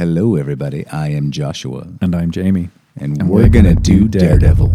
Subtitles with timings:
[0.00, 0.86] Hello, everybody.
[0.86, 2.70] I am Joshua, And I'm Jamie.
[2.96, 4.74] and, And we're, we're gonna, gonna do do Daredevil.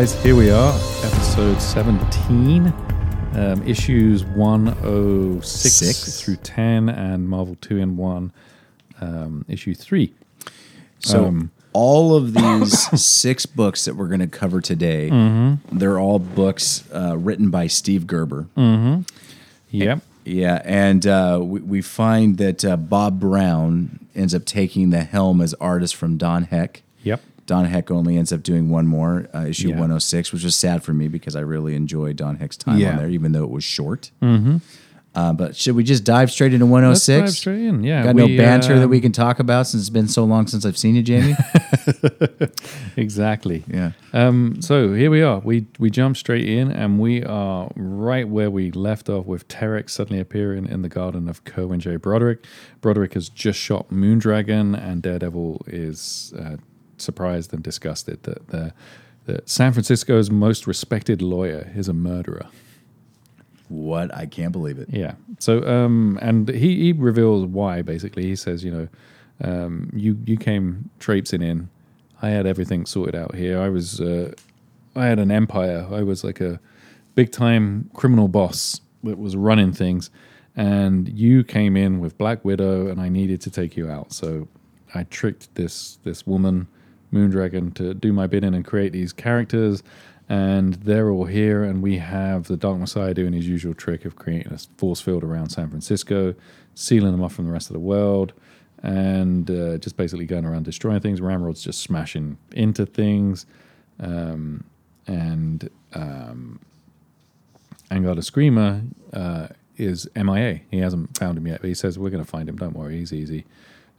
[0.00, 0.72] Guys, here we are,
[1.04, 2.72] episode 17,
[3.34, 6.22] um, issues 106 Six.
[6.22, 8.32] through 10, and Marvel 2 in 1,
[9.02, 10.10] um, issue 3.
[11.00, 15.76] So, Um, all of these six books that we're going to cover today, Mm-hmm.
[15.78, 18.46] they're all books uh, written by Steve Gerber.
[18.56, 19.06] Mm.
[19.70, 20.00] Yep.
[20.24, 25.42] Yeah, and uh, we, we find that uh, Bob Brown ends up taking the helm
[25.42, 26.80] as artist from Don Heck.
[27.02, 27.20] Yep.
[27.50, 29.74] Don Heck only ends up doing one more, uh, issue Yeah.
[29.80, 32.92] 106, which was sad for me because I really enjoyed Don Heck's time Yeah.
[32.92, 34.12] on there, even though it was short.
[34.22, 34.58] Mm-hmm.
[35.12, 37.08] Uh, but should we just dive straight into 106?
[37.08, 37.82] Let's dive straight in.
[37.82, 38.04] Yeah.
[38.04, 40.46] Got no we, banter that um, we can talk about since it's been so long
[40.46, 41.34] since I've seen you, Jamie.
[42.96, 43.64] Exactly.
[43.66, 43.92] yeah.
[44.12, 45.38] Um, so here we are.
[45.40, 49.90] We we jump straight in, and we are right where we left off with Terrex
[49.90, 51.96] suddenly appearing in the garden of Kerwin J.
[51.96, 52.44] Broderick.
[52.80, 56.56] Broderick has just shot Moondragon, and Daredevil is uh,
[57.00, 58.72] surprised and disgusted that the
[59.26, 62.46] that San Francisco's most respected lawyer is a murderer.
[63.68, 64.12] What?
[64.14, 64.88] I can't believe it.
[64.90, 65.14] Yeah.
[65.38, 67.82] So, um, and he, he reveals why.
[67.82, 68.88] Basically, he says, you know,
[69.42, 71.68] um, you you came traipsing in.
[72.20, 73.60] I had everything sorted out here.
[73.60, 74.32] I was, uh,
[74.96, 75.86] I had an empire.
[75.90, 76.60] I was like a
[77.14, 80.10] big time criminal boss that was running things,
[80.56, 84.12] and you came in with Black Widow, and I needed to take you out.
[84.12, 84.48] So,
[84.94, 86.66] I tricked this this woman,
[87.12, 89.82] Moondragon, to do my bidding and create these characters
[90.30, 94.14] and they're all here, and we have the Dark Messiah doing his usual trick of
[94.14, 96.36] creating a force field around San Francisco,
[96.76, 98.32] sealing them off from the rest of the world,
[98.80, 101.20] and uh, just basically going around destroying things.
[101.20, 103.44] Ramrod's just smashing into things,
[103.98, 104.62] um,
[105.08, 106.60] and um,
[108.20, 108.82] Screamer
[109.12, 110.60] uh, is MIA.
[110.70, 112.56] He hasn't found him yet, but he says we're going to find him.
[112.56, 113.46] Don't worry, he's easy.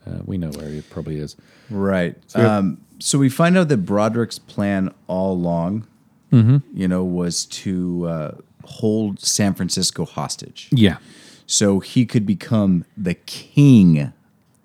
[0.06, 1.36] Uh, we know where he probably is.
[1.70, 2.16] Right.
[2.28, 5.88] So- um, so we find out that Broderick's plan all along,
[6.32, 6.58] Mm-hmm.
[6.74, 8.32] you know, was to uh,
[8.64, 10.70] hold San Francisco hostage.
[10.72, 10.98] Yeah,
[11.46, 14.14] so he could become the king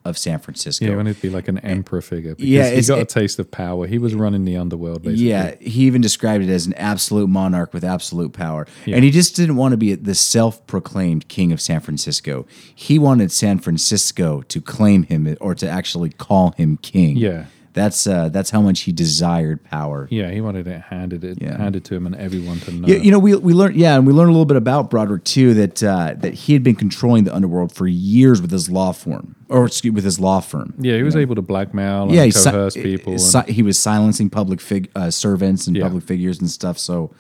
[0.08, 0.84] of San Francisco.
[0.84, 2.34] Yeah, he wanted to be like an emperor figure.
[2.34, 3.86] Because Yeah, he got a taste of power.
[3.86, 5.28] He was running the underworld, basically.
[5.28, 8.66] Yeah, he even described it as an absolute monarch with absolute power.
[8.84, 8.96] Yeah.
[8.96, 12.46] And he just didn't want to be the self proclaimed king of San Francisco.
[12.74, 17.16] He wanted San Francisco to claim him or to actually call him king.
[17.16, 17.46] Yeah.
[17.76, 20.08] That's uh, that's how much he desired power.
[20.10, 21.58] Yeah, he wanted it handed it Yeah.
[21.58, 22.88] handed to him and everyone to know.
[22.88, 25.24] Yeah, you know, we we learned yeah, and we learned a little bit about Broderick
[25.24, 28.92] too that uh, that he had been controlling the underworld for years with his law
[28.92, 30.72] firm or excuse with his law firm.
[30.80, 33.12] yeah, he was able to blackmail and yeah, he, si- coerce people.
[33.14, 35.82] and- he was silencing public fig- uh, servants and Yeah.
[35.84, 36.78] public figures and stuff.
[36.78, 37.10] So,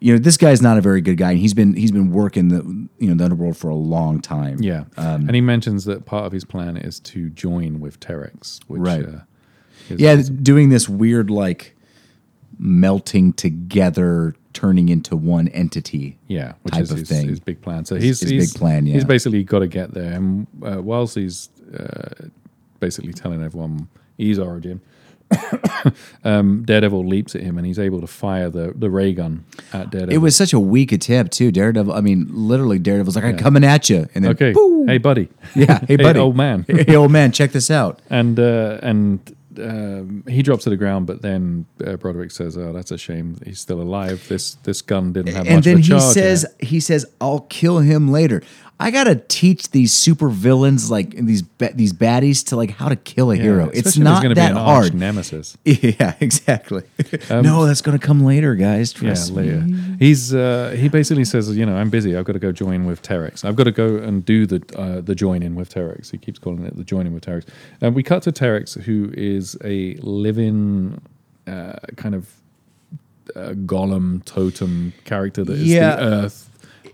[0.00, 2.48] you know, this guy's not a very good guy, and he's been he's been working
[2.48, 2.62] the
[2.98, 4.62] you know the underworld for a long time.
[4.62, 8.60] yeah, um, and he mentions that part of his plan is to join with Terrex,
[8.66, 9.04] which Right.
[9.04, 9.18] uh,
[9.88, 11.74] yeah, doing this weird like
[12.58, 16.16] melting together, turning into one entity.
[16.28, 17.28] yeah, which type is of his, thing.
[17.28, 17.84] his big plan.
[17.84, 18.94] So His- he's his he's, big plan, yeah.
[18.94, 22.26] He's basically got to get there, and uh, whilst he's uh,
[22.80, 24.80] basically telling everyone he's Origin.
[26.24, 29.90] um, Daredevil leaps at him and he's able to fire the, the ray gun at
[29.90, 30.14] Daredevil.
[30.14, 31.50] It was such a weak attempt too.
[31.50, 31.92] Daredevil.
[31.92, 34.52] I mean, literally, Daredevil's like, "I'm coming at you," and then okay.
[34.52, 34.86] boom.
[34.86, 35.28] Hey, buddy.
[35.54, 36.64] yeah, hey buddy, old man.
[36.68, 38.00] hey old man, check this out.
[38.10, 42.72] and uh, and um, he drops to the ground, but then uh, Broderick says, "Oh,
[42.72, 43.38] that's a shame.
[43.44, 44.26] He's still alive.
[44.28, 46.64] This this gun didn't have and much then of a he charge." in says it."
[46.64, 48.42] he says i'll kill him later
[48.80, 52.96] i gotta teach these super villains like these ba- these baddies to like how to
[52.96, 55.56] kill a hero it's especially if there's not gonna that be an arch hard nemesis.
[55.64, 56.82] yeah exactly
[57.30, 59.66] no that's gonna come later guys Um, Yeah, trust me later.
[59.98, 62.16] He's uh, he basically says, you know, I'm busy.
[62.16, 63.44] I've got to go join with Terrex.
[63.44, 66.10] I've got to go and do the uh, the join in with Terrex.
[66.10, 67.46] He keeps calling it the join in with Terrex.
[67.80, 71.00] And we cut to Terrex, who is a living
[71.46, 72.28] uh, kind of
[73.36, 75.96] uh, golem totem character that is Yeah.
[75.96, 76.50] the earth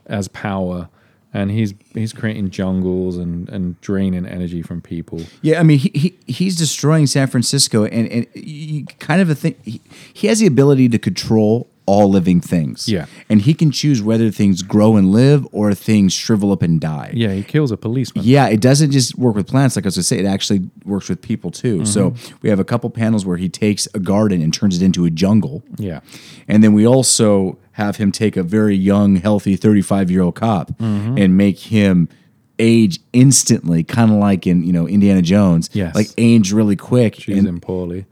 [0.07, 0.89] as power.
[1.33, 5.21] And he's he's creating jungles and, and draining energy from people.
[5.43, 9.55] yeah i mean he, he he's destroying san francisco and and kind of a thing
[9.65, 9.81] he,
[10.13, 12.89] he has the ability to control all living things.
[12.89, 13.07] Yeah.
[13.29, 17.11] And he can choose whether things grow and live or things shrivel up and die.
[17.15, 18.25] Yeah, he kills a policeman.
[18.25, 20.71] Yeah, it doesn't just work with plants, like I was going to say, it actually
[20.85, 21.85] works with people too.
[21.85, 22.37] So Mm-hmm.
[22.43, 25.11] we have a couple panels where he takes a garden and turns it into a
[25.11, 25.63] jungle.
[25.79, 26.01] Yeah.
[26.49, 30.71] And then we also have him take a very young, healthy 35 year old cop
[30.79, 31.19] Mm-hmm.
[31.19, 32.09] and make him
[32.59, 35.71] age instantly, kind of like in, you know, Indiana Jones.
[35.73, 35.95] Yes.
[35.95, 37.15] Like age really quick.
[37.15, 38.05] Choose and- him poorly.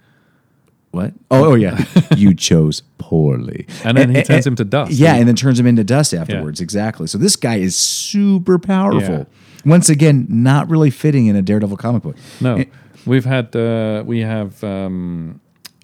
[0.91, 1.13] What?
[1.31, 1.85] Oh, oh yeah.
[2.17, 3.67] you chose poorly.
[3.85, 4.93] And then he turns him to dust.
[4.93, 6.61] Yeah, and then turns him into dust afterwards.
[6.61, 7.07] Exactly.
[7.07, 9.01] So this guy is super powerful.
[9.19, 9.25] Yeah.
[9.65, 12.17] Once again, not really fitting in a Daredevil comic book.
[12.41, 12.65] No,
[13.07, 15.41] we've had uh, we have um,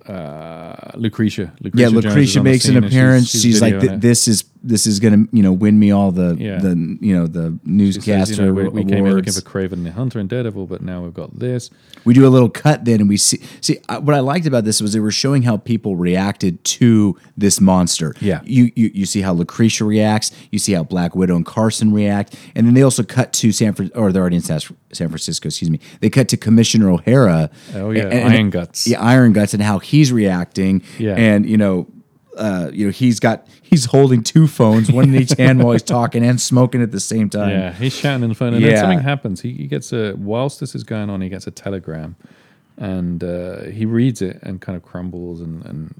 [0.06, 1.52] uh, Lucretia.
[1.60, 3.30] Lucretia Yeah, Lucretia makes an and she's- appearance.
[3.30, 6.36] She's, she's like, th- "This is this is gonna you know win me all the
[6.38, 6.58] Yeah.
[6.58, 9.92] the you know the newscaster you know, we, we came in looking for Kraven the
[9.92, 11.70] Hunter and Daredevil, but now we've got this.
[12.04, 14.64] we do a little cut then and we see see uh, what i liked about
[14.64, 18.40] this was they were showing how people reacted to this monster Yeah.
[18.44, 22.34] you you, you see how lucretia reacts you see how black widow and carson react
[22.54, 24.60] and then they also cut to san Fran- or they're already in San
[24.92, 28.86] San francisco excuse me they cut to commissioner o'hara Oh, yeah, and- and- Iron Guts.
[28.86, 31.14] yeah iron guts and how he's reacting Yeah.
[31.16, 31.86] and you know
[32.36, 35.82] uh, you know he's got he's holding two phones one in each hand while he's
[35.82, 38.70] talking and smoking at the same time Yeah, he's shouting in the phone, and Yeah.
[38.72, 39.40] then something happens.
[39.42, 42.16] He, he gets a whilst this is going on, he gets a telegram,
[42.76, 45.94] and uh, he reads it and kind of crumbles and and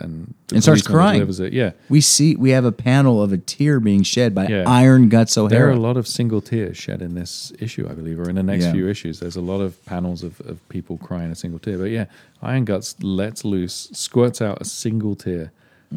[0.00, 1.14] and, And starts crying.
[1.14, 1.52] Delivers it.
[1.54, 4.64] Yeah, we see we have a panel of a tear being shed by Yeah.
[4.66, 7.94] iron guts there are o'hara a lot of single tears shed in this issue, I
[7.94, 8.72] believe, or in the next Yeah.
[8.72, 9.18] few issues.
[9.20, 11.78] There's a lot of panels of, of people crying a single tear.
[11.78, 12.04] But yeah,
[12.42, 15.50] Iron Guts lets loose, squirts out a single tear,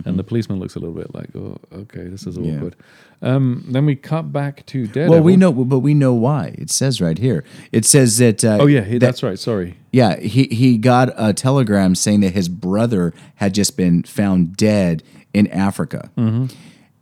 [0.05, 2.49] and the policeman looks a little bit like, "Oh, okay, this is Mm-hmm.
[2.49, 2.55] Yeah.
[2.57, 2.75] awkward."
[3.21, 5.09] Um, then we cut back to Daredevil.
[5.15, 6.53] Well, we know, but we know why.
[6.57, 7.43] It says right here.
[7.71, 8.43] It says that.
[8.43, 9.39] Uh, Oh yeah, he, that- that's right.
[9.39, 9.77] Sorry.
[9.91, 10.17] yeah.
[10.19, 15.01] He he got a telegram saying that his brother had just been found dead
[15.33, 16.45] in Africa, Mm-hmm.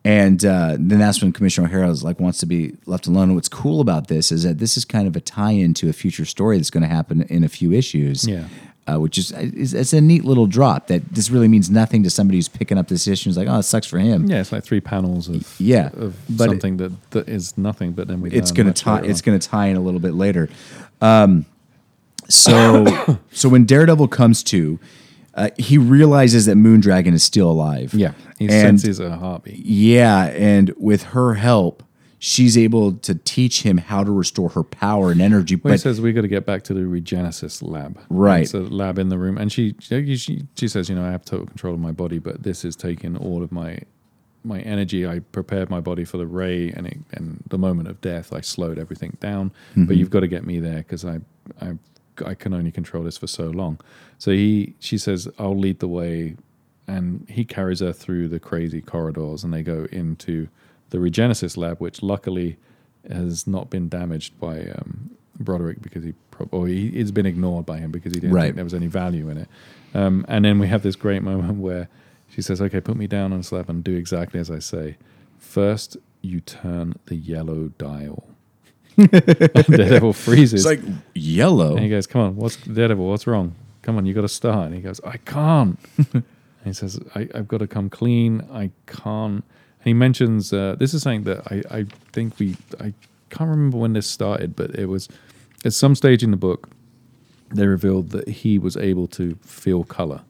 [0.05, 3.29] and uh, then that's when Commissioner O'Hara was like wants to be left alone.
[3.29, 5.93] And what's cool about this is that this is kind of a tie-in to a
[5.93, 8.27] future story that's going to happen in a few issues.
[8.27, 8.47] Yeah.
[8.85, 12.09] Uh, which is, is it's a neat little drop that this really means nothing to
[12.09, 13.29] somebody who's picking up this issue.
[13.29, 14.25] It's like, oh, it sucks for him.
[14.25, 17.93] Yeah, it's like three panels of Yeah, of but it- something that, that is nothing.
[17.93, 20.13] But then we it's going to tie it's going to tie in a little bit
[20.15, 20.49] later
[21.01, 21.45] um,
[22.29, 22.85] so
[23.31, 24.79] so when daredevil comes to
[25.35, 28.11] uh, he realizes that moondragon is still alive yeah.
[28.37, 29.65] He and senses a heartbeat.
[29.65, 31.83] yeah and with her help
[32.25, 35.81] she's able to teach him how to restore her power and energy Well, he but
[35.81, 37.99] says we got to get back to the Regenesis lab.
[38.07, 38.43] Right.
[38.43, 41.11] It's a lab in the room, and she, she she she says, you know, I
[41.11, 43.79] have total control of my body, but this is taking all of my
[44.41, 45.05] my energy.
[45.05, 48.39] I prepared my body for the ray, and it, and the moment of death, I
[48.39, 49.49] slowed everything down.
[49.71, 49.85] Mm-hmm.
[49.85, 51.19] But you've got to get me there because I
[51.59, 51.73] I
[52.25, 53.81] I can only control this for so long.
[54.17, 56.37] So he she says, I'll lead the way,
[56.87, 60.47] and he carries her through the crazy corridors, and they go into
[60.93, 62.55] the Regenesis lab, which luckily
[63.11, 65.09] has not been damaged by um,
[65.39, 68.43] Broderick because he pro- or he, it's been ignored by him because he didn't Right.
[68.45, 69.49] think there was any value in it.
[69.95, 71.89] Um, and then we have this great moment where
[72.29, 74.97] she says, "Okay, put me down on a slab and do exactly as I say.
[75.39, 78.23] First, you turn the yellow dial."
[78.97, 80.65] Daredevil freezes.
[80.65, 80.79] it's like
[81.15, 83.05] yellow And he goes, "Come on, what's Daredevil?
[83.07, 83.55] What's wrong?
[83.81, 85.79] Come on, you got to start." And he goes, "I can't."
[86.13, 86.23] and
[86.63, 88.47] he says, I, "I've got to come clean.
[88.51, 89.43] I can't."
[89.83, 92.93] And he mentions uh, this is something that I, I think we I
[93.29, 95.09] can't remember when this started, but it was
[95.65, 96.69] at some stage in the book
[97.49, 100.21] they revealed that he was able to feel color.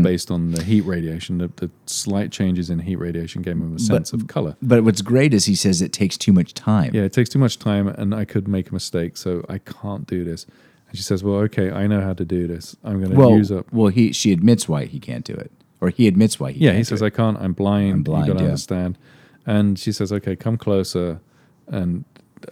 [0.00, 3.80] Based on the heat radiation, the, the slight changes in heat radiation gave him a
[3.80, 4.54] sense of color.
[4.62, 7.40] but what's great is he says it takes too much time Yeah, it takes too
[7.40, 10.46] much time and I could make a mistake, so I can't do this.
[10.88, 12.76] And she says, Well, okay, I know how to do this.
[12.84, 13.72] I'm going to well, use up.
[13.72, 15.50] well he she admits why he can't do it
[15.82, 17.02] or he admits why he Yeah, he says.
[17.02, 17.92] I can't, I'm blind.
[17.92, 18.50] I'm blind, you got to yeah.
[18.50, 18.96] understand.
[19.44, 21.20] And she says, Okay, come closer.
[21.66, 22.04] And,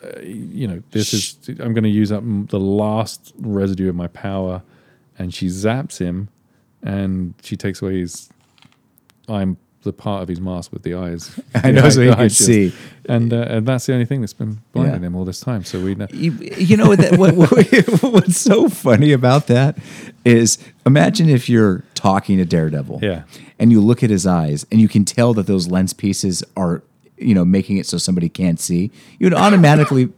[0.03, 4.09] uh, you know, this is, I'm going to use up the last residue of my
[4.09, 4.63] power.
[5.17, 6.29] And she zaps him
[6.83, 8.31] and she takes away his,
[9.29, 11.39] I'm the part of his mask with the eyes.
[11.55, 12.37] I know, so eye- he the can shields.
[12.39, 12.73] see.
[13.09, 15.07] And, uh, and that's the only thing that's been blinding Yeah.
[15.09, 15.65] him all this time.
[15.65, 16.07] So we know.
[16.13, 17.51] You, you know that, what, what,
[18.03, 19.79] what's so funny about that
[20.25, 23.23] is imagine if you're talking to Daredevil, Yeah.
[23.59, 26.83] and you look at his eyes, and you can tell that those lens pieces are,
[27.17, 28.91] you know, making it so somebody can't see.
[29.19, 30.11] You would automatically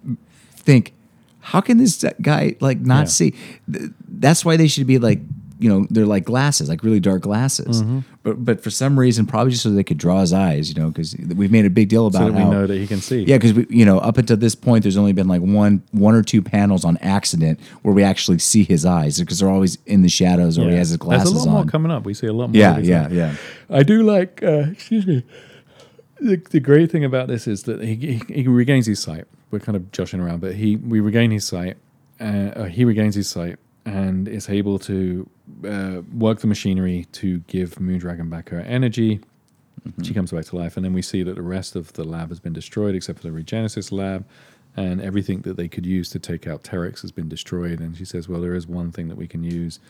[0.50, 0.92] think,
[1.40, 3.04] how can this guy like not Yeah.
[3.06, 3.34] see?
[3.68, 5.20] That's why they should be like
[5.62, 7.82] you know they're like glasses, like really dark glasses.
[7.82, 8.00] Mm-hmm.
[8.24, 10.88] But but for some reason, probably just so they could draw his eyes, you know,
[10.88, 12.26] because we've made a big deal about it.
[12.26, 13.22] so that we how know that he can see.
[13.22, 16.14] yeah, because we, you know, up until this point, there's only been like one, one
[16.14, 20.02] or two panels on accident where we actually see his eyes because they're always in
[20.02, 21.62] the shadows or he has his glasses There's a lot on.
[21.64, 22.04] more coming up.
[22.04, 22.58] We see a lot more.
[22.58, 23.14] yeah, yeah, things.
[23.14, 23.36] yeah.
[23.70, 24.42] I do like.
[24.42, 25.24] Uh, excuse me.
[26.20, 29.24] The, the great thing about this is that he, he he regains his sight.
[29.50, 31.76] We're kind of joshing around, but he we regain his sight.
[32.20, 35.28] Uh, uh, he regains his sight and is able to
[35.66, 39.20] uh, work the machinery to give Moondragon back her energy.
[40.02, 42.28] She comes back to life, and then we see that the rest of the lab
[42.28, 44.24] has been destroyed, except for the Regenesis lab,
[44.76, 47.80] and everything that they could use to take out Terrex has been destroyed.
[47.80, 49.80] And she says, "Well, there is one thing that we can use,"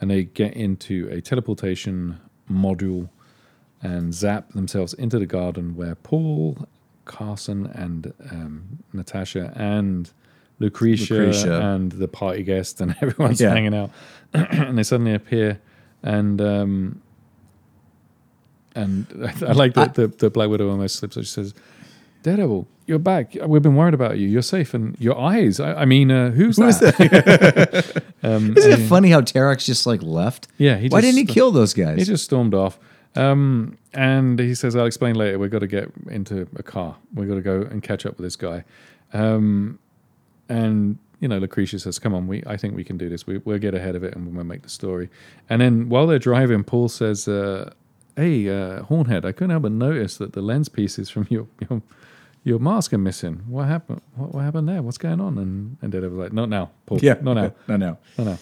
[0.00, 3.08] and they get into a teleportation module
[3.82, 6.68] and zap themselves into the garden where Paul,
[7.04, 10.12] Carson, and um, Natasha and
[10.60, 11.60] Lucretia, Lucretia.
[11.60, 13.50] and the party guest and everyone's Yeah.
[13.50, 13.90] hanging out,
[14.32, 15.58] and they suddenly appear,
[16.02, 17.02] and um,
[18.74, 19.06] and
[19.46, 21.16] I like that the, the Black Widow almost slips.
[21.16, 21.54] She says,
[22.22, 23.34] "Daredevil, you're back.
[23.46, 24.28] We've been worried about you.
[24.28, 25.60] You're safe, and your eyes.
[25.60, 28.02] I, I mean, uh, who's Who is that?
[28.22, 30.46] um, Isn't it funny how Terrex just like left?
[30.58, 31.98] Yeah, he Why just- didn't he kill those guys?
[31.98, 32.78] He just stormed off.
[33.16, 35.36] Um, and he says, I'll explain later.
[35.36, 36.94] We've got to get into a car.
[37.12, 38.62] We've got to go and catch up with this guy.
[39.12, 39.80] Um,
[40.50, 43.26] and, you know, Lucretia says, Come on, we, I think we can do this.
[43.26, 45.08] We, we'll get ahead of it and we'll make the story.
[45.48, 47.72] And then while they're driving, Paul says, uh,
[48.16, 51.82] Hey, uh, Hornhead, I couldn't help but notice that the lens pieces from your, your,
[52.44, 53.42] your mask are missing.
[53.46, 54.02] What happened?
[54.16, 54.82] What, what happened there?
[54.82, 55.38] What's going on?
[55.38, 56.98] And, and Daredevil was like, Not now, Paul.
[57.00, 57.52] yeah, Not now.
[57.68, 57.98] no, no.
[58.18, 58.38] Not now.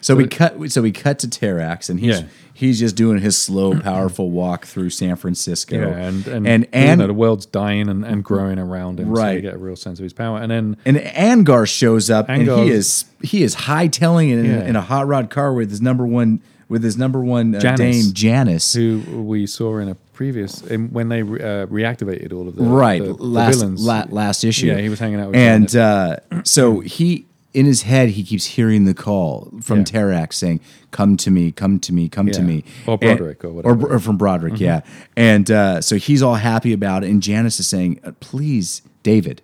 [0.00, 0.70] So we cut.
[0.72, 2.26] So we cut to Terrex, and he's Yeah.
[2.54, 5.76] he's just doing his slow, powerful walk through San Francisco.
[5.76, 9.06] Yeah, and and and you and know, the world's dying and, and growing around him,
[9.14, 9.42] so you Right.
[9.42, 10.38] get a real sense of his power.
[10.38, 14.64] And then and Angar shows up, and he is he is hightailing in, Yeah.
[14.64, 17.78] in a hot rod car with his number one with his number one uh, Janice.
[18.06, 18.72] dame Janice.
[18.74, 22.62] who we saw in a previous in, when they re- uh, reactivated all of the
[22.62, 23.84] right the, the last villains.
[23.84, 24.66] la- last issue.
[24.68, 28.44] Yeah, he was hanging out with and uh, so he in his head he keeps
[28.46, 29.84] hearing the call from Yeah.
[29.84, 30.60] Terrex saying,
[30.92, 33.74] "Come to me, come to me, come to me," Or And- Broderick or whatever.
[33.76, 33.92] Mm-hmm.
[33.94, 34.80] or, from Broderick, yeah.
[35.16, 39.42] And uh, so he's all happy about it, and Janice is saying, uh, "Please, David."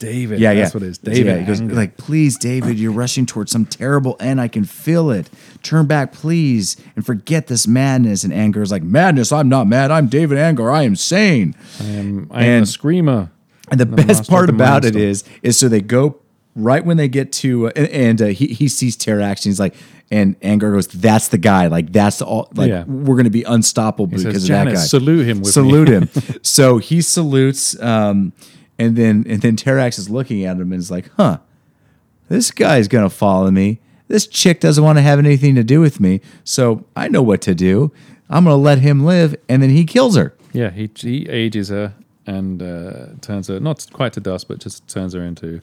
[0.00, 0.40] David.
[0.40, 0.78] Yeah, that's yeah.
[0.78, 0.96] what it is.
[0.98, 1.26] David.
[1.26, 4.40] Yeah, he goes like, "Please, David, you're rushing towards some terrible end.
[4.40, 5.28] I can feel it.
[5.62, 9.30] Turn back, please, and forget this madness." And Angar is like, "Madness?
[9.30, 9.90] I'm not mad.
[9.90, 10.72] I'm David Angar.
[10.72, 13.30] I am sane." I am, I am and- a screamer.
[13.70, 16.16] And the, The best part about it is, is so they go
[16.64, 19.60] right when they get to, uh, and, and uh, he he sees Terrex, and he's
[19.60, 19.74] like,
[20.10, 21.66] and Angar goes, "That's the guy.
[21.68, 22.48] Like that's all.
[22.54, 22.84] Like Yeah.
[22.84, 25.94] we're gonna be unstoppable He because says, of that guy." salute him with salute me.
[25.94, 26.08] him.
[26.42, 28.32] so he salutes, um,
[28.78, 31.38] and then and then Terrex is looking at him and is like, "Huh,
[32.28, 33.80] this guy's gonna follow me.
[34.08, 37.40] This chick doesn't want to have anything to do with me, so I know what
[37.42, 37.92] to do.
[38.28, 40.34] I'm gonna let him live." And then he kills her.
[40.52, 41.94] Yeah, he he ages her
[42.26, 45.60] and uh, turns her not quite to dust, but just turns her into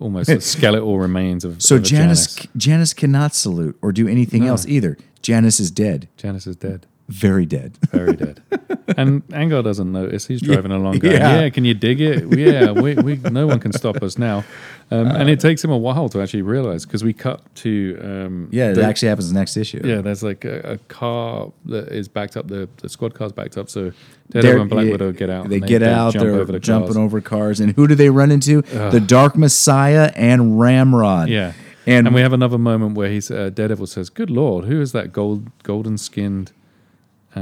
[0.00, 1.62] almost the skeletal remains of.
[1.62, 2.48] So of Janice, Janice.
[2.56, 4.96] Janice cannot salute or do anything else either.
[5.22, 6.86] Janice is dead, Janice is dead.
[7.08, 7.78] Very dead.
[7.90, 8.42] Very dead.
[8.98, 10.26] and Angar doesn't notice.
[10.26, 11.40] He's driving along going, Yeah.
[11.40, 11.48] yeah.
[11.50, 12.26] can you dig it?
[12.38, 14.44] Yeah, we, we, no one can stop us now.
[14.90, 17.98] Um, and it takes him a while to actually realize because we cut to.
[18.02, 19.80] Um, Yeah, it the- actually happens the next issue.
[19.84, 22.48] Yeah, there's like a, a car that is backed up.
[22.48, 23.70] The, the squad car's backed up.
[23.70, 23.92] So
[24.28, 25.48] They're- Daredevil and Black yeah, Widow get out.
[25.48, 26.12] They and get out.
[26.12, 26.96] jump they're over the jumping cars.
[26.98, 28.60] over cars, and who do they run into?
[28.62, 31.28] The Dark Messiah and Ramrod.
[31.30, 31.52] Yeah.
[31.86, 34.92] and, And, we have another moment where he's uh, Daredevil says, "Good Lord, who is
[34.92, 36.52] that gold golden skinned?"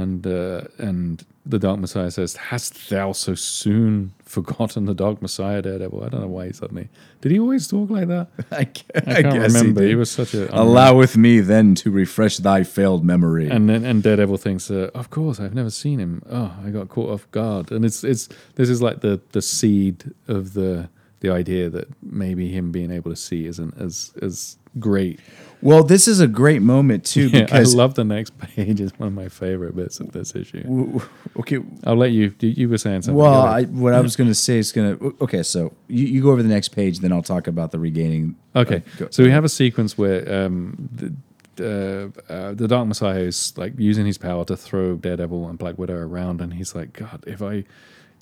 [0.01, 5.61] And uh, and the Dark Messiah says, "Hast thou so soon forgotten the Dark Messiah,
[5.61, 6.89] Daredevil?" I don't know why he suddenly
[7.21, 7.31] did.
[7.31, 8.27] He always talk like that.
[8.51, 9.81] I, ca- I, I can't guess remember.
[9.81, 13.49] He, He, was such a Alloweth me then to refresh thy failed memory.
[13.49, 16.21] And then and Daredevil thinks, uh, "Of course, I've never seen him.
[16.29, 20.13] Oh, I got caught off guard." And it's it's this is like the the seed
[20.27, 20.89] of the
[21.21, 25.19] the idea that maybe him being able to see isn't as as great.
[25.61, 28.79] well, this is a great moment too Yeah, I love the next page.
[28.79, 30.99] It's one of my favorite bits of this issue.
[31.39, 31.59] okay.
[31.83, 32.33] I'll let you.
[32.39, 33.17] You, you were saying something.
[33.17, 35.43] Well, I, what I was going to say is going to okay.
[35.43, 38.35] So you, you go over the next page, then I'll talk about the regaining.
[38.55, 38.83] okay.
[39.01, 40.89] uh, so we have a sequence where um,
[41.55, 45.57] the, uh, uh, the Dark Messiah is like using his power to throw Daredevil and
[45.57, 47.63] Black Widow around, and he's like, God, if I.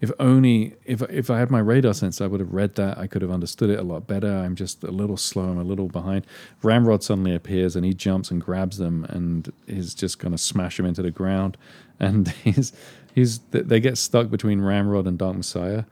[0.02, 2.98] If only if if I had my radar sense, I would have read that.
[2.98, 4.30] I could have understood it a lot better.
[4.30, 5.44] I'm just a little slow.
[5.44, 6.28] I'm a little behind.
[6.62, 10.80] Ramrod suddenly appears and he jumps and grabs them and is just going to smash
[10.80, 11.58] him into the ground.
[12.00, 12.74] And he's
[13.14, 15.86] he's they get stuck between Ramrod and Dark Messiah,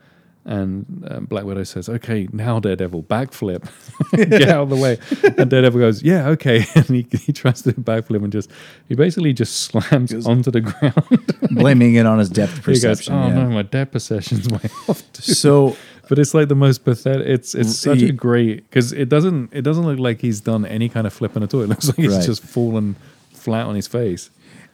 [0.46, 3.66] And uh, Black Widow says, "Okay, now Daredevil, backflip,
[4.14, 4.98] get out of the way."
[5.38, 8.50] And Daredevil goes, "Yeah, okay." And he, he tries to backflip and just
[8.88, 11.34] he basically just slams onto the ground.
[11.50, 13.14] Blaming it on his depth he goes, perception.
[13.14, 13.34] "Oh yeah.
[13.44, 15.22] no, my depth perception's way off." Too.
[15.32, 15.76] So
[16.10, 17.26] But it's like the most pathetic.
[17.26, 20.66] It's it's such Ye- a great because it doesn't it doesn't look like he's done
[20.66, 21.62] any kind of flipping at all.
[21.62, 22.22] It looks like he's Right.
[22.26, 22.96] just fallen
[23.32, 24.28] flat on his face.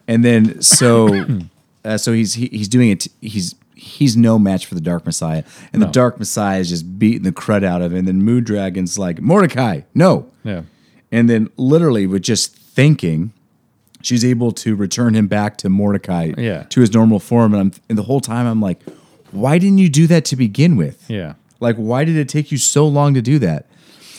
[0.09, 1.25] And then so
[1.85, 3.07] uh, so he's he, he's doing it.
[3.21, 5.87] He's he's no match for the Dark Messiah, and No.
[5.87, 7.99] the Dark Messiah is just beating the crud out of him.
[8.01, 10.27] And then Moon Dragon's like Mordecai, no.
[10.45, 10.63] Yeah,
[11.11, 13.33] And then literally with just thinking,
[14.03, 16.63] she's able to return him back to Mordecai, Yeah.
[16.65, 17.53] to his normal form.
[17.55, 18.81] And I'm and the whole time I'm like,
[19.31, 21.05] why didn't you do that to begin with?
[21.09, 23.67] yeah, Like, why did it take you so long to do that?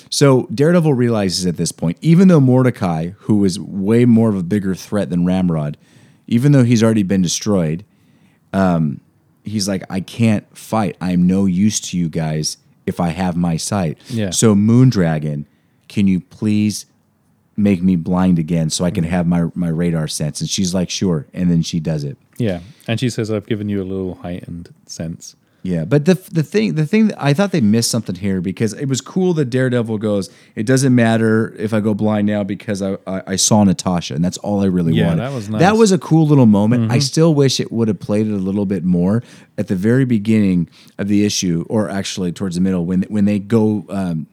[0.09, 4.43] So Daredevil realizes at this point, even though Mordecai, who is way more of a
[4.43, 5.77] bigger threat than Ramrod,
[6.27, 7.83] even though he's already been destroyed,
[8.53, 8.99] um,
[9.43, 10.97] he's like, I can't fight.
[11.01, 13.97] I'm no use to you guys if I have my sight.
[14.09, 14.31] Yeah.
[14.31, 15.45] So Moondragon,
[15.87, 16.85] can you please
[17.57, 19.11] make me blind again so I can mm-hmm.
[19.11, 20.41] have my my radar sense?
[20.41, 21.27] And she's like, sure.
[21.33, 22.17] And then she does it.
[22.37, 22.61] yeah.
[22.87, 26.73] And she says, "I've given you a little heightened sense." Yeah, but the the thing
[26.73, 29.99] the thing that I thought they missed something here because it was cool that Daredevil
[29.99, 30.29] goes.
[30.55, 34.25] It doesn't matter if I go blind now because I I, I saw Natasha and
[34.25, 35.21] that's all I really Yeah, wanted.
[35.21, 35.61] that was nice.
[35.61, 35.77] Mm-hmm.
[35.77, 36.91] was a cool little moment.
[36.91, 39.21] I still wish it would have played it a little bit more
[39.57, 43.37] at the very beginning of the issue, or actually towards the middle when when they
[43.37, 44.25] go um,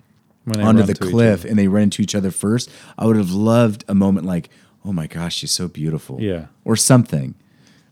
[0.47, 2.71] they onto the cliff and they run into each other first.
[2.97, 4.49] I would have loved a moment like,
[4.83, 6.47] oh my gosh, she's so beautiful, Yeah.
[6.65, 7.35] or something.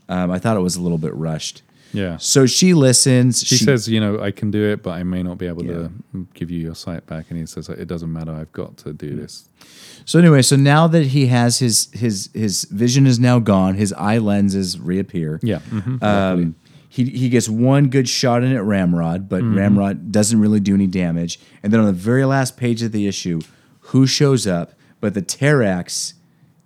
[0.09, 1.61] Um, I thought it was a little bit rushed.
[1.93, 2.17] Yeah.
[2.19, 3.43] So she listens.
[3.43, 5.91] She, says, "You know, I can do it, but I may not be able to
[6.35, 8.33] give you your sight back." And he says, "It doesn't matter.
[8.33, 9.49] I've got to do this."
[10.05, 13.93] So anyway, so now that he has his his his vision is now gone, his
[13.95, 15.41] eye lenses reappear.
[15.43, 15.61] Yeah.
[15.71, 16.03] mhm.
[16.03, 16.55] Um,
[16.89, 20.87] he he gets one good shot in at Ramrod, but Ramrod doesn't really do any
[20.87, 21.39] damage.
[21.63, 23.41] And then on the very last page of the issue,
[23.81, 24.73] who shows up?
[25.01, 26.15] But the Terrex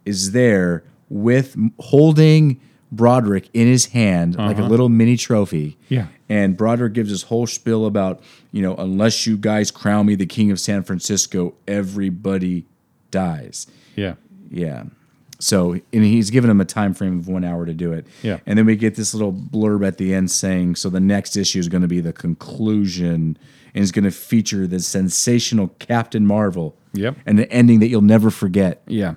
[0.05, 2.61] is there with holding
[2.93, 4.69] Broderick in his hand like a uh-huh.
[4.69, 5.77] little mini trophy.
[5.89, 6.09] Yeah.
[6.29, 8.21] And Broderick gives his whole spiel about,
[8.53, 12.67] you know, unless you guys crown me the king of San Francisco, everybody
[13.11, 13.67] dies.
[13.97, 14.15] yeah.
[14.51, 14.85] Yeah.
[15.39, 18.07] So and he's given him a time frame of one hour to do it.
[18.23, 18.41] Yeah.
[18.47, 21.59] And then we get this little blurb at the end saying, so the next issue
[21.59, 23.39] is going to be the conclusion
[23.75, 26.77] and is going to feature the sensational Captain Marvel.
[26.93, 27.17] Yep.
[27.25, 28.83] And an ending that you'll never forget.
[28.87, 29.15] Yeah.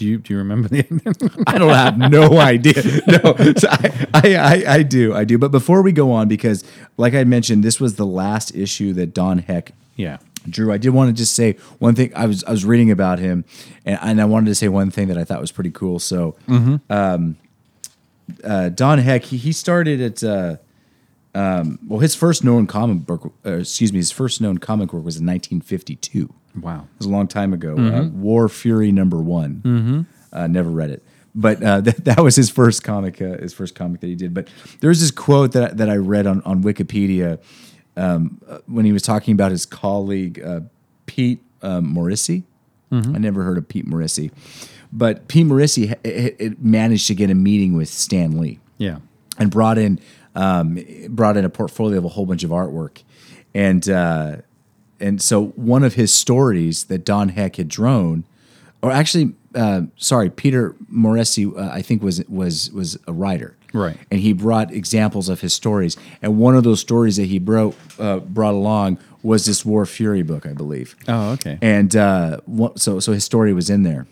[0.00, 1.44] Do you do you remember the ending?
[1.46, 2.72] I don't have no idea.
[3.06, 5.36] No, so I, I, I, I do, I do.
[5.36, 6.64] But before we go on, because
[6.96, 10.16] like I mentioned, this was the last issue that Don Heck yeah.
[10.48, 12.12] Drew, I did want to just say one thing.
[12.16, 13.44] I was I was reading about him,
[13.84, 15.98] and, and I wanted to say one thing that I thought was pretty cool.
[15.98, 16.34] So,
[16.88, 17.36] um,
[18.42, 20.56] uh, Don Heck, he, he started at uh,
[21.34, 25.04] um, well, his first known comic book, uh, excuse me, his first known comic work
[25.04, 26.32] was in 1952.
[26.58, 27.76] Wow, it was a long time ago.
[27.76, 29.62] Uh, War Fury number one.
[29.64, 30.00] Mm-hmm.
[30.32, 31.02] Uh, never read it,
[31.34, 33.20] but uh, that, that was his first comic.
[33.22, 34.34] Uh, his first comic that he did.
[34.34, 34.48] But
[34.80, 37.38] there's this quote that that I read on on Wikipedia
[37.96, 40.60] um, uh, when he was talking about his colleague uh,
[41.06, 42.44] Pete um, Morisi.
[42.92, 44.32] I never heard of Pete Morisi,
[44.92, 48.98] but Pete Morisi it, it managed to get a meeting with Stan Lee Yeah.
[49.38, 50.00] and brought in
[50.34, 50.76] um,
[51.08, 53.04] brought in a portfolio of a whole bunch of artwork,
[53.54, 54.38] and uh,
[55.00, 58.24] and so one of his stories that Don Heck had drawn,
[58.82, 63.96] or actually, uh, sorry, Peter Morisi, uh, I think was was was a writer, Right.
[64.10, 67.74] And he brought examples of his stories, and one of those stories that he brought
[67.98, 70.96] uh, brought along was this War Fury book, I believe.
[71.06, 71.58] Oh, okay.
[71.60, 74.06] And uh, what, so so his story was in there,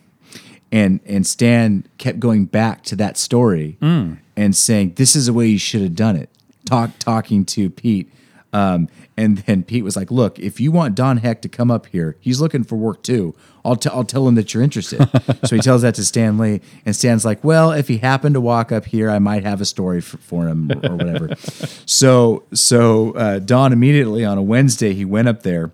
[0.70, 5.46] and and Stan kept going back to that story and saying, "This is the way
[5.48, 6.30] you should have done it."
[6.66, 8.12] Talk talking to Pete,
[8.52, 8.88] um,
[9.18, 12.16] and then Pete was like, "Look, if you want Don Heck to come up here,
[12.20, 13.34] he's looking for work too.
[13.64, 15.00] I'll t- I'll tell him that you're interested."
[15.44, 18.40] so he tells that to Stan Lee, and Stan's like, "Well, if he happened to
[18.40, 21.34] walk up here, I might have a story for, for him or, or whatever."
[21.86, 25.72] so so uh, Don immediately on a Wednesday he went up there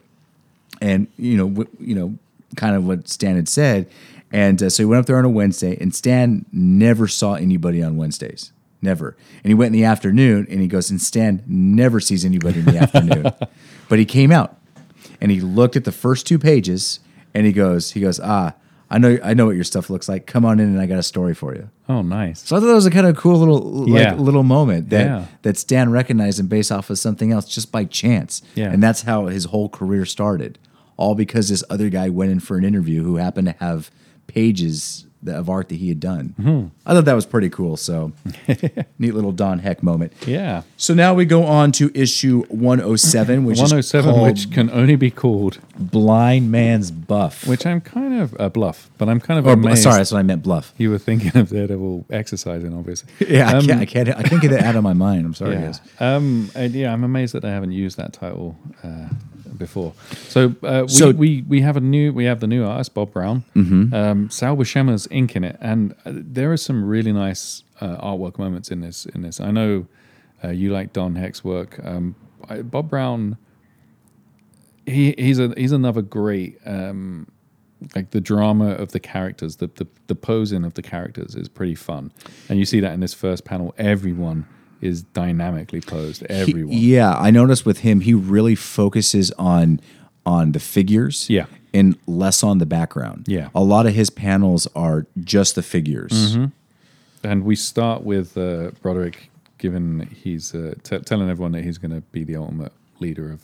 [0.80, 2.14] and you know, w- you know,
[2.56, 3.88] kind of what Stan had said.
[4.32, 7.82] And uh, so he went up there on a Wednesday, and Stan never saw anybody
[7.82, 8.52] on Wednesdays,
[8.84, 9.16] never.
[9.42, 12.66] And he went in the afternoon, and he goes, and Stan never sees anybody in
[12.66, 13.32] the afternoon,
[13.88, 14.56] but he came out,
[15.20, 17.00] and he looked at the first two pages,
[17.34, 18.54] and he goes, he goes, ah,
[18.90, 20.26] I know, I know what your stuff looks like.
[20.26, 21.68] Come on in, and I got a story for you.
[21.88, 22.42] Oh, nice.
[22.46, 24.14] So I thought that was a kind of cool little, like, Yeah.
[24.14, 25.24] little moment that Yeah.
[25.42, 28.42] that Stan recognized him based off of something else just by chance.
[28.54, 28.70] Yeah.
[28.70, 30.58] And that's how his whole career started.
[30.96, 33.90] All because this other guy went in for an interview who happened to have
[34.28, 36.34] pages the, of art that he had done.
[36.38, 36.66] Mm-hmm.
[36.86, 37.76] I thought that was pretty cool.
[37.76, 38.12] So
[38.98, 40.12] neat little Don Heck moment.
[40.26, 40.62] Yeah.
[40.76, 45.10] So now we go on to issue 107, which 107, is which can only be
[45.10, 47.46] called, Blind Man's Buff.
[47.46, 49.82] which I'm kind of a bluff, but I'm kind of or, amazed.
[49.82, 50.72] sorry, that's what I meant, bluff.
[50.78, 53.10] You were thinking of Daredevil exercising, obviously.
[53.34, 54.08] Yeah, I, Um, can't, I can't.
[54.10, 55.24] I can't get that out of my mind.
[55.26, 55.60] I'm sorry, yeah.
[55.66, 55.80] guys.
[55.98, 59.08] Um, and yeah, I'm amazed that they haven't used that title uh,
[59.58, 59.92] before.
[60.28, 63.12] So, uh, we, So- we we have a new we have the new artist Bob
[63.12, 63.44] Brown.
[63.54, 63.94] Mm-hmm.
[63.94, 68.38] Um, Sal Buscema's ink in it, and uh, there are some really nice uh, artwork
[68.38, 69.06] moments in this.
[69.06, 69.86] In this, I know
[70.42, 71.80] uh, you like Don Heck's work.
[71.84, 72.14] Um,
[72.48, 73.36] I, Bob Brown,
[74.86, 76.58] he he's a he's another great.
[76.66, 77.28] Um,
[77.94, 81.74] like the drama of the characters, the, the the posing of the characters is pretty
[81.74, 82.12] fun,
[82.48, 83.74] and you see that in this first panel.
[83.76, 84.46] Everyone
[84.80, 86.20] is dynamically posed.
[86.22, 89.80] He- Everyone, yeah, I noticed with him, he really focuses on
[90.26, 91.28] on the figures.
[91.28, 91.46] Yeah.
[91.74, 93.24] and less on the background.
[93.26, 93.48] Yeah.
[93.54, 96.36] a lot of his panels are just the figures.
[97.24, 101.90] and we start with uh, Broderick given he's uh, t- telling everyone that he's going
[101.90, 102.72] to be the ultimate
[103.04, 103.40] leader of.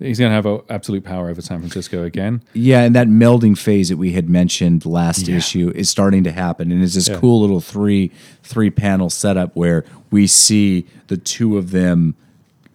[0.00, 2.40] He's going to have a, absolute power over San Francisco again.
[2.52, 5.36] Yeah, and that melding phase that we had mentioned last Yeah.
[5.38, 7.16] issue is starting to happen, and it's this Yeah.
[7.18, 8.12] cool little three
[8.44, 12.14] three panel setup where we see the two of them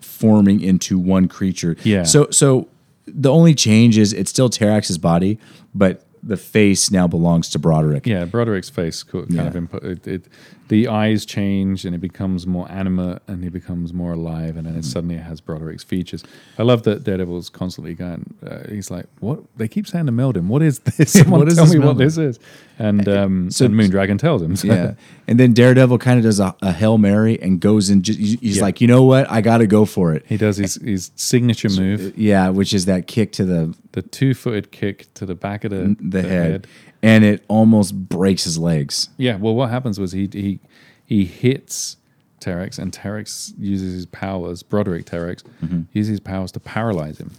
[0.02, 1.76] forming into one creature.
[1.84, 2.04] Yeah.
[2.04, 2.68] So so
[3.08, 5.38] the only change is it's still Terrex's body,
[5.74, 8.06] but the face now belongs to Broderick.
[8.08, 9.48] Yeah, Broderick's face kind Yeah.
[9.48, 9.84] of input.
[9.84, 10.26] It, it,
[10.70, 14.76] the eyes change and it becomes more animate and he becomes more alive, and then
[14.76, 16.24] it suddenly it has Broderick's features.
[16.58, 18.34] I love that Daredevil's constantly going.
[18.46, 21.12] Uh, he's like, "What?" They keep saying to Meldon, "What is this?
[21.20, 22.40] Someone What is tell this me what this is."
[22.80, 24.56] And um, So- and Moondragon tells him.
[24.56, 24.94] So- Yeah,
[25.28, 28.58] and then Daredevil kind of does a, a hail mary and goes and just, he's
[28.58, 28.62] Yeah.
[28.64, 30.26] like, you know what, I got to go for it.
[30.28, 34.34] he does his his signature move, Yeah, which is that kick to the the two
[34.34, 36.68] footed kick to the back of the the, head,
[37.04, 39.10] and it almost breaks his legs.
[39.18, 40.60] Yeah, well, what happens was he he
[41.06, 41.98] he hits
[42.40, 44.64] Terrex, and Terrex uses his powers.
[44.64, 45.44] Broderick Terrex
[45.92, 47.32] uses his powers to paralyze him.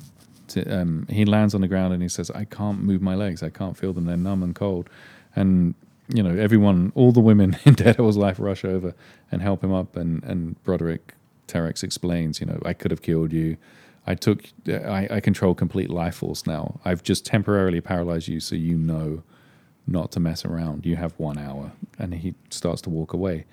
[0.48, 3.42] To, um, he lands on the ground and he says, "I can't move my legs.
[3.42, 4.04] I can't feel them.
[4.04, 4.88] They're numb and cold."
[5.34, 5.74] And
[6.08, 8.94] you know, everyone, all the women in Daredevil's life rush over
[9.32, 9.96] and help him up.
[9.96, 11.14] And and Broderick
[11.48, 13.56] Terrex explains, you know, I could have killed you.
[14.06, 16.78] I took, I, I control complete life force now.
[16.84, 19.22] I've just temporarily paralyzed you, so you know
[19.86, 20.86] not to mess around.
[20.86, 21.72] You have one hour.
[21.98, 23.44] And he starts to walk away.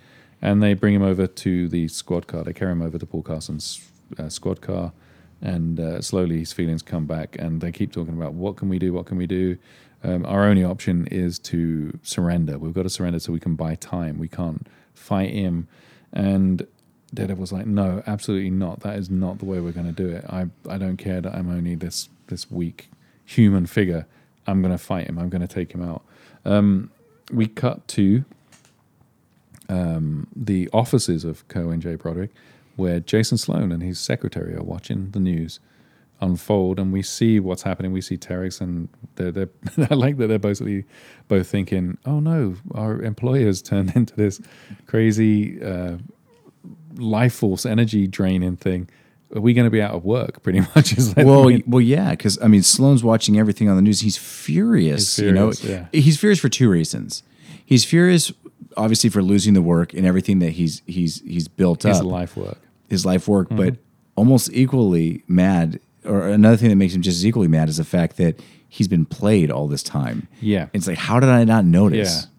[0.42, 2.44] And they bring him over to the squad car.
[2.44, 4.94] They carry him over to Paul Carson's uh, squad car.
[5.42, 7.36] And uh, slowly his feelings come back.
[7.38, 8.94] And they keep talking about what can we do?
[8.94, 9.58] What can we do?
[10.04, 12.58] Um, our only option is to surrender.
[12.58, 14.18] We've got to surrender so we can buy time.
[14.18, 15.68] We can't fight him.
[16.12, 16.66] And
[17.14, 18.80] Daredevil's like, no, absolutely not.
[18.82, 20.26] That is not the way we're going to do it.
[20.28, 22.90] I, I don't care that I'm only this this weak
[23.26, 24.08] human figure.
[24.48, 25.20] I'm going to fight him.
[25.20, 26.04] I'm going to take him out.
[26.46, 26.92] Um,
[27.32, 28.26] we cut to
[29.70, 31.96] um, the offices of Kerwin J.
[31.96, 32.32] Broderick,
[32.76, 35.60] where Jason Sloan and his secretary are watching the news
[36.20, 37.92] unfold, and we see what's happening.
[37.92, 39.50] We see Terrex, and they're, they're
[39.90, 40.86] I like that they're basically
[41.28, 44.42] both thinking, "Oh no, our employers turned into this
[44.86, 45.98] crazy uh,
[46.96, 48.90] life force energy draining thing."
[49.36, 50.44] Are we going to be out of work?
[50.44, 53.82] Pretty much is like Well, well, yeah, because I mean, Sloane's watching everything on the
[53.82, 54.02] news.
[54.02, 55.16] He's furious.
[55.18, 57.24] He's you know, furious, he's furious for two reasons.
[57.66, 58.32] He's furious,
[58.76, 62.12] obviously, for losing the work and everything that he's he's he's built his up, his
[62.12, 62.58] life work.
[62.90, 63.58] his life work, Mm-hmm.
[63.58, 63.76] but
[64.16, 65.80] almost equally mad.
[66.04, 68.88] Or another thing that makes him just as equally mad is the fact that he's
[68.88, 70.28] been played all this time.
[70.42, 70.68] Yeah.
[70.74, 72.24] it's like, how did I not notice?
[72.24, 72.30] Yeah.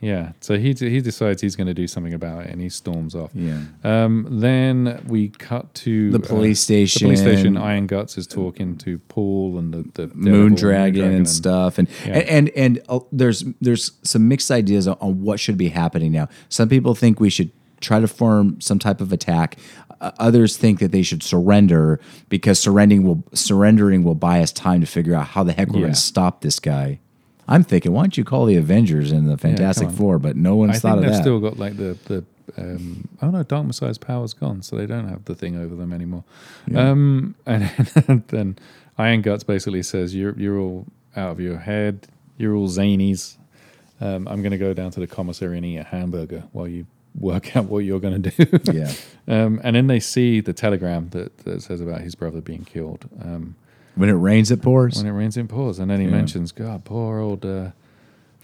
[0.00, 3.16] Yeah, so he he decides he's going to do something about it, and he storms
[3.16, 3.30] off.
[3.34, 3.62] Yeah.
[3.82, 7.08] Um, then we cut to The police station.
[7.08, 7.56] The police station.
[7.56, 12.18] Iron Guts is talking to Paul and the, the Moon Dragon and stuff, and Yeah.
[12.18, 16.12] and and, and uh, there's there's some mixed ideas on, on what should be happening
[16.12, 16.28] now.
[16.48, 19.56] Some people think we should try to form some type of attack.
[20.00, 24.80] Uh, others think that they should surrender because surrendering will surrendering will buy us time
[24.80, 25.80] to figure out how the heck we're Yeah.
[25.86, 27.00] going to stop this guy.
[27.48, 29.94] I'm thinking, why don't you call the Avengers and the Fantastic on.
[29.94, 30.18] Four?
[30.18, 31.22] But no one's I thought think of they've that.
[31.22, 32.24] still got like the the.
[32.56, 35.92] Um, oh no, Dark Messiah's power's gone, so they don't have the thing over them
[35.92, 36.24] anymore.
[36.74, 38.58] Um, and then
[38.96, 42.06] Iron Guts basically says, "You're you're all out of your head.
[42.38, 43.36] You're all zanies.
[44.00, 46.86] Um, I'm going to go down to the commissary and eat a hamburger while you
[47.18, 48.92] work out what you're going to do." yeah,
[49.28, 53.06] Um, and then they see the telegram that, that says about his brother being killed.
[53.98, 54.96] When it rains, it pours.
[54.96, 55.78] when it rains, it pours.
[55.78, 56.12] And then he Yeah.
[56.12, 57.70] mentions, God, poor old, uh,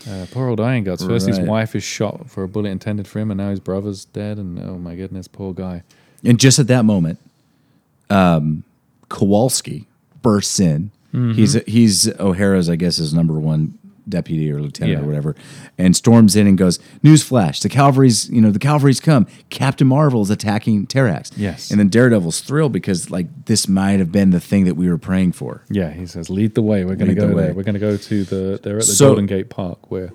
[0.09, 1.05] uh, poor old Iron Guts.
[1.05, 4.05] First, his wife is shot for a bullet intended for him, and now his brother's
[4.07, 4.39] dead.
[4.39, 5.83] And oh my goodness, poor guy.
[6.25, 7.19] And just at that moment,
[8.11, 8.65] um,
[9.09, 9.87] Kowalski
[10.23, 10.91] bursts in.
[11.15, 11.33] Mm-hmm.
[11.33, 15.05] He's he's O'Hara's, I guess, his number one deputy or lieutenant Yeah.
[15.05, 15.35] or whatever,
[15.79, 19.27] and storms in and goes, "Newsflash: the cavalry's you know the cavalry's come.
[19.51, 21.71] Captain Marvel's attacking Terrex." Yes.
[21.71, 24.99] and then Daredevil's thrilled because like this might have been the thing that we were
[24.99, 25.63] praying for.
[25.71, 26.85] Yeah, he says, "Lead the way.
[26.85, 27.55] We're going to the go way." there.
[27.55, 28.61] We're going to go to the.
[28.63, 30.11] They're at the So- Golden Gate Park where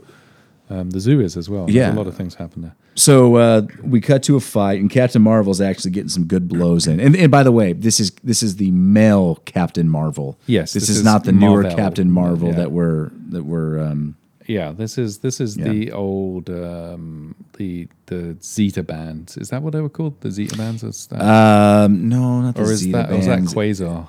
[0.70, 1.66] um, the zoo is as well.
[1.66, 1.94] There's Yeah.
[1.94, 2.76] a lot of things happen there.
[3.00, 6.86] So uh, we cut to a fight, and Captain Marvel's actually getting some good blows
[6.86, 7.00] in.
[7.00, 10.38] And, and by the way, this is this is the male Captain Marvel.
[10.48, 11.78] Yes, this, this is, is not the newer Marvel.
[11.78, 12.56] Captain Marvel Yeah.
[12.56, 13.80] that we're that we're.
[13.80, 14.16] Um,
[14.48, 15.70] Yeah, this is this is Yeah.
[15.70, 19.38] the old um, the the Zeta bands.
[19.38, 20.20] Is that what they were called?
[20.22, 23.26] The Zeta bands, is that, um, no, not the or is Zeta that or is
[23.28, 23.40] that.
[23.40, 24.08] Quasar?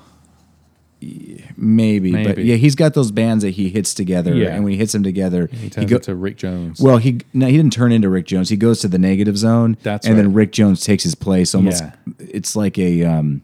[1.57, 4.49] Maybe, but yeah, he's got those bands that he hits together, Yeah.
[4.49, 6.79] and when he hits them together, He he, turns go, into Rick Jones.
[6.79, 8.49] Well, he no, he didn't turn into Rick Jones.
[8.49, 10.33] He goes to the negative zone, That's and then.
[10.33, 11.55] Rick Jones takes his place.
[11.55, 11.93] Almost, Yeah.
[12.19, 13.41] it's like a um,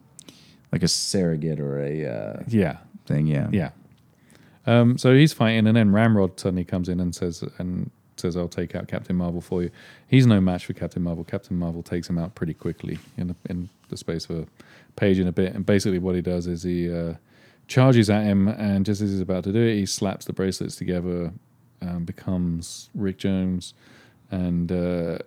[0.72, 3.28] like a surrogate or a uh, yeah, thing.
[3.28, 3.70] Yeah, yeah.
[4.66, 8.48] Um, so he's fighting, and then Ramrod suddenly comes in and says and says, "I'll
[8.48, 9.72] take out Captain Marvel for you."
[10.08, 11.24] He's no match for Captain Marvel.
[11.24, 14.48] Captain Marvel takes him out pretty quickly in the, in the space of a
[14.96, 15.54] page and a bit.
[15.56, 17.14] And basically, what he does is he uh,
[17.68, 20.76] charges at him, and just as he's about to do it, he slaps the bracelets
[20.76, 21.32] together,
[21.82, 23.74] um, becomes Rick Jones,
[24.32, 25.20] and uh,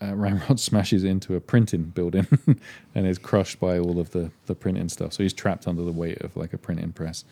[0.00, 2.26] uh, Ramrod smashes into a printing building
[2.94, 5.12] and is crushed by all of the, the printing stuff.
[5.12, 7.24] So he's trapped under the weight of like a printing press.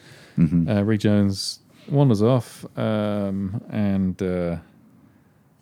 [0.68, 4.56] Uh, Rick Jones wanders off um, and uh,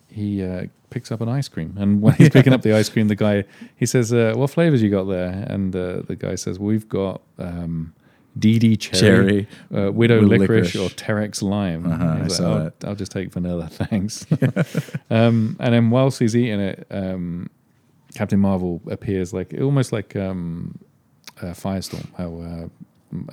[0.09, 1.75] he uh, picks up an ice cream.
[1.77, 3.43] And when he's picking up the ice cream, the guy
[3.75, 7.21] he says, uh, "What flavors you got there?" And uh, the guy says, "We've got."
[7.37, 7.93] Um,
[8.37, 9.47] DD cherry, Cherry,
[9.87, 10.75] uh, widow licorice, licorice.
[10.75, 11.85] or Terex lime.
[11.89, 12.73] Uh-huh, I like, saw "I'll- that.
[12.85, 14.25] I'll just take vanilla, thanks.
[15.09, 17.49] um, and then whilst he's eating it, um,
[18.13, 20.77] Captain Marvel appears like almost like um,
[21.41, 22.69] uh, Firestorm, how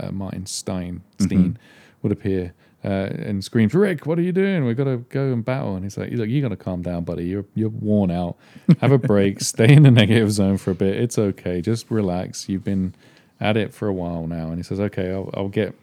[0.01, 1.59] uh, uh, Martin Stein Steen
[2.03, 2.53] would appear
[2.85, 4.65] uh, and screams, "Rick, what are you doing?
[4.65, 7.05] We've got to go and battle." And he's like, Look, you got to calm down,
[7.05, 7.25] buddy.
[7.27, 8.37] You're you're worn out.
[8.81, 9.41] Have a break.
[9.53, 10.97] Stay in the negative zone for a bit.
[10.97, 11.61] It's okay.
[11.61, 12.49] Just relax.
[12.49, 12.95] You've been
[13.43, 15.75] at it for a while now." And he says, "Okay, I'll, I'll get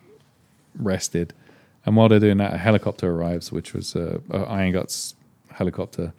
[0.76, 1.34] rested."
[1.86, 5.16] And while they're doing that, a helicopter arrives, which was uh, a Iron Guts
[5.52, 6.14] helicopter,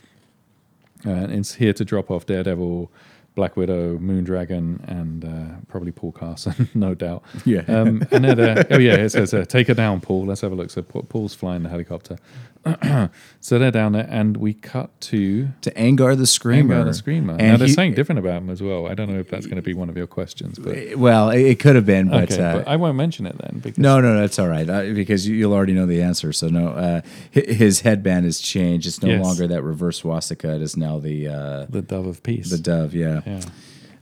[1.06, 2.90] uh, and it's here to drop off Daredevil,
[3.34, 7.22] Black Widow, Moondragon, and uh, probably Paul Carson, no doubt.
[7.44, 7.60] Yeah.
[7.68, 10.54] Um, and then, oh yeah, it says, uh, "Take her down, Paul." Let's have a
[10.54, 10.70] look.
[10.70, 12.18] So Paul's flying the helicopter.
[13.40, 16.74] so they're down there, and we cut to to Angar the Screamer.
[16.74, 17.32] Angar the Screamer.
[17.38, 18.86] And now they're he- saying different about him as well.
[18.86, 21.58] I don't know if that's going to be one of your questions, but Well, it,
[21.58, 24.20] could have been, but, okay, uh, but I won't mention it then because no, no,
[24.20, 26.32] that's all right uh, because you, you'll already know the answer.
[26.32, 28.86] So no, uh, his headband has changed.
[28.86, 29.24] It's no Yes.
[29.24, 30.54] longer that reverse swastika.
[30.56, 32.50] It is now the uh, the Dove of Peace.
[32.50, 32.94] the dove.
[32.94, 33.22] Yeah.
[33.26, 33.40] yeah.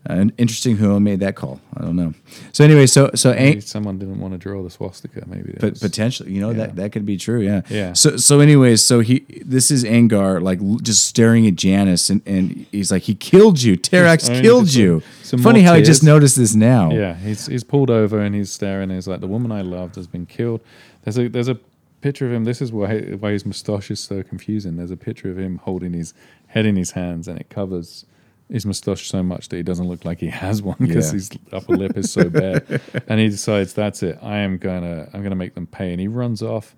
[0.09, 1.61] Uh, interesting who made that call.
[1.77, 2.15] I don't know.
[2.53, 5.23] So anyway, so so Ang- someone didn't want to draw the swastika.
[5.27, 6.57] Maybe that but was- potentially, you know Yeah.
[6.59, 7.41] that that could be true.
[7.43, 7.61] Yeah.
[7.69, 7.93] Yeah.
[7.93, 12.67] So so anyways, so he this is Angar like just staring at Janice and, and
[12.73, 13.77] he's like he killed you.
[13.77, 14.95] Terrex killed you.
[14.97, 16.91] like, some Funny how I just noticed this now.
[16.91, 18.85] Yeah, he's he's pulled over and he's staring.
[18.85, 20.63] And he's like, "The woman I loved has been killed."
[21.05, 21.59] There's a there's a
[22.01, 22.45] picture of him.
[22.45, 24.77] This is why why his moustache is so confusing.
[24.77, 26.15] There's a picture of him holding his
[26.47, 28.07] head in his hands, and it covers
[28.51, 31.13] his moustache so much that he doesn't look like he has one because Yeah.
[31.13, 32.63] his upper lip is so bare.
[33.09, 34.19] and he decides, "That's it.
[34.23, 36.75] I am gonna I'm gonna make them pay." And he runs off.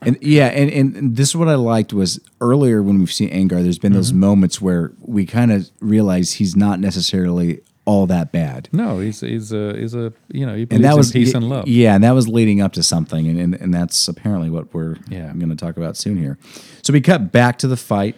[0.00, 3.62] And yeah, and, and, this is what I liked was earlier when we've seen Angar,
[3.62, 3.98] there's been Mm-hmm.
[3.98, 8.68] those moments where we kind of realize he's not necessarily all that bad.
[8.72, 11.34] No, he's he's a he's a you know he believes And that was in peace
[11.34, 11.68] and love.
[11.68, 14.96] Yeah, and that was leading up to something, and and, and that's apparently what we're
[15.10, 15.28] Yeah.
[15.28, 16.38] I'm going to talk about soon here.
[16.82, 18.16] So we cut back to the fight,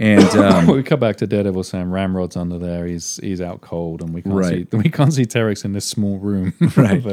[0.00, 2.86] and um, we come back to Daredevil Sam Ramrod's under there.
[2.86, 4.68] He's he's out cold, and we can't Right.
[4.72, 6.54] see we can't see Terrex in this small room.
[6.76, 7.04] Right.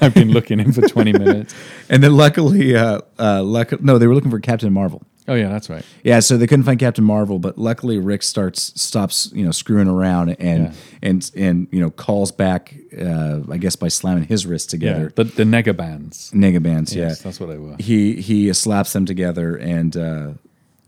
[0.00, 1.54] I've been looking in for twenty minutes.
[1.88, 5.02] and then luckily, uh, uh, luck- no, they were looking for Captain Marvel.
[5.28, 5.84] Oh yeah, that's right.
[6.02, 9.86] Yeah, so they couldn't find Captain Marvel, but luckily Rick starts stops you know screwing
[9.86, 10.72] around and Yeah.
[11.02, 15.12] and and you know calls back uh, I guess by slamming his wrists Yeah, together.
[15.14, 16.30] the the nega bands.
[16.34, 17.08] Negabands, yeah.
[17.08, 17.76] Yes, that's what they were.
[17.78, 20.30] He he slaps them together and uh,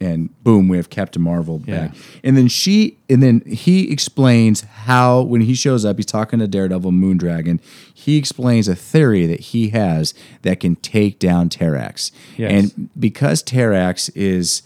[0.03, 1.95] and boom, we have Captain Marvel back.
[1.95, 2.01] Yeah.
[2.25, 6.49] And then she and then he explains how when he shows up, he's talking to
[6.49, 7.61] Daredevil Moondragon.
[7.95, 12.11] He explains a theory that he has that can take down Terrex.
[12.37, 12.51] Yes.
[12.53, 14.63] And because Terrex is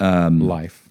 [0.00, 0.88] um, Life.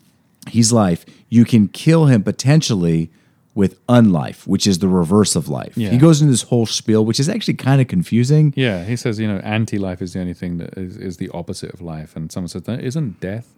[0.50, 3.10] he's life, you can kill him potentially
[3.54, 5.78] with unlife, which is the reverse of life.
[5.78, 5.90] Yeah.
[5.90, 8.54] He goes into this whole spiel, which is actually kind of confusing.
[8.56, 11.74] Yeah, he says you know anti-life is the only thing that is, is the opposite
[11.74, 13.54] of life, and someone says isn't death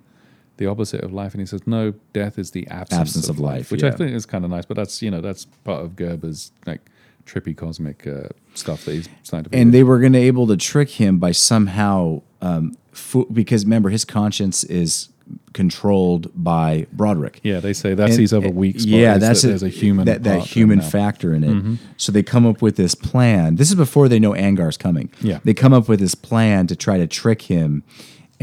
[0.58, 1.34] the opposite of life?
[1.34, 4.12] And he says no, death is the absence, Absence of, of life, which I think
[4.12, 4.66] is kind of nice.
[4.66, 6.82] But that's you know that's part of Gerber's like
[7.26, 9.58] trippy cosmic uh, stuff that he's starting to.
[9.58, 13.90] and they were going to able to trick him by somehow um, fu- because remember
[13.90, 15.08] his conscience is
[15.54, 17.40] controlled by Broderick.
[17.44, 18.90] Yeah, they say that's And- his other weak spot.
[18.90, 19.52] Yeah, that's that it.
[19.52, 21.80] there's a human that, that human factor in it.
[21.98, 23.56] So they come up with this plan.
[23.56, 25.10] This is before they know Angar's coming.
[25.22, 25.40] Yeah.
[25.46, 27.84] they come up with this plan to try to trick him,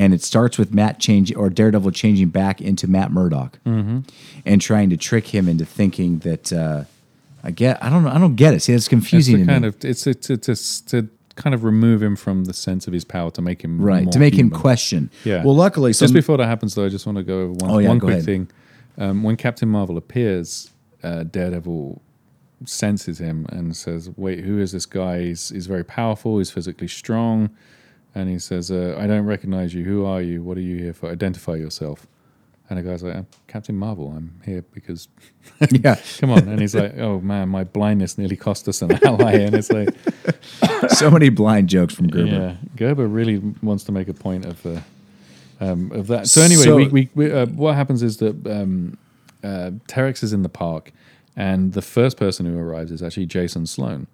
[0.01, 3.99] and it starts with Matt changing or Daredevil changing back into Matt Murdock, Mm-hmm.
[4.47, 6.53] and trying to trick him into thinking that.
[6.53, 6.85] Uh,
[7.43, 7.83] I get.
[7.83, 8.05] I don't.
[8.05, 8.11] know.
[8.11, 8.61] I don't get it.
[8.61, 9.69] See, it's It's confusing to to kind me.
[9.69, 13.05] of it's it's it's, it's to kind of remove him from the sense of his
[13.05, 15.11] power to make him right more to make him question.
[15.25, 15.43] Yeah.
[15.43, 17.71] Well, luckily, so Just before that happens, though, I just want to go over one,
[17.71, 18.25] Oh, yeah, one go quick ahead.
[18.27, 18.49] thing.
[18.99, 20.71] Um, when Captain Marvel appears,
[21.03, 22.03] uh, Daredevil
[22.67, 25.21] senses him and says, "Wait, who is this guy?
[25.23, 26.37] He's, he's very powerful.
[26.39, 27.49] He's physically strong."
[28.15, 29.85] And he says, uh, "I don't recognize you.
[29.85, 30.43] Who are you?
[30.43, 31.11] What are you here for?
[31.11, 32.07] Identify yourself."
[32.69, 34.13] And the guy's like, "I'm Captain Marvel.
[34.17, 35.09] I'm here because
[35.71, 35.97] yeah.
[36.19, 39.55] come on." And he's like, "Oh man, my blindness nearly cost us an ally." And
[39.55, 39.91] it's like,
[40.91, 42.27] so many blind jokes from Gerber.
[42.31, 44.81] yeah, Gerber really wants to make a point of uh,
[45.61, 46.27] um, of that.
[46.27, 48.97] So anyway, So- we, we, we uh, what happens is that um,
[49.45, 50.93] uh, Terrex is in the park,
[51.37, 54.07] and the first person who arrives is actually Jason Sloan.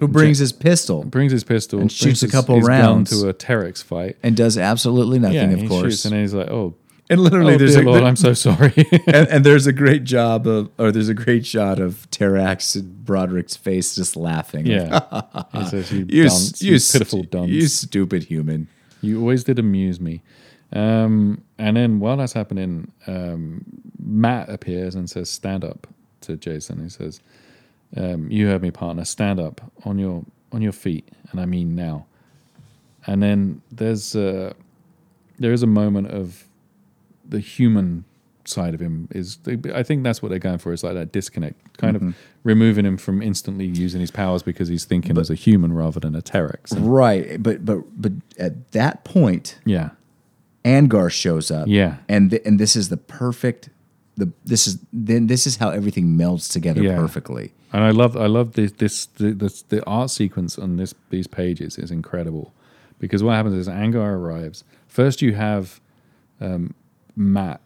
[0.00, 3.10] Who brings his pistol Brings his pistol And shoots a couple rounds.
[3.20, 4.16] to a Terrex fight.
[4.22, 5.92] and does absolutely nothing, Yeah, of he course.
[5.92, 6.74] shoots, and then he's like, "Oh,
[7.08, 8.72] and literally, oh there's a, Lord, I'm so sorry."
[9.06, 13.04] and, and there's a great job of, or there's a great shot of Terrex and
[13.04, 14.66] Broderick's face just laughing.
[14.66, 15.00] yeah,
[15.52, 18.68] he says, "You, you, dunce, you, you st- pitiful dunce." you stupid human.
[19.02, 20.22] You always did amuse me.
[20.72, 23.64] Um, and then while that's happening, um,
[23.98, 25.86] Matt appears and says, "Stand up."
[26.24, 27.18] To Jason, he says,
[27.96, 29.04] um, "You heard me, partner.
[29.04, 32.06] Stand up on your on your feet, and I mean now."
[33.06, 34.52] And then there's uh,
[35.38, 36.44] there is a moment of
[37.28, 38.04] the human
[38.44, 39.38] side of him is
[39.74, 42.08] I think that's what they're going for is like that disconnect, kind Mm-hmm.
[42.08, 46.00] of removing him from instantly using his powers because he's thinking as a human rather
[46.00, 46.72] than a Terrex.
[46.76, 49.90] Right, but but but at that point, Yeah,
[50.64, 51.68] Angar shows up.
[51.68, 51.96] Yeah.
[52.08, 53.68] and th- and this is the perfect.
[54.16, 56.96] The this is then this is how everything melds together Yeah.
[56.96, 57.52] perfectly.
[57.72, 61.78] And I love I love this this the, the art sequence on this these pages
[61.78, 62.52] is incredible
[62.98, 64.64] because what happens is Angar arrives.
[64.88, 65.80] First, you have
[66.40, 66.74] um,
[67.16, 67.60] Matt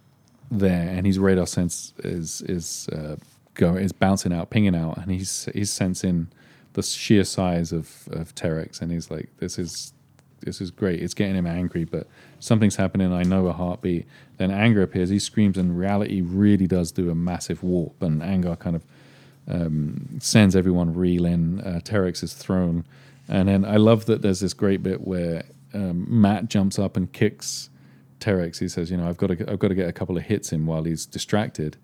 [0.50, 3.16] there, and his radar sense is is uh,
[3.60, 6.28] is bouncing out, pinging out, and he's he's sensing
[6.74, 9.92] the sheer size of of Terrex, and he's like, "This is
[10.40, 11.02] this is great.
[11.02, 12.06] It's getting him angry, but
[12.40, 13.12] something's happening.
[13.12, 15.08] I know a heartbeat." Then Angar appears.
[15.08, 18.84] He screams, and reality really does do a massive warp, and Angar kind of
[20.18, 21.60] sends everyone reeling.
[21.60, 22.84] Uh, Terrex is thrown,
[23.28, 27.12] and then I love that there's this great bit where um, Matt jumps up and
[27.12, 27.70] kicks
[28.20, 28.58] Terrex.
[28.58, 30.52] He says, "You know, I've got to, I've got to get a couple of hits
[30.52, 31.76] in while he's distracted."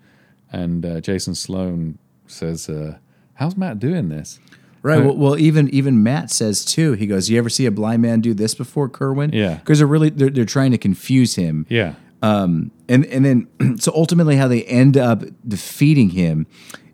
[0.52, 2.98] And uh, Jason Sloan says, uh,
[3.34, 4.40] "How's Matt doing this?"
[4.82, 4.98] Right.
[4.98, 6.92] Uh, Well, well, even even Matt says too.
[6.94, 9.56] He goes, "You ever see a blind man do this before, Kerwin?" Yeah.
[9.56, 11.66] Because they're really they're, they're trying to confuse him.
[11.68, 16.46] Yeah, Um, and and then so ultimately, how they end up defeating him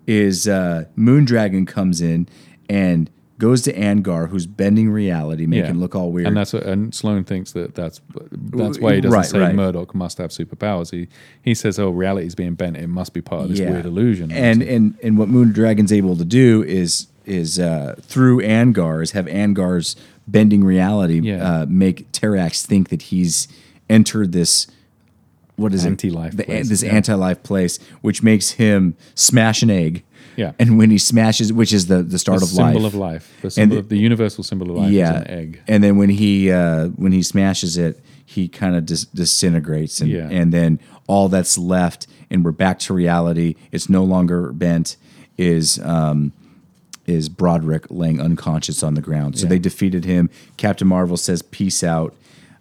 [0.06, 2.28] is uh, Moondragon comes in
[2.68, 5.70] and goes to Angar, who's bending reality, making yeah.
[5.72, 6.26] it look all weird.
[6.26, 8.00] And that's what, and Sloan thinks that that's
[8.32, 9.54] that's why he doesn't Right, say right.
[9.54, 10.90] Murdock must have superpowers.
[10.90, 11.08] He
[11.42, 12.76] he says, "Oh, reality's being bent.
[12.76, 13.70] It must be part of this Yeah.
[13.72, 19.10] weird illusion." and and and what Moondragon's able to do is is uh, through Angar's
[19.10, 19.96] have Angar's
[20.28, 21.42] bending reality Yeah.
[21.62, 23.48] uh, make Terrex think that he's
[23.90, 24.66] entered this
[25.56, 26.92] what is Anti-life it The- place, this yeah.
[26.94, 30.02] anti-life place which makes him smash an egg
[30.36, 30.52] Yeah.
[30.58, 33.32] and when he smashes which is the the start the of symbol life of life,
[33.42, 35.60] the symbol the- of the universal symbol of life yeah is an egg.
[35.66, 40.10] and then when he uh, when he smashes it he kind of dis- disintegrates and
[40.10, 40.28] Yeah.
[40.30, 44.96] and then all that's left and we're back to reality it's no longer bent
[45.38, 46.32] is um
[47.06, 49.50] is Broderick laying unconscious on the ground so Yeah.
[49.50, 52.14] they defeated him Captain Marvel says peace out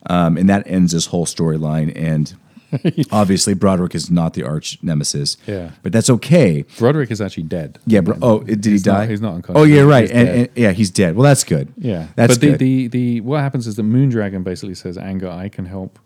[0.08, 2.36] um, and that ends this whole storyline and
[3.12, 5.72] obviously Broderick is not the arch nemesis Yeah.
[5.84, 7.80] but that's okay Broderick is actually dead.
[7.86, 9.62] yeah bro- oh did he He's not- die he's not unconscious.
[9.62, 12.48] oh yeah right and, and- yeah he's dead well that's good Yeah, that's but the,
[12.52, 16.00] good the the what happens is that Moondragon basically says, "Angar, I can help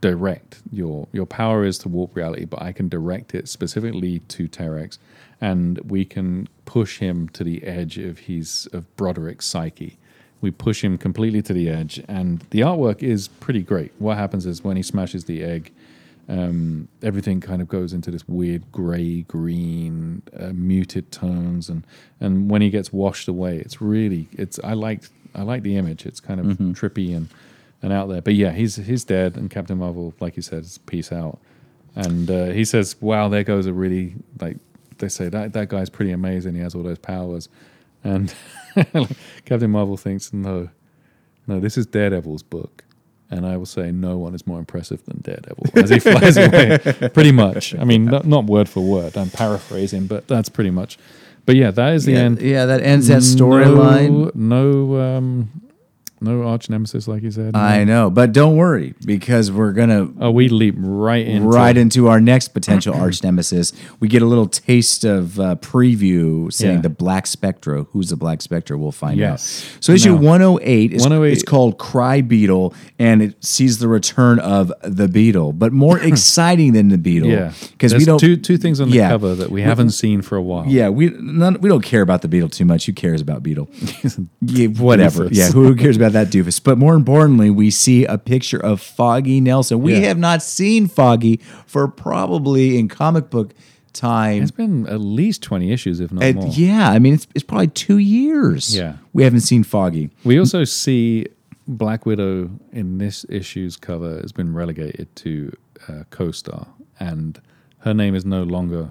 [0.00, 4.48] direct your your power is to warp reality, but I can direct it specifically to
[4.48, 4.98] Terrex,
[5.40, 9.98] and we can push him to the edge of his of Broderick's psyche.
[10.40, 13.92] We push him completely to the edge, and the artwork is pretty great.
[13.98, 15.72] What happens is when he smashes the egg."
[16.28, 21.84] Um, everything kind of goes into this weird gray green uh, muted tones and
[22.20, 25.02] and when he gets washed away it's really it's i like
[25.34, 26.06] i like the image.
[26.06, 27.28] It's kind of trippy and
[27.82, 28.22] and out there.
[28.22, 31.38] But yeah he's he's dead and captain marvel like you said is peace out.
[31.94, 34.58] And uh, he says wow there goes a really like
[34.98, 36.54] they say that that guy's pretty amazing.
[36.54, 37.48] He has all those powers.
[38.04, 38.34] And
[39.44, 40.68] captain marvel thinks no
[41.46, 42.84] no this is daredevil's book
[43.32, 46.78] And I will say no one is more impressive than Daredevil as he flies away.
[47.14, 47.74] Pretty much.
[47.74, 49.16] I mean, not, not word for word.
[49.16, 50.98] I'm paraphrasing, but that's pretty much.
[51.46, 52.42] But yeah, that is the yeah, end.
[52.42, 54.34] yeah, that ends that storyline.
[54.34, 55.62] No, no, um,
[56.22, 57.54] no arch nemesis, like you said.
[57.56, 62.08] I know, but don't worry because we're gonna oh, we leap right into right into
[62.08, 63.72] our next potential arch nemesis.
[64.00, 66.80] We get a little taste of uh, preview saying Yeah.
[66.82, 67.82] the Black Spectre.
[67.92, 68.76] Who's the Black Spectre?
[68.78, 69.64] We'll find Yes.
[69.76, 69.84] out.
[69.84, 74.38] So issue Now- 108 is 108 it's called Cry Beetle, and it sees the return
[74.38, 77.28] of the Beetle, but more exciting than the Beetle.
[77.28, 78.18] Yeah, because we There's don't.
[78.20, 79.08] two two things on the yeah.
[79.08, 80.66] cover that we haven't seen for a while.
[80.66, 82.86] yeah, we none, we don't care about the Beetle too much.
[82.86, 83.68] Who cares about Beetle?
[84.40, 85.26] yeah, whatever.
[85.28, 85.34] Doofus.
[85.36, 86.62] Yeah, who cares about that doofus?
[86.62, 89.80] But more importantly, we see a picture of Foggy Nelson.
[89.82, 90.08] We Yeah.
[90.08, 93.52] have not seen Foggy for probably in comic book
[93.92, 94.42] time.
[94.42, 96.48] It's been at least twenty issues, if not Uh, more.
[96.48, 98.74] yeah, I mean it's it's probably two years.
[98.74, 98.94] Yeah.
[99.12, 100.10] we haven't seen Foggy.
[100.24, 101.26] We also see
[101.68, 105.52] Black Widow in this issue's cover has been relegated to
[105.88, 107.40] uh, co-star, and
[107.80, 108.88] her name is no longer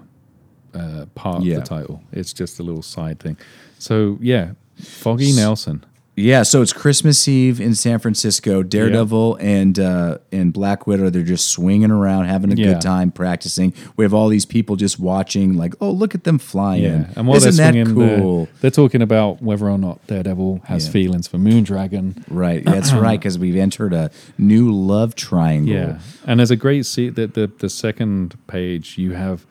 [0.74, 1.56] uh, part Yeah.
[1.58, 2.02] of the title.
[2.14, 3.36] It's just a little side thing.
[3.80, 5.84] So yeah, Foggy Nelson.
[6.14, 8.64] Yeah, so it's Christmas Eve in San Francisco.
[8.64, 12.74] Daredevil and uh, and Black Widow, they're just swinging around, having a Yeah.
[12.74, 13.74] good time, practicing.
[13.95, 16.84] We have all these people just watching, like, oh, look at them flying.
[16.84, 18.49] Yeah, and while Isn't they're that swinging, they're- cool?
[18.59, 20.91] they're, talking about whether or not Daredevil has Yeah.
[20.91, 22.24] feelings for Moondragon.
[22.30, 25.74] Right, that's right, because we've entered a new love triangle.
[25.74, 29.45] Yeah, and there's a great scene that the the second page you have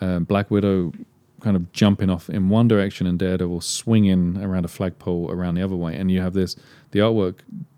[0.00, 0.92] um, Black Widow
[1.40, 5.62] kind of jumping off in one direction and Daredevil swinging around a flagpole around the
[5.62, 6.56] other way, and you have this.
[6.90, 7.36] The artwork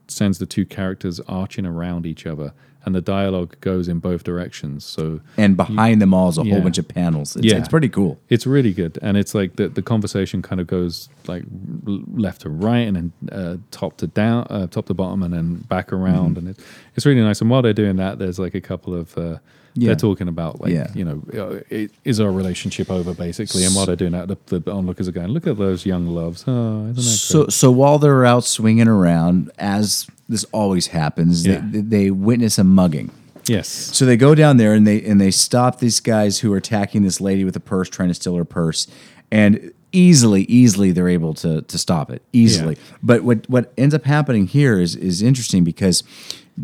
[0.08, 2.52] sends the two characters arching around each other,
[2.84, 4.84] and the dialogue goes in both directions.
[4.84, 6.54] So And behind them all is a Yeah.
[6.54, 7.36] whole bunch of panels.
[7.36, 7.58] It's, Yeah.
[7.58, 8.18] it's pretty cool.
[8.28, 11.44] it's really good, and it's like the the conversation kind of goes like
[11.84, 15.56] left to right, and then uh, top to down, uh, top to bottom, and then
[15.68, 16.46] back around, Mm-hmm.
[16.46, 16.64] and it,
[16.96, 17.40] it's really nice.
[17.40, 19.38] And while they're doing that, there's like a couple of uh,
[19.74, 19.86] Yeah.
[19.88, 20.88] they're talking about like Yeah.
[20.94, 24.60] you know uh, it, is our relationship over basically, and while they're doing that, the,
[24.60, 26.44] the onlookers are going, look at those young loves.
[26.46, 27.52] Oh, So, great?
[27.52, 31.60] so while they're out swinging around, as this always happens, Yeah.
[31.64, 33.10] they, they witness a mugging.
[33.46, 36.56] yes, So they go down there and they and they stop these guys who are
[36.58, 38.86] attacking this lady with a purse, trying to steal her purse,
[39.30, 42.74] and easily, easily they're able to to stop it easily.
[42.76, 42.96] Yeah.
[43.02, 46.02] But what what ends up happening here is is interesting because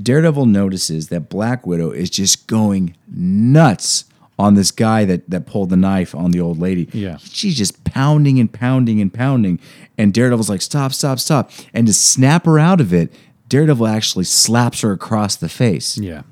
[0.01, 4.05] Daredevil notices that Black Widow is just going nuts
[4.39, 6.89] on this guy that that pulled the knife on the old lady.
[6.93, 7.17] Yeah.
[7.19, 9.59] she's just pounding and pounding and pounding,
[9.97, 13.13] and Daredevil's like, "Stop, stop, stop!" And to snap her out of it.
[13.49, 16.23] Daredevil actually slaps her across the face yeah,